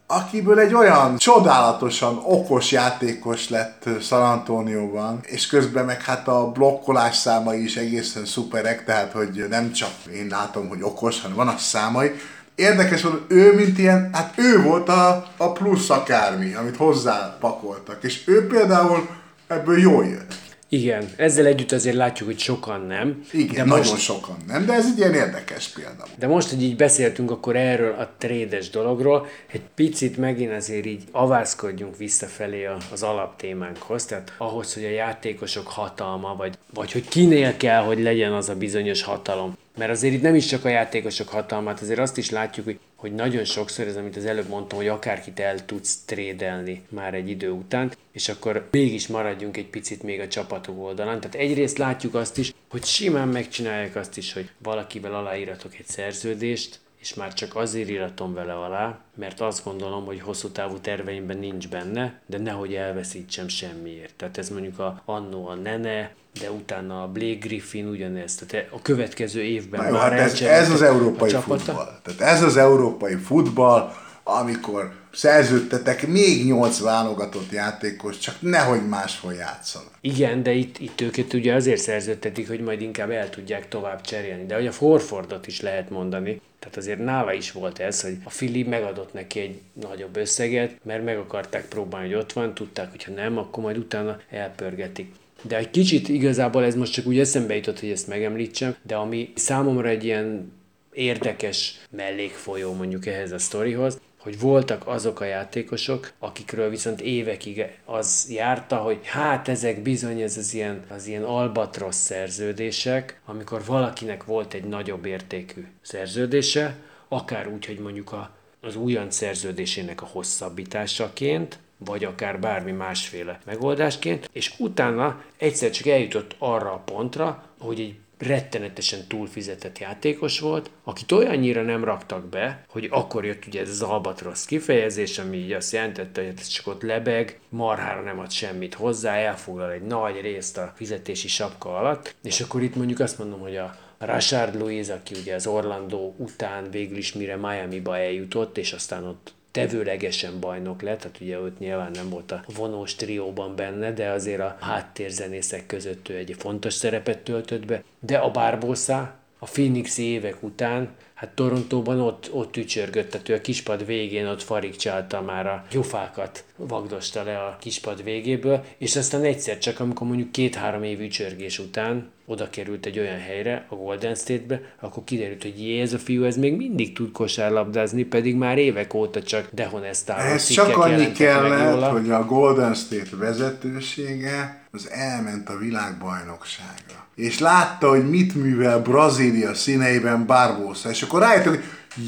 akiből 0.07 0.59
egy 0.59 0.73
olyan 0.73 1.17
csodálatosan 1.17 2.21
okos 2.23 2.71
játékos 2.71 3.49
lett 3.49 3.89
San 4.01 4.21
Antonioban, 4.21 5.19
és 5.25 5.47
közben 5.47 5.85
meg 5.85 6.01
hát 6.01 6.27
a 6.27 6.51
blokkolás 6.51 7.15
számai 7.15 7.63
is 7.63 7.75
egészen 7.75 8.25
szuperek, 8.25 8.85
tehát 8.85 9.11
hogy 9.11 9.45
nem 9.49 9.71
csak 9.71 9.91
én 10.13 10.27
látom, 10.27 10.67
hogy 10.67 10.81
okos, 10.81 11.21
hanem 11.21 11.37
vannak 11.37 11.59
számai. 11.59 12.11
Érdekes 12.55 13.01
volt, 13.01 13.31
ő, 13.31 13.53
mint 13.53 13.77
ilyen, 13.77 14.09
hát 14.13 14.33
ő 14.37 14.61
volt 14.61 14.89
a, 14.89 15.25
a 15.37 15.51
plusz 15.51 15.89
akármi, 15.89 16.53
amit 16.53 16.77
hozzá 16.77 17.37
pakoltak, 17.39 18.03
és 18.03 18.27
ő 18.27 18.47
például 18.47 19.07
ebből 19.47 19.79
jól 19.79 20.05
jött. 20.05 20.33
Igen, 20.73 21.09
ezzel 21.15 21.45
együtt 21.45 21.71
azért 21.71 21.95
látjuk, 21.95 22.29
hogy 22.29 22.39
sokan 22.39 22.81
nem. 22.81 23.23
Igen, 23.31 23.55
de 23.55 23.63
nagyon 23.63 23.91
most, 23.91 24.03
sokan 24.03 24.37
nem, 24.47 24.65
de 24.65 24.73
ez 24.73 24.85
egy 24.85 24.97
ilyen 24.97 25.13
érdekes 25.13 25.67
példa. 25.67 26.05
De 26.17 26.27
most, 26.27 26.49
hogy 26.49 26.63
így 26.63 26.75
beszéltünk 26.75 27.31
akkor 27.31 27.55
erről 27.55 27.93
a 27.93 28.09
trédes 28.17 28.69
dologról, 28.69 29.27
egy 29.51 29.61
picit 29.75 30.17
megint 30.17 30.51
azért 30.51 30.85
így 30.85 31.03
avászkodjunk 31.11 31.97
visszafelé 31.97 32.69
az 32.91 33.03
alaptémánkhoz, 33.03 34.05
tehát 34.05 34.33
ahhoz, 34.37 34.73
hogy 34.73 34.83
a 34.83 34.89
játékosok 34.89 35.67
hatalma, 35.67 36.35
vagy, 36.35 36.57
vagy 36.73 36.91
hogy 36.91 37.07
kinél 37.07 37.57
kell, 37.57 37.83
hogy 37.83 37.99
legyen 37.99 38.33
az 38.33 38.49
a 38.49 38.55
bizonyos 38.55 39.03
hatalom. 39.03 39.57
Mert 39.77 39.91
azért 39.91 40.13
itt 40.13 40.21
nem 40.21 40.35
is 40.35 40.45
csak 40.45 40.65
a 40.65 40.69
játékosok 40.69 41.29
hatalmát, 41.29 41.79
azért 41.79 41.99
azt 41.99 42.17
is 42.17 42.29
látjuk, 42.29 42.65
hogy, 42.65 42.79
hogy 42.95 43.13
nagyon 43.13 43.43
sokszor, 43.43 43.87
ez 43.87 43.95
amit 43.95 44.15
az 44.15 44.25
előbb 44.25 44.47
mondtam, 44.47 44.77
hogy 44.77 44.87
akárkit 44.87 45.39
el 45.39 45.65
tudsz 45.65 46.03
trédelni 46.05 46.83
már 46.89 47.13
egy 47.13 47.29
idő 47.29 47.49
után, 47.49 47.91
és 48.11 48.29
akkor 48.29 48.67
mégis 48.71 49.07
maradjunk 49.07 49.57
egy 49.57 49.69
picit 49.69 50.03
még 50.03 50.19
a 50.19 50.27
csapatok 50.27 50.79
oldalán. 50.83 51.19
Tehát 51.19 51.35
egyrészt 51.35 51.77
látjuk 51.77 52.15
azt 52.15 52.37
is, 52.37 52.53
hogy 52.69 52.83
simán 52.83 53.27
megcsinálják 53.27 53.95
azt 53.95 54.17
is, 54.17 54.33
hogy 54.33 54.49
valakivel 54.57 55.15
aláíratok 55.15 55.75
egy 55.75 55.87
szerződést, 55.87 56.79
és 56.99 57.13
már 57.13 57.33
csak 57.33 57.55
azért 57.55 57.89
íratom 57.89 58.33
vele 58.33 58.53
alá, 58.53 58.99
mert 59.15 59.41
azt 59.41 59.63
gondolom, 59.63 60.05
hogy 60.05 60.21
hosszú 60.21 60.49
távú 60.49 60.79
terveimben 60.79 61.37
nincs 61.37 61.69
benne, 61.69 62.21
de 62.25 62.37
nehogy 62.37 62.73
elveszítsem 62.73 63.47
semmiért. 63.47 64.13
Tehát 64.15 64.37
ez 64.37 64.49
mondjuk 64.49 64.79
a 64.79 65.01
annó 65.05 65.47
a 65.47 65.53
Nene, 65.53 66.15
de 66.39 66.51
utána 66.51 67.03
a 67.03 67.07
Blake 67.07 67.37
Griffin 67.39 67.87
ugyanezt. 67.87 68.45
Tehát 68.47 68.67
a 68.71 68.81
következő 68.81 69.41
évben 69.41 69.81
Na 69.81 69.87
jó, 69.87 69.93
már 69.93 70.11
hát 70.11 70.19
ez, 70.19 70.41
ez 70.41 70.69
az 70.69 70.81
európai 70.81 71.31
futball. 71.31 71.99
Tehát 72.03 72.35
ez 72.35 72.41
az 72.41 72.57
európai 72.57 73.15
futball, 73.15 73.91
amikor 74.23 74.91
szerződtetek 75.11 76.07
még 76.07 76.45
nyolc 76.45 76.79
válogatott 76.79 77.51
játékos, 77.51 78.17
csak 78.17 78.35
nehogy 78.39 78.87
máshol 78.87 79.33
játszanak. 79.33 79.91
Igen, 80.01 80.43
de 80.43 80.51
itt, 80.51 80.77
itt 80.77 81.01
őket 81.01 81.33
ugye 81.33 81.53
azért 81.53 81.81
szerződtetik, 81.81 82.47
hogy 82.47 82.59
majd 82.59 82.81
inkább 82.81 83.09
el 83.09 83.29
tudják 83.29 83.67
tovább 83.67 84.01
cserélni. 84.01 84.45
De 84.45 84.55
hogy 84.55 84.67
a 84.67 84.71
Forfordot 84.71 85.47
is 85.47 85.61
lehet 85.61 85.89
mondani, 85.89 86.41
tehát 86.59 86.77
azért 86.77 87.03
nála 87.03 87.33
is 87.33 87.51
volt 87.51 87.79
ez, 87.79 88.01
hogy 88.01 88.17
a 88.23 88.29
Fili 88.29 88.63
megadott 88.63 89.13
neki 89.13 89.39
egy 89.39 89.61
nagyobb 89.73 90.15
összeget, 90.17 90.75
mert 90.83 91.03
meg 91.03 91.17
akarták 91.17 91.67
próbálni, 91.67 92.07
hogy 92.07 92.21
ott 92.21 92.33
van, 92.33 92.53
tudták, 92.53 92.91
hogy 92.91 93.03
ha 93.03 93.11
nem, 93.11 93.37
akkor 93.37 93.63
majd 93.63 93.77
utána 93.77 94.19
elpörgetik. 94.29 95.13
De 95.47 95.57
egy 95.57 95.69
kicsit 95.69 96.09
igazából 96.09 96.63
ez 96.63 96.75
most 96.75 96.93
csak 96.93 97.05
úgy 97.05 97.19
eszembe 97.19 97.55
jutott, 97.55 97.79
hogy 97.79 97.89
ezt 97.89 98.07
megemlítsem, 98.07 98.75
de 98.81 98.95
ami 98.95 99.31
számomra 99.35 99.87
egy 99.87 100.03
ilyen 100.03 100.51
érdekes 100.93 101.79
mellékfolyó 101.89 102.73
mondjuk 102.73 103.05
ehhez 103.05 103.31
a 103.31 103.39
sztorihoz, 103.39 103.99
hogy 104.23 104.39
voltak 104.39 104.87
azok 104.87 105.19
a 105.19 105.25
játékosok, 105.25 106.11
akikről 106.19 106.69
viszont 106.69 107.01
évekig 107.01 107.65
az 107.85 108.27
járta, 108.29 108.77
hogy 108.77 108.99
hát 109.03 109.47
ezek 109.47 109.81
bizony 109.81 110.21
ez 110.21 110.37
az 110.37 110.53
ilyen, 110.53 110.83
az 110.89 111.07
ilyen 111.07 111.23
albatrosz 111.23 111.95
szerződések, 111.95 113.21
amikor 113.25 113.65
valakinek 113.65 114.23
volt 114.23 114.53
egy 114.53 114.63
nagyobb 114.63 115.05
értékű 115.05 115.65
szerződése, 115.81 116.75
akár 117.07 117.47
úgy, 117.47 117.65
hogy 117.65 117.79
mondjuk 117.79 118.11
a, 118.11 118.35
az 118.61 118.75
újonc 118.75 119.15
szerződésének 119.15 120.01
a 120.01 120.09
hosszabbításaként, 120.11 121.59
vagy 121.85 122.03
akár 122.03 122.39
bármi 122.39 122.71
másféle 122.71 123.39
megoldásként, 123.45 124.29
és 124.31 124.53
utána 124.57 125.23
egyszer 125.37 125.69
csak 125.69 125.87
eljutott 125.87 126.35
arra 126.37 126.73
a 126.73 126.81
pontra, 126.85 127.43
hogy 127.59 127.79
egy 127.79 127.95
rettenetesen 128.17 129.07
túlfizetett 129.07 129.79
játékos 129.79 130.39
volt, 130.39 130.69
akit 130.83 131.11
olyannyira 131.11 131.61
nem 131.61 131.83
raktak 131.83 132.25
be, 132.25 132.65
hogy 132.69 132.87
akkor 132.91 133.25
jött 133.25 133.45
ugye 133.47 133.61
ez 133.61 133.69
az 133.69 133.81
albatrosz 133.81 134.45
kifejezés, 134.45 135.19
ami 135.19 135.37
így 135.37 135.51
azt 135.51 135.73
jelentette, 135.73 136.21
hogy 136.21 136.33
ez 136.37 136.47
csak 136.47 136.67
ott 136.67 136.81
lebeg, 136.81 137.39
marhára 137.49 138.01
nem 138.01 138.19
ad 138.19 138.31
semmit 138.31 138.73
hozzá, 138.73 139.15
elfoglal 139.15 139.71
egy 139.71 139.81
nagy 139.81 140.21
részt 140.21 140.57
a 140.57 140.73
fizetési 140.75 141.27
sapka 141.27 141.77
alatt, 141.77 142.15
és 142.23 142.41
akkor 142.41 142.61
itt 142.63 142.75
mondjuk 142.75 142.99
azt 142.99 143.17
mondom, 143.19 143.39
hogy 143.39 143.55
a 143.55 143.75
Rashard 143.97 144.55
Louise, 144.59 144.93
aki 144.93 145.15
ugye 145.21 145.35
az 145.35 145.47
Orlando 145.47 146.13
után 146.17 146.71
végül 146.71 146.97
is 146.97 147.13
mire 147.13 147.35
Miami-ba 147.35 147.97
eljutott, 147.97 148.57
és 148.57 148.73
aztán 148.73 149.03
ott 149.03 149.33
tevőlegesen 149.53 150.39
bajnok 150.39 150.81
lett, 150.81 150.99
tehát 150.99 151.21
ugye 151.21 151.37
őt 151.37 151.59
nyilván 151.59 151.91
nem 151.91 152.09
volt 152.09 152.31
a 152.31 152.43
vonós 152.55 152.95
trióban 152.95 153.55
benne, 153.55 153.91
de 153.91 154.09
azért 154.09 154.41
a 154.41 154.57
háttérzenészek 154.59 155.65
között 155.65 156.09
ő 156.09 156.15
egy 156.15 156.35
fontos 156.37 156.73
szerepet 156.73 157.19
töltött 157.19 157.65
be. 157.65 157.83
De 157.99 158.17
a 158.17 158.31
Barbosa 158.31 159.15
a 159.39 159.45
Phoenix 159.45 159.97
évek 159.97 160.43
után, 160.43 160.89
hát 161.13 161.29
Torontóban 161.29 161.99
ott, 161.99 162.29
ott 162.31 162.57
ücsörgött, 162.57 163.09
tehát 163.09 163.29
ő 163.29 163.33
a 163.33 163.41
kispad 163.41 163.85
végén 163.85 164.27
ott 164.27 164.41
farigcsálta 164.41 165.21
már 165.21 165.47
a 165.47 165.65
gyufákat, 165.71 166.43
vagdosta 166.55 167.23
le 167.23 167.37
a 167.37 167.57
kispad 167.59 168.03
végéből, 168.03 168.63
és 168.77 168.95
aztán 168.95 169.23
egyszer 169.23 169.57
csak, 169.57 169.79
amikor 169.79 170.07
mondjuk 170.07 170.31
két-három 170.31 170.83
év 170.83 170.99
ücsörgés 170.99 171.59
után 171.59 172.11
oda 172.25 172.49
került 172.49 172.85
egy 172.85 172.99
olyan 172.99 173.19
helyre, 173.19 173.65
a 173.69 173.75
Golden 173.75 174.15
State-be, 174.15 174.61
akkor 174.79 175.03
kiderült, 175.03 175.41
hogy 175.41 175.61
jé, 175.61 175.81
ez 175.81 175.93
a 175.93 175.97
fiú, 175.97 176.23
ez 176.23 176.37
még 176.37 176.55
mindig 176.55 176.93
tud 176.93 177.11
kosárlabdázni, 177.11 178.03
pedig 178.03 178.35
már 178.35 178.57
évek 178.57 178.93
óta 178.93 179.23
csak 179.23 179.49
dehonestáló 179.51 180.33
Ez 180.33 180.47
csak 180.47 180.77
annyi 180.77 181.11
kellett, 181.11 181.89
hogy 181.89 182.11
a 182.11 182.25
Golden 182.25 182.73
State 182.73 183.15
vezetősége 183.15 184.67
az 184.71 184.89
elment 184.91 185.49
a 185.49 185.57
világbajnokságra. 185.57 187.07
És 187.15 187.39
látta, 187.39 187.89
hogy 187.89 188.09
mit 188.09 188.35
művel 188.35 188.81
Brazília 188.81 189.53
színeiben 189.53 190.25
Barbosa, 190.25 190.89
és 190.89 191.01
akkor 191.01 191.21
rájött, 191.21 191.45
hogy 191.45 191.63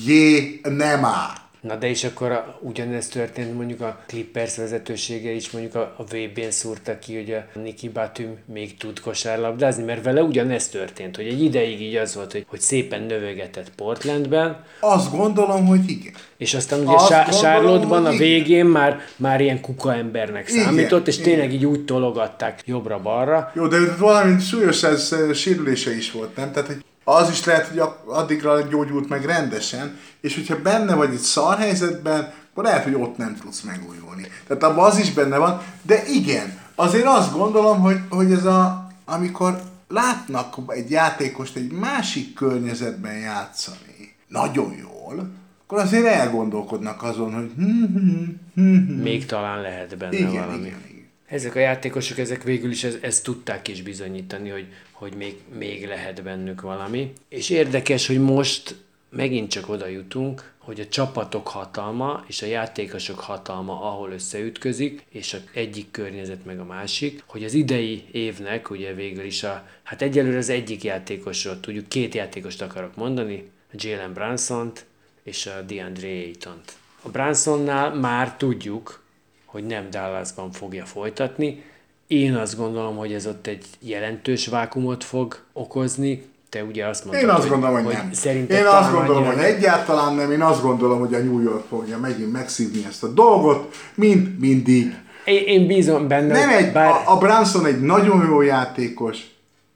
jé, 0.06 0.60
nem 0.64 1.06
áll. 1.06 1.43
Na 1.68 1.76
de 1.76 1.88
és 1.89 2.03
akkor 2.03 2.32
a, 2.32 2.59
ugyanez 2.61 3.07
történt 3.07 3.53
mondjuk 3.55 3.82
a 3.82 3.99
Clippers 4.07 4.55
vezetősége 4.57 5.32
is 5.32 5.51
mondjuk 5.51 5.76
a, 5.76 5.93
a 5.97 6.03
VB-n 6.03 6.49
szúrta 6.49 6.99
ki, 6.99 7.16
hogy 7.16 7.32
a 7.32 7.59
Niki 7.59 7.89
Batum 7.89 8.38
még 8.53 8.78
tud 8.78 8.99
kosárlabdázni, 8.99 9.84
mert 9.84 10.03
vele 10.03 10.22
ugyanez 10.22 10.68
történt, 10.68 11.16
hogy 11.16 11.26
egy 11.26 11.43
ideig 11.43 11.82
így 11.82 11.95
az 11.95 12.16
volt, 12.16 12.32
hogy, 12.32 12.45
hogy 12.47 12.59
szépen 12.59 13.01
növögetett 13.01 13.72
Portlandben, 13.76 14.63
Azt 14.80 15.11
gondolom, 15.11 15.66
hogy 15.66 15.89
igen. 15.89 16.13
és 16.38 16.53
aztán 16.53 16.80
ugye 16.80 16.95
Azt 16.95 17.07
Sá- 17.09 17.39
Charlotte-ban 17.39 18.05
a 18.05 18.11
végén 18.11 18.66
már, 18.66 18.99
már 19.16 19.41
ilyen 19.41 19.61
kuka 19.61 19.93
embernek 19.93 20.47
számított, 20.47 21.07
és 21.07 21.18
igen. 21.18 21.30
tényleg 21.30 21.53
így 21.53 21.66
úgy 21.66 21.86
tologatták 21.86 22.61
jobbra-balra. 22.66 23.51
Jó, 23.55 23.68
de 23.68 23.78
valami 23.99 24.39
súlyos 24.39 24.84
ez, 24.84 25.11
eh, 25.11 25.34
sérülése 25.34 25.95
is 25.95 26.11
volt, 26.11 26.36
nem? 26.36 26.51
Tehát, 26.51 26.68
hogy 26.68 26.84
az 27.08 27.30
is 27.30 27.43
lehet, 27.43 27.68
hogy 27.68 27.82
addigra 28.06 28.62
gyógyult 28.62 29.10
meg 29.10 29.26
rendesen, 29.26 29.97
és 30.22 30.36
hogyha 30.36 30.62
benne 30.62 30.95
vagy 30.95 31.14
egy 31.14 31.18
szar 31.18 31.58
helyzetben, 31.58 32.34
akkor 32.51 32.64
lehet, 32.64 32.84
hogy 32.84 32.93
ott 32.93 33.18
nem 33.18 33.38
tudsz 33.41 33.62
megújulni. 33.62 34.28
Tehát 34.47 34.64
abban 34.64 34.86
az 34.86 34.97
is 34.97 35.14
benne 35.14 35.38
van, 35.38 35.62
de 35.82 36.03
igen, 36.08 36.60
azért 36.76 37.06
azt 37.06 37.34
gondolom, 37.34 37.80
hogy, 37.80 37.99
hogy 38.10 38.32
ez 38.32 38.45
a, 38.45 38.88
amikor 39.06 39.62
látnak 39.88 40.56
egy 40.68 40.91
játékost 40.91 41.56
egy 41.56 41.72
másik 41.72 42.34
környezetben 42.34 43.18
játszani 43.18 44.16
nagyon 44.28 44.76
jól, 44.82 45.30
akkor 45.64 45.80
azért 45.80 46.06
elgondolkodnak 46.06 47.03
azon, 47.03 47.34
hogy 47.34 47.51
hm, 47.56 47.84
hm, 47.84 48.30
hm, 48.53 49.01
Még 49.01 49.26
talán 49.26 49.62
lehet 49.62 49.97
benne 49.97 50.18
igen, 50.18 50.32
valami. 50.32 50.66
igen, 50.66 50.84
igen. 50.89 51.10
Ezek 51.28 51.56
a 51.56 51.60
játékosok, 51.60 52.18
ezek 52.18 52.43
végül 52.43 52.72
is 52.72 52.84
ezt, 52.84 53.03
ezt 53.03 53.24
tudták 53.24 53.68
is 53.68 53.82
bizonyítani, 53.82 54.49
hogy, 54.49 54.68
hogy 55.06 55.18
még, 55.18 55.36
még 55.58 55.88
lehet 55.88 56.24
bennük 56.24 56.62
valami. 56.62 57.14
És 57.30 57.49
érdekes, 57.49 58.08
hogy 58.08 58.20
most 58.20 58.76
megint 59.10 59.49
csak 59.49 59.70
oda 59.70 59.88
jutunk, 59.88 60.53
hogy 60.58 60.80
a 60.80 60.88
csapatok 60.88 61.47
hatalma 61.47 62.24
és 62.28 62.41
a 62.41 62.45
játékosok 62.45 63.20
hatalma, 63.20 63.82
ahol 63.82 64.12
összeütközik, 64.12 65.06
és 65.10 65.34
a 65.34 65.38
egyik 65.53 65.91
környezet 65.91 66.45
meg 66.45 66.60
a 66.60 66.64
másik, 66.64 67.24
hogy 67.26 67.43
az 67.43 67.53
idei 67.53 68.03
évnek 68.12 68.70
ugye 68.70 68.93
végül 68.93 69.24
is 69.24 69.43
a, 69.43 69.68
hát 69.84 70.01
egyelőre 70.01 70.38
az 70.38 70.49
egyik 70.49 70.84
játékosról 70.84 71.60
tudjuk, 71.60 71.88
két 71.88 72.14
játékost 72.14 72.62
akarok 72.62 72.95
mondani, 72.95 73.49
Jalen 73.72 74.14
Brunson-t 74.14 74.86
és 75.24 75.45
a 75.45 75.62
DeAndre 75.62 76.08
Ayton-t. 76.08 76.74
A 77.01 77.10
Brunsonnál 77.10 77.93
már 77.93 78.38
tudjuk, 78.38 79.03
hogy 79.45 79.64
nem 79.64 79.89
Dallasban 79.89 80.51
fogja 80.51 80.86
folytatni. 80.86 81.64
Én 82.08 82.36
azt 82.36 82.58
gondolom, 82.58 82.95
hogy 82.95 83.14
ez 83.14 83.28
ott 83.28 83.47
egy 83.47 83.66
jelentős 83.80 84.47
vákumot 84.47 85.03
fog 85.03 85.39
okozni. 85.53 86.24
Te 86.49 86.64
ugye 86.64 86.86
azt 86.86 87.06
mondtad, 87.06 87.30
Én 87.30 87.36
azt 87.36 87.49
gondolom, 87.49 87.84
hogy, 87.84 87.93
nem. 87.93 88.14
Szerinted 88.14 88.58
Én 88.58 88.66
azt 88.66 88.91
gondolom, 88.91 89.24
annyira 89.24 89.41
hogy 89.41 89.43
egyáltalán 89.43 90.16
nem. 90.16 90.32
Én 90.32 90.41
azt 90.41 90.62
gondolom, 90.62 90.99
hogy 90.99 91.14
a 91.14 91.20
New 91.20 91.41
York 91.41 91.68
fogja 91.68 91.97
megint 91.97 92.32
megszívni 92.32 92.86
ezt 92.88 93.03
a 93.03 93.08
dolgot, 93.08 93.76
mint 93.95 94.39
mindig. 94.39 94.95
Én, 95.26 95.43
én 95.45 95.68
bízom 95.68 96.08
benne, 96.08 96.39
Nem 96.39 96.49
hogy 96.49 96.64
egy, 96.64 96.72
bár... 96.72 96.89
a, 96.89 97.14
a 97.14 97.18
Branson 97.18 97.66
egy 97.66 97.82
nagyon 97.82 98.26
jó 98.26 98.41
játékos. 98.41 99.18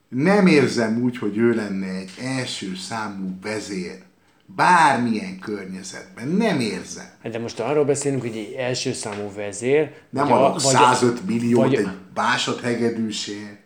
Nem 0.07 0.47
érzem 0.47 1.01
úgy, 1.03 1.17
hogy 1.17 1.37
ő 1.37 1.53
lenne 1.53 1.87
egy 1.87 2.11
első 2.23 2.75
számú 2.75 3.37
vezér. 3.43 3.97
Bármilyen 4.55 5.39
környezetben. 5.39 6.27
Nem 6.27 6.59
érzem. 6.59 7.05
De 7.31 7.39
most 7.39 7.59
arról 7.59 7.85
beszélünk, 7.85 8.21
hogy 8.21 8.37
egy 8.37 8.55
első 8.57 8.93
számú 8.93 9.31
vezér... 9.35 9.91
Nem 10.09 10.31
adok 10.31 10.55
a- 10.55 10.59
105 10.59 11.25
milliót 11.25 11.63
vagy 11.63 11.75
egy 11.75 11.87
másodhegedűsért. 12.15 13.57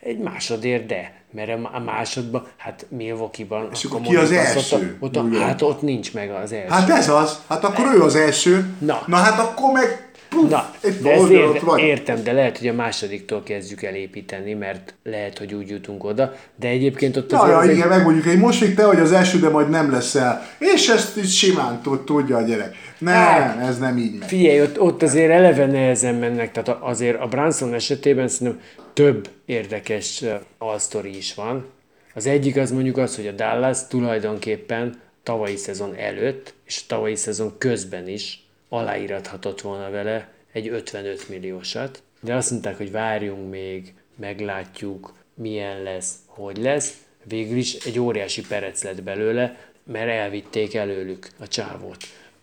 Egy 0.00 0.18
másodért, 0.18 0.86
de. 0.86 1.20
Mert 1.30 1.50
a 1.50 1.56
má- 1.56 1.74
a 1.74 1.78
másodban, 1.78 2.46
hát 2.56 2.86
Milwaukee-ban... 2.88 3.68
És 3.72 3.84
akkor 3.84 4.00
ki 4.00 4.16
az 4.16 4.30
első? 4.32 4.96
Ott, 5.00 5.16
ott, 5.18 5.36
hát 5.36 5.62
ott 5.62 5.82
nincs 5.82 6.14
meg 6.14 6.30
az 6.30 6.52
első. 6.52 6.68
Hát 6.68 6.88
ez 6.90 7.08
az. 7.08 7.38
Hát 7.48 7.64
akkor 7.64 7.94
ő 7.94 8.02
az 8.02 8.14
első. 8.14 8.74
Na. 8.78 9.02
Na 9.06 9.16
hát 9.16 9.38
akkor 9.38 9.72
meg... 9.72 10.11
Puff, 10.32 10.50
Na, 10.50 10.70
de 10.82 10.88
ezt 10.88 11.04
oldalon 11.20 11.48
ott 11.48 11.54
ér, 11.54 11.62
vagy. 11.62 11.80
értem, 11.80 12.22
de 12.22 12.32
lehet, 12.32 12.58
hogy 12.58 12.68
a 12.68 12.72
másodiktól 12.72 13.42
kezdjük 13.42 13.82
el 13.82 13.94
építeni, 13.94 14.54
mert 14.54 14.94
lehet, 15.04 15.38
hogy 15.38 15.54
úgy 15.54 15.68
jutunk 15.70 16.04
oda, 16.04 16.34
de 16.56 16.68
egyébként 16.68 17.16
ott 17.16 17.30
Ja, 17.30 17.38
azért 17.38 17.52
ja, 17.54 17.58
az 17.62 17.68
egy- 17.68 17.76
igen, 17.76 17.88
megmondjuk, 17.88 18.24
hogy 18.24 18.38
most 18.38 18.60
még 18.60 18.74
te 18.74 18.86
vagy 18.86 18.98
az 19.00 19.12
első, 19.12 19.38
de 19.38 19.48
majd 19.48 19.68
nem 19.70 19.90
leszel. 19.90 20.46
És 20.58 20.88
ezt 20.88 21.16
is 21.16 21.38
simán 21.38 21.82
tud, 21.82 22.00
tudja 22.04 22.36
a 22.36 22.42
gyerek. 22.42 22.74
Nem, 22.98 23.14
Hát, 23.14 23.68
ez 23.68 23.78
nem 23.78 23.96
így 23.98 24.18
megy. 24.18 24.28
Figyelj, 24.28 24.62
ott, 24.62 24.80
ott 24.80 25.02
azért 25.02 25.30
eleve 25.30 25.66
nehezen 25.66 26.14
mennek, 26.14 26.52
tehát 26.52 26.82
azért 26.82 27.20
a 27.20 27.26
Branson 27.26 27.74
esetében 27.74 28.28
szerintem 28.28 28.60
több 28.92 29.28
érdekes 29.44 30.24
alsztori 30.58 31.16
is 31.16 31.34
van. 31.34 31.66
Az 32.14 32.26
egyik 32.26 32.56
az 32.56 32.70
mondjuk 32.70 32.96
az, 32.96 33.16
hogy 33.16 33.26
a 33.26 33.32
Dallas 33.32 33.78
tulajdonképpen 33.88 35.00
tavalyi 35.22 35.56
szezon 35.56 35.94
előtt, 35.96 36.54
és 36.66 36.86
tavalyi 36.86 37.14
szezon 37.16 37.52
közben 37.58 38.08
is 38.08 38.41
aláírathatott 38.72 39.60
volna 39.60 39.90
vele 39.90 40.28
egy 40.52 40.68
55 40.68 41.28
milliósat, 41.28 42.02
de 42.20 42.34
azt 42.34 42.50
mondták, 42.50 42.76
hogy 42.76 42.90
várjunk 42.90 43.50
még, 43.50 43.94
meglátjuk, 44.16 45.12
milyen 45.34 45.82
lesz, 45.82 46.14
hogy 46.26 46.56
lesz. 46.56 46.92
Végül 47.24 47.56
is 47.56 47.74
egy 47.74 47.98
óriási 47.98 48.46
perec 48.46 48.82
lett 48.82 49.02
belőle, 49.02 49.56
mert 49.84 50.08
elvitték 50.08 50.74
előlük 50.74 51.28
a 51.40 51.48
csávót. 51.48 51.96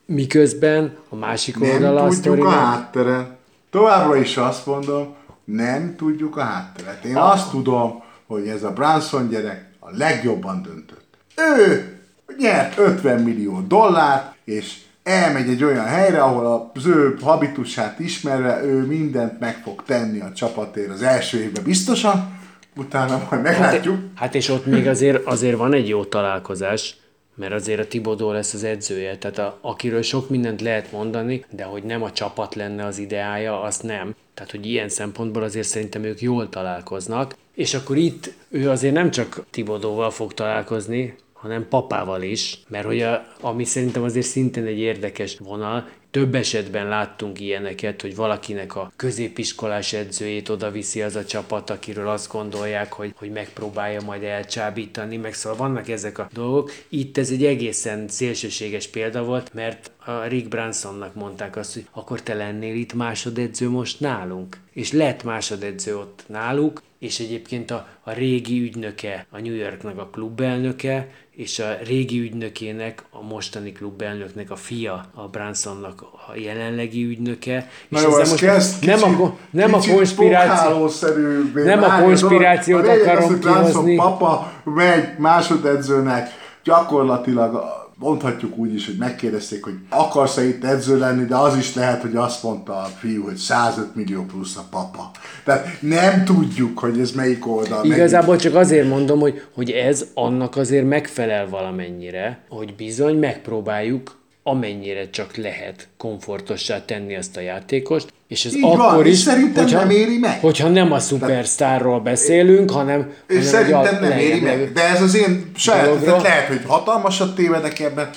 Miközben 0.05 0.97
a 1.09 1.15
másik 1.15 1.57
Nem 1.57 1.69
oldala 1.69 2.03
a 2.03 2.09
tudjuk 2.09 2.45
a 2.45 2.49
hátteret. 2.49 3.29
Továbbra 3.69 4.15
is 4.15 4.37
azt 4.37 4.65
mondom, 4.65 5.15
nem 5.43 5.95
tudjuk 5.95 6.37
a 6.37 6.41
hátteret. 6.41 7.03
Én 7.03 7.15
azt 7.15 7.49
tudom, 7.49 8.03
hogy 8.25 8.47
ez 8.47 8.63
a 8.63 8.71
Branson 8.71 9.29
gyerek 9.29 9.69
a 9.79 9.89
legjobban 9.97 10.61
döntött. 10.61 11.17
Ő 11.57 11.97
nyert 12.37 12.77
50 12.77 13.21
millió 13.21 13.59
dollárt, 13.59 14.35
és 14.43 14.87
elmegy 15.09 15.49
egy 15.49 15.63
olyan 15.63 15.85
helyre, 15.85 16.21
ahol 16.21 16.71
az 16.73 16.85
ő 16.85 17.17
habitusát 17.21 17.99
ismerve 17.99 18.63
ő 18.63 18.85
mindent 18.85 19.39
meg 19.39 19.61
fog 19.63 19.83
tenni 19.83 20.19
a 20.19 20.31
csapatért 20.33 20.89
az 20.89 21.01
első 21.01 21.39
évben 21.39 21.63
biztosan, 21.63 22.39
utána 22.75 23.27
majd 23.29 23.41
meglátjuk. 23.41 23.97
Hát 24.15 24.35
és 24.35 24.49
ott 24.49 24.65
még 24.65 24.87
azért, 24.87 25.25
azért 25.25 25.57
van 25.57 25.73
egy 25.73 25.87
jó 25.87 26.05
találkozás, 26.05 26.95
mert 27.35 27.53
azért 27.53 27.79
a 27.79 27.87
Tibodó 27.87 28.31
lesz 28.31 28.53
az 28.53 28.63
edzője, 28.63 29.17
tehát 29.17 29.37
a, 29.37 29.57
akiről 29.61 30.01
sok 30.01 30.29
mindent 30.29 30.61
lehet 30.61 30.91
mondani, 30.91 31.45
de 31.49 31.63
hogy 31.63 31.83
nem 31.83 32.03
a 32.03 32.11
csapat 32.11 32.55
lenne 32.55 32.85
az 32.85 32.97
ideája, 32.97 33.61
azt 33.61 33.83
nem. 33.83 34.15
Tehát, 34.33 34.51
hogy 34.51 34.65
ilyen 34.65 34.89
szempontból 34.89 35.43
azért 35.43 35.67
szerintem 35.67 36.03
ők 36.03 36.21
jól 36.21 36.49
találkoznak. 36.49 37.35
És 37.53 37.73
akkor 37.73 37.97
itt 37.97 38.33
ő 38.49 38.69
azért 38.69 38.93
nem 38.93 39.11
csak 39.11 39.45
Tibodóval 39.49 40.11
fog 40.11 40.33
találkozni, 40.33 41.15
hanem 41.39 41.67
papával 41.67 42.21
is, 42.21 42.59
mert 42.67 42.85
hogy 42.85 43.01
a, 43.01 43.25
ami 43.41 43.63
szerintem 43.63 44.03
azért 44.03 44.25
szintén 44.25 44.65
egy 44.65 44.79
érdekes 44.79 45.37
vonal, 45.37 45.87
több 46.11 46.35
esetben 46.35 46.87
láttunk 46.87 47.39
ilyeneket, 47.39 48.01
hogy 48.01 48.15
valakinek 48.15 48.75
a 48.75 48.91
középiskolás 48.95 49.93
edzőjét 49.93 50.49
oda 50.49 50.71
viszi 50.71 51.01
az 51.01 51.15
a 51.15 51.25
csapat, 51.25 51.69
akiről 51.69 52.07
azt 52.07 52.31
gondolják, 52.31 52.93
hogy, 52.93 53.13
hogy 53.15 53.31
megpróbálja 53.31 54.01
majd 54.01 54.23
elcsábítani, 54.23 55.17
meg 55.17 55.33
szóval 55.33 55.57
vannak 55.57 55.89
ezek 55.89 56.17
a 56.17 56.29
dolgok. 56.33 56.71
Itt 56.89 57.17
ez 57.17 57.29
egy 57.29 57.45
egészen 57.45 58.07
szélsőséges 58.07 58.87
példa 58.87 59.23
volt, 59.23 59.53
mert 59.53 59.91
a 60.05 60.23
Rick 60.23 60.47
Bransonnak 60.47 61.15
mondták 61.15 61.55
azt, 61.55 61.73
hogy 61.73 61.87
akkor 61.91 62.21
te 62.21 62.33
lennél 62.33 62.75
itt 62.75 62.93
másodedző 62.93 63.69
most 63.69 63.99
nálunk. 63.99 64.57
És 64.73 64.91
lett 64.91 65.23
másodedző 65.23 65.97
ott 65.97 66.23
náluk, 66.27 66.81
és 66.99 67.19
egyébként 67.19 67.71
a, 67.71 67.87
a 68.01 68.11
régi 68.11 68.61
ügynöke, 68.61 69.25
a 69.29 69.39
New 69.39 69.53
Yorknak 69.53 69.97
a 69.97 70.09
klubelnöke, 70.11 71.09
és 71.39 71.59
a 71.59 71.77
régi 71.85 72.19
ügynökének, 72.19 73.03
a 73.09 73.21
mostani 73.23 73.71
klubelnöknek 73.71 74.51
a 74.51 74.55
fia, 74.55 75.05
a 75.13 75.27
Bransonnak 75.27 76.01
a 76.27 76.35
jelenlegi 76.35 77.03
ügynöke. 77.05 77.69
Na 77.89 77.97
és 77.97 78.03
jó, 78.03 78.17
ez 78.17 78.29
most 78.29 78.41
kezd 78.43 78.85
nem, 78.85 78.95
a, 78.95 79.03
kicsit- 79.03 79.17
ko- 79.17 79.37
nem 79.49 79.73
a 79.73 79.77
kicsit 79.77 79.95
konspiráció, 79.95 80.55
pókhálószerűbbé 80.55 81.63
nem 81.63 81.83
a 81.83 82.01
konspirációt. 82.01 82.87
A 82.87 82.91
akarom 82.91 83.23
az, 83.23 83.29
hogy 83.29 83.39
Branson 83.39 83.63
kihozni. 83.71 83.95
papa 83.95 84.51
megy 84.63 85.07
másodedzőnek, 85.17 86.29
gyakorlatilag 86.63 87.55
a 87.55 87.88
mondhatjuk 87.99 88.57
úgy 88.57 88.73
is, 88.73 88.85
hogy 88.85 88.95
megkérdezték, 88.97 89.63
hogy 89.63 89.73
akarsz-e 89.89 90.43
itt 90.43 90.63
edző 90.63 90.97
lenni, 90.97 91.25
de 91.25 91.35
az 91.35 91.57
is 91.57 91.75
lehet, 91.75 92.01
hogy 92.01 92.15
azt 92.15 92.43
mondta 92.43 92.77
a 92.77 92.85
fiú, 92.85 93.23
hogy 93.23 93.35
105 93.35 93.95
millió 93.95 94.23
plusz 94.23 94.57
a 94.57 94.67
papa. 94.69 95.11
Tehát 95.43 95.81
nem 95.81 96.25
tudjuk, 96.25 96.79
hogy 96.79 96.99
ez 96.99 97.11
melyik 97.11 97.47
oldal. 97.47 97.85
Igazából 97.85 98.37
csak 98.37 98.55
azért 98.55 98.87
mondom, 98.87 99.19
hogy, 99.19 99.41
hogy 99.53 99.71
ez 99.71 100.05
annak 100.13 100.55
azért 100.55 100.87
megfelel 100.87 101.49
valamennyire, 101.49 102.39
hogy 102.49 102.75
bizony 102.75 103.17
megpróbáljuk 103.17 104.17
amennyire 104.43 105.09
csak 105.09 105.35
lehet 105.35 105.87
komfortossá 105.97 106.85
tenni 106.85 107.13
ezt 107.13 107.37
a 107.37 107.41
játékost, 107.41 108.13
és 108.29 108.45
ez 108.45 108.55
Így 108.55 108.63
akkor 108.63 108.77
van, 108.77 109.05
is, 109.05 109.11
és 109.11 109.19
szerintem 109.19 109.63
hogyha, 109.63 109.79
nem 109.79 109.89
éri 109.89 110.17
meg. 110.17 110.39
hogyha 110.39 110.67
nem 110.67 110.91
a 110.91 110.99
szupersztárról 110.99 111.99
beszélünk, 111.99 112.71
hanem, 112.71 113.13
És 113.27 113.35
hanem 113.35 113.49
szerintem 113.49 114.01
nem 114.01 114.17
éri 114.17 114.39
meg. 114.39 114.71
De 114.71 114.81
ez 114.81 115.01
az 115.01 115.15
én 115.15 115.51
saját, 115.55 116.05
lehet, 116.05 116.47
hogy 116.47 116.61
hatalmasat 116.67 117.35
tévedek 117.35 117.79
ebben. 117.79 118.09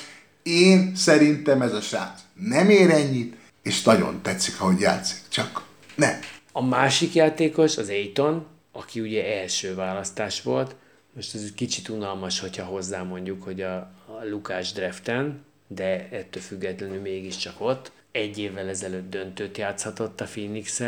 Én 0.42 0.92
szerintem 0.96 1.62
ez 1.62 1.72
a 1.72 1.80
srác 1.80 2.20
nem 2.34 2.70
ér 2.70 2.90
ennyit, 2.90 3.34
és 3.62 3.82
nagyon 3.82 4.20
tetszik, 4.22 4.60
ahogy 4.60 4.80
játszik. 4.80 5.18
Csak 5.28 5.62
nem. 5.94 6.18
A 6.52 6.64
másik 6.64 7.14
játékos, 7.14 7.76
az 7.76 7.88
Aiton, 7.88 8.46
aki 8.72 9.00
ugye 9.00 9.40
első 9.40 9.74
választás 9.74 10.42
volt, 10.42 10.74
most 11.14 11.34
ez 11.34 11.42
egy 11.44 11.54
kicsit 11.54 11.88
unalmas, 11.88 12.40
hogyha 12.40 12.64
hozzá 12.64 13.02
mondjuk, 13.02 13.42
hogy 13.42 13.60
a, 13.60 13.74
a 14.06 14.24
Lukás 14.30 14.72
draften, 14.72 15.44
de 15.66 16.08
ettől 16.10 16.42
függetlenül 16.42 17.00
mégiscsak 17.00 17.54
ott. 17.58 17.92
Egy 18.12 18.38
évvel 18.38 18.68
ezelőtt 18.68 19.10
döntőt 19.10 19.58
játszhatott 19.58 20.20
a 20.20 20.24
phoenix 20.24 20.80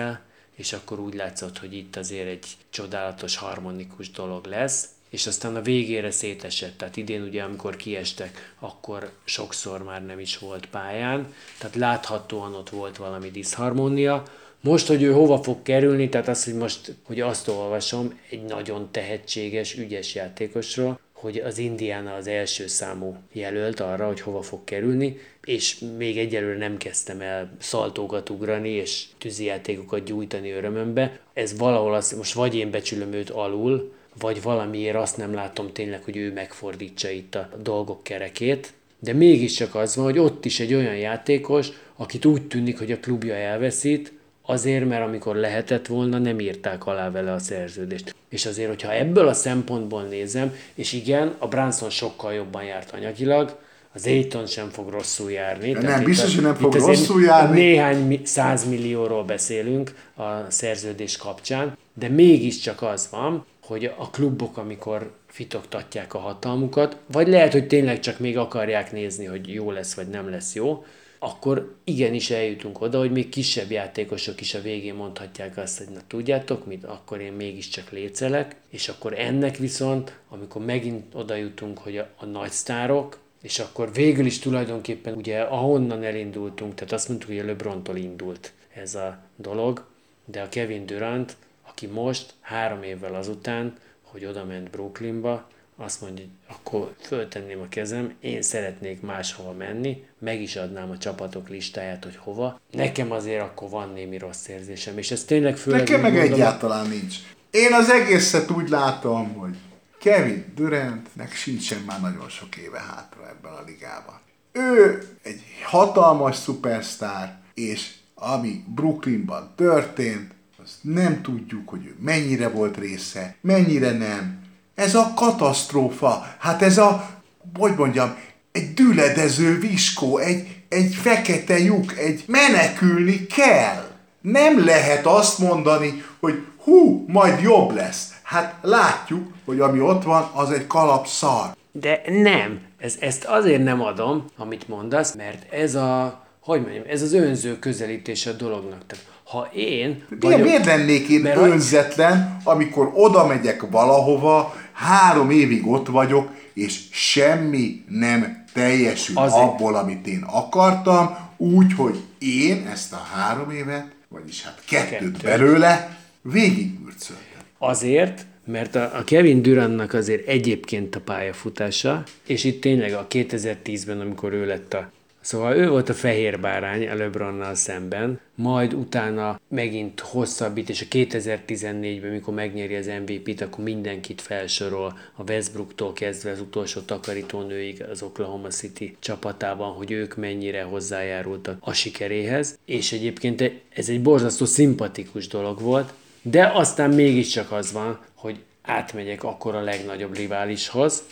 és 0.55 0.73
akkor 0.73 0.99
úgy 0.99 1.15
látszott, 1.15 1.59
hogy 1.59 1.75
itt 1.75 1.97
azért 1.97 2.29
egy 2.29 2.47
csodálatos, 2.71 3.37
harmonikus 3.37 4.11
dolog 4.11 4.47
lesz, 4.47 4.89
és 5.11 5.27
aztán 5.27 5.57
a 5.57 5.63
végére 5.63 6.11
szétesett, 6.11 6.79
tehát 6.79 6.97
idén 6.97 7.23
ugye, 7.23 7.43
amikor 7.43 7.77
kiestek, 7.77 8.55
akkor 8.59 9.13
sokszor 9.25 9.83
már 9.83 10.07
nem 10.07 10.19
is 10.19 10.39
volt 10.39 10.67
pályán, 10.67 11.35
tehát 11.59 11.77
láthatóan 11.77 12.55
ott 12.55 12.69
volt 12.69 12.97
valami 12.97 13.31
diszharmónia, 13.31 14.23
most, 14.61 14.87
hogy 14.87 15.03
ő 15.03 15.13
hova 15.13 15.43
fog 15.43 15.63
kerülni, 15.63 16.09
tehát 16.09 16.29
az, 16.29 16.45
hogy 16.45 16.55
most, 16.55 16.95
hogy 17.03 17.21
azt 17.21 17.49
olvasom, 17.49 18.21
egy 18.31 18.43
nagyon 18.43 18.89
tehetséges, 18.91 19.75
ügyes 19.75 20.15
játékosról, 20.15 21.01
hogy 21.25 21.39
az 21.39 21.59
Indiana 21.59 22.15
az 22.15 22.27
első 22.27 22.67
számú 22.67 23.17
jelölt 23.33 23.81
arra, 23.81 24.07
hogy 24.07 24.21
hova 24.21 24.43
fog 24.43 24.65
kerülni, 24.65 25.19
és 25.45 25.79
még 25.97 26.19
egyelőre 26.19 26.59
nem 26.59 26.77
kezdtem 26.77 27.21
el 27.21 27.51
szaltókat 27.59 28.31
ugrani, 28.31 28.69
és 28.69 29.05
tűzijátékokat 29.19 30.05
gyújtani 30.05 30.51
örömömbe. 30.51 31.19
Ez 31.33 31.59
valahol 31.59 31.95
az, 31.95 32.13
most 32.13 32.33
vagy 32.33 32.55
én 32.55 32.71
becsülöm 32.71 33.13
őt 33.13 33.31
alul, 33.31 33.93
vagy 34.19 34.43
valamiért 34.43 34.97
azt 34.97 35.17
nem 35.17 35.35
látom 35.35 35.73
tényleg, 35.73 36.03
hogy 36.03 36.17
ő 36.17 36.33
megfordítsa 36.33 37.11
itt 37.11 37.35
a 37.35 37.49
dolgok 37.63 38.03
kerekét, 38.03 38.73
de 38.99 39.13
mégiscsak 39.13 39.75
az 39.75 39.97
van, 39.97 40.05
hogy 40.05 40.19
ott 40.19 40.45
is 40.45 40.61
egy 40.61 40.75
olyan 40.75 40.97
játékos, 40.97 41.69
akit 41.97 42.25
úgy 42.25 42.47
tűnik, 42.47 42.79
hogy 42.79 42.93
a 42.93 43.01
klubja 43.01 43.35
elveszít, 43.35 44.13
azért, 44.47 44.89
mert 44.89 45.07
amikor 45.07 45.37
lehetett 45.37 45.87
volna, 45.87 46.19
nem 46.19 46.41
írták 46.41 46.87
alá 46.87 47.11
vele 47.11 47.33
a 47.33 47.39
szerződést. 47.39 48.15
És 48.29 48.47
azért, 48.47 48.69
hogyha 48.69 48.93
ebből 48.93 49.29
a 49.29 49.33
szempontból 49.33 50.03
nézem, 50.03 50.55
és 50.75 50.93
igen, 50.93 51.35
a 51.39 51.49
Branson 51.49 51.91
sokkal 51.91 52.33
jobban 52.33 52.65
járt 52.65 52.91
anyagilag, 52.91 53.59
az 53.93 54.07
Aiton 54.07 54.47
sem 54.47 54.69
fog 54.69 54.89
rosszul 54.91 55.31
járni. 55.31 55.71
nem, 55.73 55.83
Tehát 55.83 56.01
itt 56.01 56.07
biztos, 56.07 56.31
a- 56.31 56.35
hogy 56.35 56.43
nem 56.43 56.53
itt 56.53 56.59
fog 56.61 56.75
rosszul 56.75 57.23
járni. 57.23 57.61
Néhány 57.61 58.07
mi- 58.07 58.21
százmillióról 58.25 59.25
beszélünk 59.25 59.95
a 60.17 60.51
szerződés 60.51 61.17
kapcsán, 61.17 61.77
de 61.95 62.09
mégiscsak 62.09 62.83
az 62.83 63.09
van, 63.11 63.47
hogy 63.63 63.85
a 63.99 64.11
klubok, 64.11 64.57
amikor 64.57 65.11
fitoktatják 65.27 66.15
a 66.15 66.19
hatalmukat, 66.19 66.97
vagy 67.13 67.29
lehet, 67.29 67.53
hogy 67.53 67.67
tényleg 67.67 68.01
csak 68.01 68.19
még 68.19 68.39
akarják 68.39 68.93
nézni, 68.93 69.25
hogy 69.25 69.53
jó 69.55 69.71
lesz, 69.71 69.95
vagy 69.95 70.09
nem 70.09 70.31
lesz 70.31 70.55
jó, 70.55 70.85
akkor 71.25 71.75
igenis 71.85 72.31
eljutunk 72.31 72.81
oda, 72.81 72.99
hogy 72.99 73.13
még 73.13 73.29
kisebb 73.29 73.71
játékosok 73.71 74.41
is 74.41 74.55
a 74.55 74.61
végén 74.61 74.95
mondhatják 74.95 75.57
azt, 75.57 75.79
hogy 75.79 75.89
na 75.89 76.01
tudjátok 76.07 76.67
mit, 76.67 76.85
akkor 76.85 77.21
én 77.21 77.33
mégiscsak 77.33 77.91
lécelek, 77.91 78.57
és 78.71 78.89
akkor 78.89 79.19
ennek 79.19 79.57
viszont, 79.57 80.19
amikor 80.29 80.65
megint 80.65 81.15
oda 81.15 81.35
jutunk, 81.35 81.79
hogy 81.79 81.97
a, 81.97 82.09
a 82.17 82.25
nagy 82.25 82.51
sztárok, 82.51 83.19
és 83.43 83.59
akkor 83.59 83.93
végül 83.93 84.27
is 84.27 84.39
tulajdonképpen 84.39 85.15
ugye 85.15 85.41
ahonnan 85.41 86.03
elindultunk, 86.03 86.75
tehát 86.75 86.93
azt 86.93 87.09
mondtuk, 87.09 87.31
hogy 87.31 87.39
a 87.39 87.45
LeBrontól 87.45 87.97
indult 87.97 88.53
ez 88.75 88.95
a 88.95 89.19
dolog, 89.37 89.87
de 90.25 90.43
a 90.43 90.49
Kevin 90.49 90.87
Durant, 90.87 91.37
aki 91.63 91.87
most 91.87 92.35
három 92.41 92.83
évvel 92.83 93.15
azután, 93.15 93.77
hogy 94.03 94.25
oda 94.25 94.45
ment 94.45 94.71
Brooklynba, 94.71 95.49
azt 95.77 96.01
mondja, 96.01 96.25
hogy 96.25 96.57
akkor 96.57 96.95
föltenném 97.01 97.61
a 97.61 97.69
kezem, 97.69 98.15
én 98.21 98.43
szeretnék 98.43 99.01
máshova 99.01 99.53
menni, 99.53 100.05
meg 100.19 100.41
is 100.41 100.57
adnám 100.57 100.91
a 100.91 100.99
csapatok 100.99 101.49
listáját, 101.49 102.05
hogy 102.05 102.17
hova. 102.17 102.61
Nekem 102.71 103.11
azért 103.11 103.43
akkor 103.43 103.71
van 103.71 103.93
némi 103.93 104.19
rossz 104.19 104.49
érzésem, 104.49 104.99
és 104.99 105.11
ez 105.11 105.25
tényleg 105.25 105.57
főleg... 105.57 105.81
Nekem 105.81 106.01
meg 106.01 106.13
mondom, 106.13 106.33
egyáltalán 106.33 106.89
nincs. 106.89 107.17
Én 107.51 107.73
az 107.73 107.91
egészet 107.91 108.51
úgy 108.51 108.69
látom, 108.69 109.35
hogy 109.35 109.57
Kevin 109.99 110.45
Durantnek 110.55 111.35
sincsen 111.35 111.83
már 111.87 112.01
nagyon 112.01 112.29
sok 112.29 112.57
éve 112.57 112.79
hátra 112.79 113.29
ebben 113.29 113.53
a 113.53 113.63
ligában. 113.67 114.21
Ő 114.53 115.03
egy 115.23 115.43
hatalmas 115.65 116.37
szupersztár, 116.37 117.39
és 117.55 117.91
ami 118.15 118.65
Brooklynban 118.75 119.53
történt, 119.57 120.33
azt 120.63 120.79
nem 120.81 121.23
tudjuk, 121.23 121.69
hogy 121.69 121.87
ő 121.87 121.97
mennyire 122.01 122.49
volt 122.49 122.77
része, 122.77 123.37
mennyire 123.41 123.91
nem. 123.91 124.44
Ez 124.75 124.95
a 124.95 125.13
katasztrófa, 125.15 126.27
hát 126.39 126.63
ez 126.63 126.79
a, 126.79 127.11
hogy 127.59 127.73
mondjam, 127.77 128.17
egy 128.53 128.75
düledező 128.75 129.59
viskó, 129.59 130.19
egy, 130.19 130.47
egy 130.69 130.95
fekete 130.95 131.59
lyuk, 131.59 131.99
egy 131.99 132.25
menekülni 132.27 133.27
kell. 133.27 133.91
Nem 134.21 134.65
lehet 134.65 135.07
azt 135.07 135.39
mondani, 135.39 136.05
hogy 136.21 136.45
hú, 136.65 137.05
majd 137.09 137.41
jobb 137.41 137.75
lesz. 137.75 138.13
Hát 138.23 138.55
látjuk, 138.63 139.33
hogy 139.45 139.61
ami 139.61 139.81
ott 139.81 140.03
van, 140.03 140.31
az 140.33 140.51
egy 140.51 140.67
kalap 140.67 141.07
szar. 141.07 141.57
De 141.73 142.03
nem, 142.07 142.61
ez, 142.79 142.97
ezt 143.01 143.25
azért 143.25 143.63
nem 143.63 143.81
adom, 143.81 144.25
amit 144.37 144.69
mondasz, 144.69 145.15
mert 145.15 145.53
ez 145.53 145.75
a, 145.75 146.23
hogy 146.41 146.61
mondjam, 146.61 146.85
ez 146.89 147.03
az 147.03 147.13
önző 147.13 147.59
közelítése 147.59 148.31
a 148.31 148.33
dolognak. 148.33 148.87
Tehát 148.87 149.05
ha 149.25 149.49
én... 149.55 150.05
Miért, 150.21 150.43
miért 150.43 150.65
lennék 150.65 151.09
én 151.09 151.27
önzetlen, 151.27 152.37
amikor 152.45 152.91
oda 152.95 153.27
megyek 153.27 153.71
valahova, 153.71 154.55
három 154.75 155.31
évig 155.31 155.67
ott 155.67 155.87
vagyok, 155.87 156.31
és 156.53 156.81
semmi 156.91 157.85
nem 157.89 158.45
teljesül 158.53 159.19
Azért- 159.19 159.43
abból, 159.43 159.75
amit 159.75 160.07
én 160.07 160.23
akartam, 160.27 161.17
úgy, 161.37 161.73
hogy 161.75 162.01
én 162.19 162.67
ezt 162.73 162.93
a 162.93 163.03
három 163.15 163.51
évet, 163.51 163.87
vagyis 164.09 164.43
hát 164.45 164.63
kettőt, 164.69 164.91
Kettőt. 164.99 165.23
belőle 165.23 165.99
végigmürcöltem. 166.23 167.25
Azért, 167.59 168.27
mert 168.47 168.75
a, 168.75 168.97
a 168.97 169.05
Kevin 169.05 169.43
Durantnak 169.43 169.93
azért 169.93 170.27
egyébként 170.29 170.97
a 170.97 171.01
pályafutása, 171.01 172.03
és 172.27 172.45
itt 172.45 172.61
tényleg 172.61 172.93
a 172.93 173.07
2010-ben, 173.11 174.01
amikor 174.01 174.33
ő 174.33 174.47
lett 174.47 174.75
a 174.75 174.91
Szóval 175.25 175.57
ő 175.57 175.69
volt 175.69 175.89
a 175.89 175.95
fehér 175.95 176.41
bárány 176.41 176.89
a 176.89 176.95
LeBronnal 176.95 177.55
szemben, 177.55 178.21
majd 178.35 178.75
utána 178.75 179.41
megint 179.49 180.01
hosszabbít, 180.01 180.69
és 180.69 180.81
a 180.81 180.85
2014-ben, 180.91 182.11
mikor 182.11 182.35
megnyeri 182.35 182.75
az 182.75 182.87
MVP-t, 182.87 183.41
akkor 183.41 183.65
mindenkit 183.65 184.21
felsorol, 184.21 184.99
a 185.17 185.23
Westbrooktól 185.31 185.93
kezdve 185.93 186.31
az 186.31 186.41
utolsó 186.41 186.81
takarítónőig 186.81 187.85
az 187.91 188.03
Oklahoma 188.03 188.49
City 188.49 188.97
csapatában, 188.99 189.73
hogy 189.73 189.91
ők 189.91 190.17
mennyire 190.17 190.63
hozzájárultak 190.63 191.57
a 191.61 191.73
sikeréhez, 191.73 192.59
és 192.65 192.93
egyébként 192.93 193.53
ez 193.75 193.89
egy 193.89 194.03
borzasztó 194.03 194.45
szimpatikus 194.45 195.29
dolog 195.29 195.61
volt, 195.61 195.93
de 196.23 196.51
aztán 196.55 196.91
mégiscsak 196.91 197.53
az 197.53 197.73
van, 197.73 197.99
hogy 198.15 198.39
átmegyek 198.63 199.23
akkor 199.23 199.55
a 199.55 199.61
legnagyobb 199.61 200.17
riválishoz, 200.17 201.03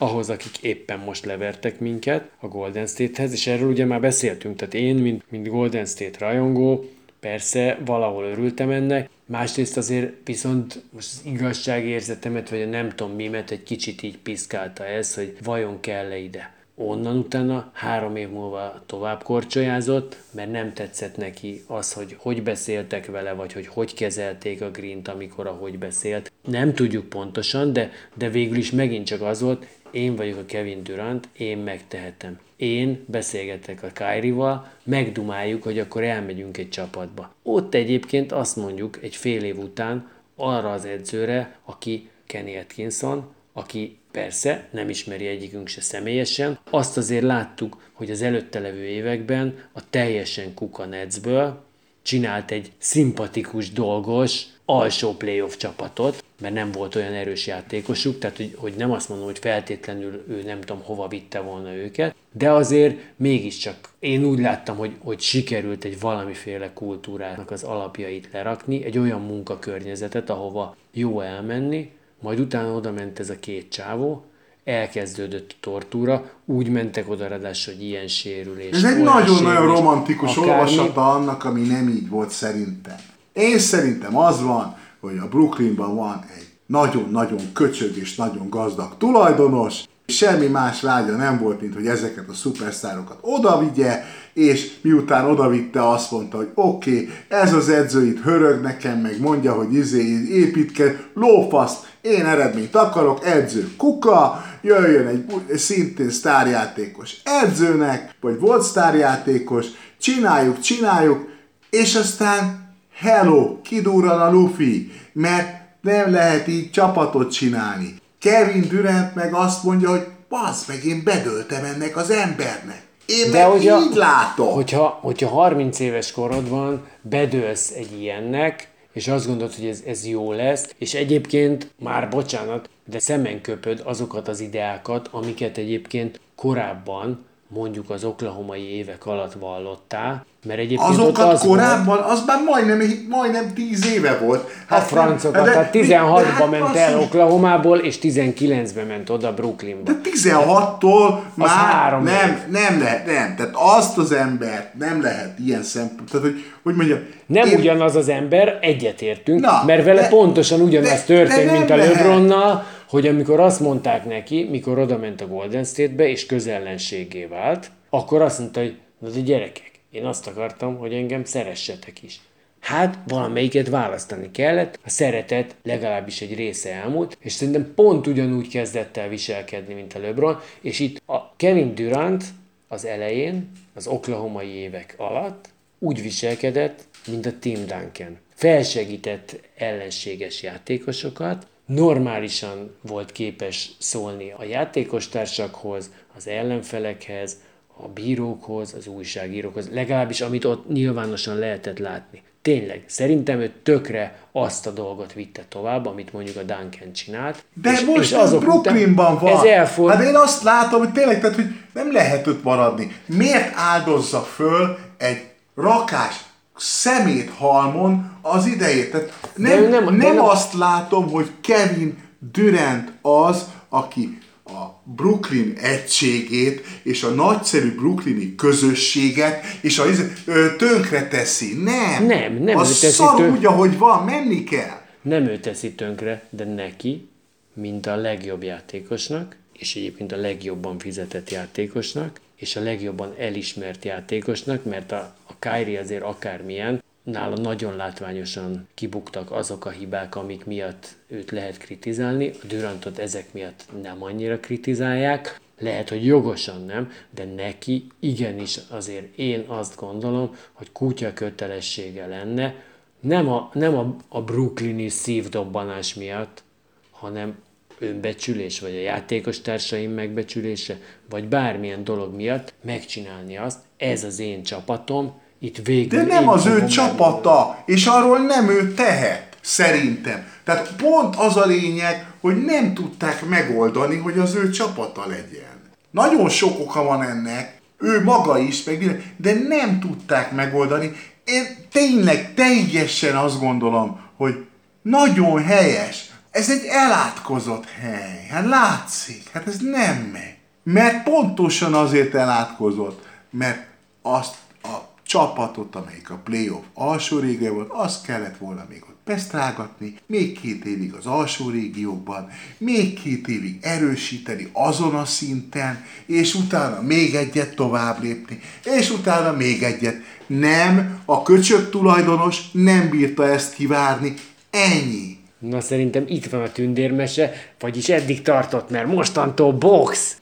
ahhoz, 0.00 0.30
akik 0.30 0.58
éppen 0.58 0.98
most 0.98 1.24
levertek 1.24 1.80
minket, 1.80 2.30
a 2.40 2.48
Golden 2.48 2.86
State-hez, 2.86 3.32
és 3.32 3.46
erről 3.46 3.70
ugye 3.70 3.84
már 3.84 4.00
beszéltünk, 4.00 4.56
tehát 4.56 4.74
én, 4.74 4.94
mint, 4.94 5.24
mint 5.28 5.48
Golden 5.48 5.86
State 5.86 6.18
rajongó, 6.18 6.84
persze 7.20 7.78
valahol 7.84 8.24
örültem 8.24 8.70
ennek, 8.70 9.08
másrészt 9.26 9.76
azért 9.76 10.12
viszont 10.24 10.82
most 10.90 11.08
az 11.12 11.22
igazságérzetemet, 11.24 12.50
vagy 12.50 12.62
a 12.62 12.66
nem 12.66 12.88
tudom 12.88 13.14
mimet 13.14 13.50
egy 13.50 13.62
kicsit 13.62 14.02
így 14.02 14.18
piszkálta 14.18 14.86
ez, 14.86 15.14
hogy 15.14 15.36
vajon 15.42 15.80
kell-e 15.80 16.16
ide. 16.16 16.54
Onnan 16.74 17.16
utána 17.16 17.70
három 17.72 18.16
év 18.16 18.28
múlva 18.28 18.82
tovább 18.86 19.22
korcsolyázott, 19.22 20.16
mert 20.30 20.50
nem 20.50 20.72
tetszett 20.72 21.16
neki 21.16 21.62
az, 21.66 21.92
hogy 21.92 22.16
hogy 22.18 22.42
beszéltek 22.42 23.06
vele, 23.06 23.32
vagy 23.32 23.52
hogy 23.52 23.66
hogy 23.66 23.94
kezelték 23.94 24.62
a 24.62 24.70
Green-t, 24.70 25.08
amikor 25.08 25.46
ahogy 25.46 25.78
beszélt. 25.78 26.32
Nem 26.48 26.74
tudjuk 26.74 27.08
pontosan, 27.08 27.72
de, 27.72 27.90
de 28.14 28.28
végül 28.28 28.56
is 28.56 28.70
megint 28.70 29.06
csak 29.06 29.22
az 29.22 29.40
volt, 29.40 29.66
én 29.90 30.16
vagyok 30.16 30.38
a 30.38 30.44
Kevin 30.44 30.82
Durant, 30.82 31.28
én 31.32 31.58
megtehetem. 31.58 32.38
Én 32.56 33.04
beszélgetek 33.06 33.82
a 33.82 33.88
Kyrie-val, 33.88 34.72
megdumáljuk, 34.82 35.62
hogy 35.62 35.78
akkor 35.78 36.02
elmegyünk 36.02 36.56
egy 36.56 36.68
csapatba. 36.68 37.34
Ott 37.42 37.74
egyébként 37.74 38.32
azt 38.32 38.56
mondjuk 38.56 38.98
egy 39.02 39.16
fél 39.16 39.44
év 39.44 39.58
után 39.58 40.10
arra 40.36 40.72
az 40.72 40.84
edzőre, 40.84 41.58
aki 41.64 42.08
Kenny 42.26 42.56
Atkinson, 42.56 43.34
aki 43.52 43.98
persze 44.10 44.68
nem 44.70 44.88
ismeri 44.88 45.26
egyikünk 45.26 45.68
se 45.68 45.80
személyesen, 45.80 46.58
azt 46.70 46.96
azért 46.96 47.22
láttuk, 47.22 47.88
hogy 47.92 48.10
az 48.10 48.22
előtte 48.22 48.58
levő 48.58 48.84
években 48.84 49.58
a 49.72 49.90
teljesen 49.90 50.54
kuka 50.54 50.84
Netsből 50.84 51.64
csinált 52.02 52.50
egy 52.50 52.72
szimpatikus, 52.78 53.72
dolgos, 53.72 54.44
alsó 54.70 55.12
playoff 55.12 55.56
csapatot, 55.56 56.24
mert 56.40 56.54
nem 56.54 56.72
volt 56.72 56.94
olyan 56.94 57.12
erős 57.12 57.46
játékosuk, 57.46 58.18
tehát 58.18 58.36
hogy, 58.36 58.54
hogy 58.56 58.74
nem 58.76 58.90
azt 58.92 59.08
mondom, 59.08 59.26
hogy 59.26 59.38
feltétlenül 59.38 60.24
ő 60.28 60.42
nem 60.42 60.60
tudom 60.60 60.82
hova 60.82 61.08
vitte 61.08 61.40
volna 61.40 61.74
őket, 61.74 62.14
de 62.32 62.50
azért 62.50 62.98
mégiscsak 63.16 63.76
én 63.98 64.24
úgy 64.24 64.38
láttam, 64.38 64.76
hogy, 64.76 64.92
hogy 64.98 65.20
sikerült 65.20 65.84
egy 65.84 66.00
valamiféle 66.00 66.72
kultúrának 66.72 67.50
az 67.50 67.62
alapjait 67.62 68.28
lerakni, 68.32 68.84
egy 68.84 68.98
olyan 68.98 69.20
munkakörnyezetet, 69.20 70.30
ahova 70.30 70.76
jó 70.92 71.20
elmenni, 71.20 71.90
majd 72.20 72.40
utána 72.40 72.72
oda 72.72 72.92
ment 72.92 73.18
ez 73.18 73.30
a 73.30 73.38
két 73.40 73.68
csávó, 73.68 74.24
elkezdődött 74.64 75.50
a 75.50 75.56
tortúra, 75.60 76.30
úgy 76.44 76.68
mentek 76.68 77.10
oda 77.10 77.28
ráadásul, 77.28 77.74
hogy 77.74 77.82
ilyen 77.82 78.08
sérülés. 78.08 78.70
Ez 78.70 78.84
egy 78.84 79.02
nagyon-nagyon 79.02 79.66
romantikus 79.66 80.36
akármi. 80.36 80.52
olvasata 80.52 81.10
annak, 81.10 81.44
ami 81.44 81.60
nem 81.60 81.88
így 81.88 82.08
volt 82.08 82.30
szerintem. 82.30 82.96
Én 83.32 83.58
szerintem 83.58 84.16
az 84.16 84.42
van, 84.42 84.76
hogy 85.00 85.18
a 85.18 85.28
Brooklynban 85.28 85.94
van 85.94 86.24
egy 86.36 86.48
nagyon-nagyon 86.66 87.52
köcsög 87.52 87.96
és 87.96 88.14
nagyon 88.14 88.50
gazdag 88.50 88.96
tulajdonos, 88.98 89.82
semmi 90.06 90.46
más 90.46 90.80
vágya 90.80 91.16
nem 91.16 91.38
volt, 91.38 91.60
mint 91.60 91.74
hogy 91.74 91.86
ezeket 91.86 92.28
a 92.28 92.32
szupersztárokat 92.32 93.18
odavigye, 93.20 94.02
és 94.32 94.70
miután 94.82 95.24
odavitte, 95.24 95.88
azt 95.88 96.10
mondta, 96.10 96.36
hogy 96.36 96.50
oké, 96.54 96.90
okay, 96.90 97.08
ez 97.28 97.54
az 97.54 97.68
edző 97.68 98.06
itt 98.06 98.22
hörög 98.22 98.60
nekem, 98.60 98.98
meg 98.98 99.20
mondja, 99.20 99.52
hogy 99.52 99.74
izé 99.74 100.26
építke, 100.28 101.00
lófasz, 101.14 101.74
én 102.00 102.26
eredményt 102.26 102.74
akarok, 102.74 103.26
edző 103.26 103.70
kuka, 103.76 104.44
jöjjön 104.62 105.06
egy 105.06 105.56
szintén 105.56 106.10
sztárjátékos 106.10 107.16
edzőnek, 107.24 108.14
vagy 108.20 108.40
volt 108.40 108.62
sztárjátékos, 108.62 109.66
csináljuk, 109.98 110.60
csináljuk, 110.60 111.28
és 111.70 111.94
aztán 111.94 112.69
hello, 113.00 113.60
kidurran 113.62 114.20
a 114.20 114.30
Luffy, 114.30 114.90
mert 115.12 115.48
nem 115.80 116.12
lehet 116.12 116.48
így 116.48 116.70
csapatot 116.70 117.32
csinálni. 117.32 117.94
Kevin 118.18 118.68
Durant 118.68 119.14
meg 119.14 119.34
azt 119.34 119.64
mondja, 119.64 119.90
hogy 119.90 120.06
bazd 120.28 120.68
meg, 120.68 120.84
én 120.84 121.02
bedöltem 121.04 121.64
ennek 121.64 121.96
az 121.96 122.10
embernek. 122.10 122.82
Én 123.06 123.30
De 123.30 123.38
meg 123.38 123.50
hogyha, 123.50 123.80
így 123.80 123.94
látom. 123.94 124.52
Hogyha, 124.52 124.98
hogyha 125.00 125.28
30 125.28 125.78
éves 125.78 126.12
korod 126.12 126.48
van, 126.48 126.86
bedőlsz 127.02 127.70
egy 127.70 128.00
ilyennek, 128.00 128.68
és 128.92 129.08
azt 129.08 129.26
gondolod, 129.26 129.54
hogy 129.54 129.66
ez, 129.66 129.82
ez 129.86 130.06
jó 130.06 130.32
lesz, 130.32 130.74
és 130.78 130.94
egyébként, 130.94 131.70
már 131.78 132.08
bocsánat, 132.08 132.70
de 132.84 132.98
szemen 132.98 133.40
köpöd 133.40 133.82
azokat 133.84 134.28
az 134.28 134.40
ideákat, 134.40 135.08
amiket 135.12 135.58
egyébként 135.58 136.20
korábban, 136.36 137.24
mondjuk 137.54 137.90
az 137.90 138.04
oklahomai 138.04 138.76
évek 138.76 139.06
alatt 139.06 139.32
vallottál, 139.32 140.24
mert 140.46 140.58
egyébként 140.58 140.88
Azokat 140.90 141.32
az 141.32 141.40
korábban, 141.40 141.98
az 141.98 142.22
már 142.26 142.38
majdnem, 142.46 142.80
majdnem 143.08 143.52
10 143.54 143.86
éve 143.86 144.08
volt. 144.08 144.20
volt, 144.20 144.50
a 144.68 144.74
francokat, 144.74 145.44
de- 145.44 145.50
tehát 145.52 145.72
de- 145.72 145.78
16-ba 145.78 146.22
hát 146.24 146.50
ment 146.50 146.76
el 146.76 146.98
Oklahomából, 147.00 147.78
és 147.78 147.98
19-ben 148.02 148.86
ment 148.86 149.10
oda 149.10 149.34
Brooklynba. 149.34 149.92
De 149.92 149.98
16-tól 150.02 151.20
már 151.34 151.48
három 151.48 152.02
nem, 152.02 152.28
év. 152.30 152.60
nem 152.60 152.80
lehet, 152.80 153.06
nem. 153.06 153.34
Tehát 153.36 153.52
azt 153.54 153.98
az 153.98 154.12
embert 154.12 154.74
nem 154.78 155.02
lehet 155.02 155.38
ilyen 155.46 155.62
szempont. 155.62 156.10
Tehát, 156.10 156.26
hogy, 156.26 156.44
hogy 156.62 156.74
mondjam, 156.74 156.98
Nem 157.26 157.46
én- 157.48 157.58
ugyanaz 157.58 157.96
az 157.96 158.08
ember, 158.08 158.58
egyetértünk, 158.60 159.40
Na, 159.40 159.62
mert 159.66 159.84
vele 159.84 160.00
de- 160.00 160.08
pontosan 160.08 160.60
ugyanaz 160.60 160.88
de- 160.88 161.14
történt, 161.14 161.46
de 161.50 161.52
mint 161.58 161.70
a. 161.70 161.76
LeBronnal, 161.76 162.64
hogy 162.90 163.06
amikor 163.06 163.40
azt 163.40 163.60
mondták 163.60 164.04
neki, 164.04 164.44
mikor 164.44 164.78
oda 164.78 164.98
ment 164.98 165.20
a 165.20 165.26
Golden 165.26 165.64
State-be, 165.64 166.08
és 166.08 166.26
közellenségé 166.26 167.24
vált, 167.24 167.70
akkor 167.90 168.22
azt 168.22 168.38
mondta, 168.38 168.60
hogy 168.60 168.76
na 168.98 169.08
de 169.08 169.20
gyerekek, 169.20 169.70
én 169.90 170.04
azt 170.04 170.26
akartam, 170.26 170.76
hogy 170.78 170.92
engem 170.92 171.24
szeressetek 171.24 172.02
is. 172.02 172.20
Hát 172.60 172.98
valamelyiket 173.06 173.68
választani 173.68 174.30
kellett, 174.30 174.78
a 174.84 174.90
szeretet 174.90 175.56
legalábbis 175.62 176.20
egy 176.20 176.34
része 176.34 176.72
elmúlt, 176.72 177.16
és 177.20 177.32
szerintem 177.32 177.72
pont 177.74 178.06
ugyanúgy 178.06 178.48
kezdett 178.48 178.96
el 178.96 179.08
viselkedni, 179.08 179.74
mint 179.74 179.94
a 179.94 179.98
LeBron, 179.98 180.38
és 180.60 180.78
itt 180.78 181.02
a 181.06 181.36
Kevin 181.36 181.74
Durant 181.74 182.24
az 182.68 182.84
elején, 182.84 183.50
az 183.74 183.86
oklahomai 183.86 184.48
évek 184.48 184.94
alatt 184.96 185.48
úgy 185.78 186.02
viselkedett, 186.02 186.84
mint 187.06 187.26
a 187.26 187.38
Tim 187.38 187.66
Duncan. 187.66 188.18
Felsegített 188.34 189.40
ellenséges 189.56 190.42
játékosokat, 190.42 191.46
normálisan 191.74 192.76
volt 192.80 193.12
képes 193.12 193.70
szólni 193.78 194.32
a 194.36 194.44
játékostársakhoz, 194.44 195.90
az 196.16 196.26
ellenfelekhez, 196.26 197.36
a 197.76 197.88
bírókhoz, 197.88 198.74
az 198.78 198.86
újságírókhoz, 198.86 199.68
legalábbis 199.72 200.20
amit 200.20 200.44
ott 200.44 200.68
nyilvánosan 200.68 201.38
lehetett 201.38 201.78
látni. 201.78 202.22
Tényleg, 202.42 202.84
szerintem 202.86 203.40
ő 203.40 203.52
tökre 203.62 204.18
azt 204.32 204.66
a 204.66 204.70
dolgot 204.70 205.12
vitte 205.12 205.44
tovább, 205.48 205.86
amit 205.86 206.12
mondjuk 206.12 206.36
a 206.36 206.42
Duncan 206.42 206.92
csinált. 206.92 207.44
De 207.54 207.72
és, 207.72 207.80
most 207.80 208.00
és 208.00 208.12
azok 208.12 208.40
Brooklynban 208.40 209.18
van. 209.18 209.36
Ez 209.36 209.42
elford... 209.42 209.94
Hát 209.94 210.04
én 210.04 210.14
azt 210.14 210.42
látom, 210.42 210.78
hogy 210.78 210.92
tényleg, 210.92 211.20
tehát, 211.20 211.36
hogy 211.36 211.54
nem 211.72 211.92
lehet 211.92 212.26
ott 212.26 212.42
maradni. 212.42 212.96
Miért 213.06 213.52
áldozza 213.54 214.20
föl 214.20 214.78
egy 214.98 215.30
rakás 215.54 216.16
szemét 216.60 217.30
halmon 217.30 218.10
az 218.22 218.46
idejét? 218.46 218.90
Tehát 218.90 219.30
nem, 219.36 219.68
nem- 219.68 219.84
nem, 219.84 219.94
nem 219.94 220.20
azt 220.20 220.52
látom, 220.54 221.10
hogy 221.10 221.30
Kevin 221.40 221.98
Durant 222.32 222.92
az, 223.02 223.44
aki 223.68 224.18
a 224.44 224.82
Brooklyn 224.84 225.52
egységét 225.60 226.62
és 226.82 227.02
a 227.02 227.08
nagyszerű 227.08 227.74
brooklyni 227.74 228.34
közösséget 228.34 229.44
és 229.60 229.78
a 229.78 229.88
izé- 229.88 230.12
ö, 230.24 230.56
tönkre 230.56 231.08
teszi. 231.08 231.54
Nem. 231.62 232.06
Nem, 232.06 232.32
nem 232.42 232.56
Az 232.56 232.68
ő 232.68 232.72
teszi 232.72 232.86
szar 232.92 233.14
tönk- 233.16 233.36
úgy, 233.36 233.46
ahogy 233.46 233.78
van, 233.78 234.04
menni 234.04 234.44
kell. 234.44 234.78
Nem 235.02 235.26
ő 235.26 235.38
teszi 235.38 235.72
tönkre, 235.72 236.22
de 236.30 236.44
neki, 236.44 237.08
mint 237.54 237.86
a 237.86 237.96
legjobb 237.96 238.42
játékosnak, 238.42 239.36
és 239.52 239.74
egyébként 239.76 240.12
a 240.12 240.16
legjobban 240.16 240.78
fizetett 240.78 241.30
játékosnak, 241.30 242.20
és 242.40 242.56
a 242.56 242.60
legjobban 242.60 243.14
elismert 243.18 243.84
játékosnak, 243.84 244.64
mert 244.64 244.92
a, 244.92 245.14
a 245.26 245.32
Kyrie 245.38 245.80
azért 245.80 246.02
akármilyen, 246.02 246.82
nála 247.02 247.36
nagyon 247.36 247.76
látványosan 247.76 248.68
kibuktak 248.74 249.30
azok 249.30 249.64
a 249.64 249.70
hibák, 249.70 250.16
amik 250.16 250.44
miatt 250.44 250.96
őt 251.06 251.30
lehet 251.30 251.58
kritizálni, 251.58 252.30
a 252.42 252.46
Durantot 252.46 252.98
ezek 252.98 253.32
miatt 253.32 253.64
nem 253.82 254.02
annyira 254.02 254.40
kritizálják, 254.40 255.40
lehet, 255.58 255.88
hogy 255.88 256.04
jogosan 256.04 256.64
nem, 256.64 256.92
de 257.10 257.24
neki 257.24 257.86
igenis 257.98 258.58
azért 258.68 259.18
én 259.18 259.44
azt 259.46 259.76
gondolom, 259.76 260.36
hogy 260.52 260.72
kutya 260.72 261.12
kötelessége 261.12 262.06
lenne, 262.06 262.54
nem 263.00 263.28
a, 263.28 263.50
nem 263.52 263.76
a, 263.76 263.96
a 264.08 264.22
brooklyni 264.22 264.88
szívdobbanás 264.88 265.94
miatt, 265.94 266.42
hanem 266.90 267.38
önbecsülés, 267.80 268.60
vagy 268.60 268.74
a 268.74 268.80
játékos 268.80 269.40
társaim 269.40 269.90
megbecsülése, 269.90 270.78
vagy 271.10 271.28
bármilyen 271.28 271.84
dolog 271.84 272.14
miatt 272.14 272.54
megcsinálni 272.64 273.36
azt, 273.36 273.58
ez 273.76 274.04
az 274.04 274.18
én 274.18 274.42
csapatom, 274.42 275.12
itt 275.38 275.66
végül 275.66 275.98
De 275.98 276.06
nem 276.06 276.28
az 276.28 276.46
ő 276.46 276.66
csapata, 276.66 277.62
és 277.66 277.86
arról 277.86 278.18
nem 278.18 278.48
ő 278.48 278.74
tehet, 278.74 279.36
szerintem. 279.40 280.28
Tehát 280.44 280.74
pont 280.76 281.16
az 281.16 281.36
a 281.36 281.46
lényeg, 281.46 282.06
hogy 282.20 282.44
nem 282.44 282.74
tudták 282.74 283.28
megoldani, 283.28 283.96
hogy 283.96 284.18
az 284.18 284.34
ő 284.34 284.50
csapata 284.50 285.06
legyen. 285.06 285.60
Nagyon 285.90 286.28
sok 286.28 286.60
oka 286.60 286.82
van 286.82 287.02
ennek, 287.02 287.60
ő 287.78 288.02
maga 288.02 288.38
is, 288.38 288.64
meg 288.64 288.78
minden, 288.78 289.02
de 289.16 289.32
nem 289.48 289.80
tudták 289.80 290.32
megoldani. 290.32 290.92
Én 291.24 291.44
tényleg 291.72 292.34
teljesen 292.34 293.16
azt 293.16 293.40
gondolom, 293.40 294.00
hogy 294.16 294.34
nagyon 294.82 295.42
helyes. 295.42 296.09
Ez 296.30 296.50
egy 296.50 296.64
elátkozott 296.64 297.70
hely. 297.70 298.26
Hát 298.30 298.46
látszik, 298.46 299.28
hát 299.32 299.46
ez 299.46 299.58
nem 299.58 299.96
megy. 299.96 300.34
Mert 300.62 301.02
pontosan 301.02 301.74
azért 301.74 302.14
elátkozott, 302.14 303.06
mert 303.30 303.66
azt 304.02 304.34
a 304.62 304.76
csapatot, 305.02 305.76
amelyik 305.76 306.10
a 306.10 306.20
playoff 306.24 306.64
alsó 306.74 307.18
rége 307.18 307.50
volt, 307.50 307.70
azt 307.70 308.04
kellett 308.04 308.36
volna 308.36 308.66
még 308.68 308.82
ott 308.88 308.98
pesztrágatni, 309.04 309.94
még 310.06 310.40
két 310.40 310.64
évig 310.64 310.92
az 310.92 311.06
alsó 311.06 311.48
régiókban, 311.48 312.28
még 312.58 313.02
két 313.02 313.28
évig 313.28 313.58
erősíteni 313.62 314.48
azon 314.52 314.94
a 314.94 315.04
szinten, 315.04 315.84
és 316.06 316.34
utána 316.34 316.82
még 316.82 317.14
egyet 317.14 317.54
tovább 317.54 318.02
lépni, 318.02 318.40
és 318.64 318.90
utána 318.90 319.36
még 319.36 319.62
egyet. 319.62 319.96
Nem, 320.26 321.00
a 321.04 321.22
köcsög 321.22 321.70
tulajdonos 321.70 322.50
nem 322.52 322.88
bírta 322.88 323.28
ezt 323.28 323.54
kivárni, 323.54 324.14
ennyi. 324.50 325.19
Na 325.40 325.60
szerintem 325.60 326.04
itt 326.06 326.26
van 326.26 326.42
a 326.42 326.52
tündérmese, 326.52 327.32
vagyis 327.58 327.88
eddig 327.88 328.22
tartott, 328.22 328.70
mert 328.70 328.86
mostantól 328.86 329.52
box! 329.52 330.16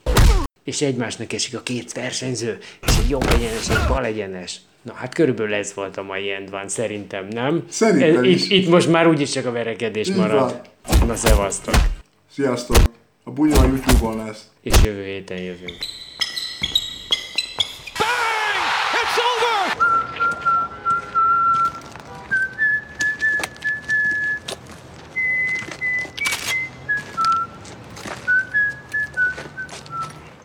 És 0.65 0.81
egymásnak 0.81 1.33
esik 1.33 1.57
a 1.57 1.61
két 1.61 1.93
versenyző, 1.93 2.59
és 2.87 2.97
egy 3.03 3.09
jobb 3.11 3.27
egyenes, 3.27 3.69
egy 3.69 3.89
bal 3.89 4.05
egyenes. 4.05 4.57
Na 4.83 4.93
hát 4.93 5.15
körülbelül 5.15 5.55
ez 5.55 5.75
volt 5.75 5.97
a 5.97 6.03
mai 6.03 6.31
end 6.31 6.51
van, 6.51 6.69
szerintem, 6.69 7.27
nem? 7.31 7.65
Szerintem 7.69 8.17
Ez- 8.17 8.23
is. 8.31 8.45
Itt, 8.45 8.51
itt 8.51 8.69
most 8.69 8.89
már 8.89 9.07
úgyis 9.07 9.31
csak 9.31 9.47
a 9.47 9.53
verekedés 9.53 10.09
Így 10.09 10.17
marad. 10.17 10.61
Na 11.07 11.15
szevasztok! 11.15 11.75
Sziasztok! 12.33 12.77
A 13.25 13.31
bunya 13.31 13.61
a 13.61 13.65
YouTube-on 13.65 14.17
lesz. 14.27 14.47
És 14.63 14.75
jövő 14.85 15.05
héten 15.05 15.39
jövünk. 15.39 15.77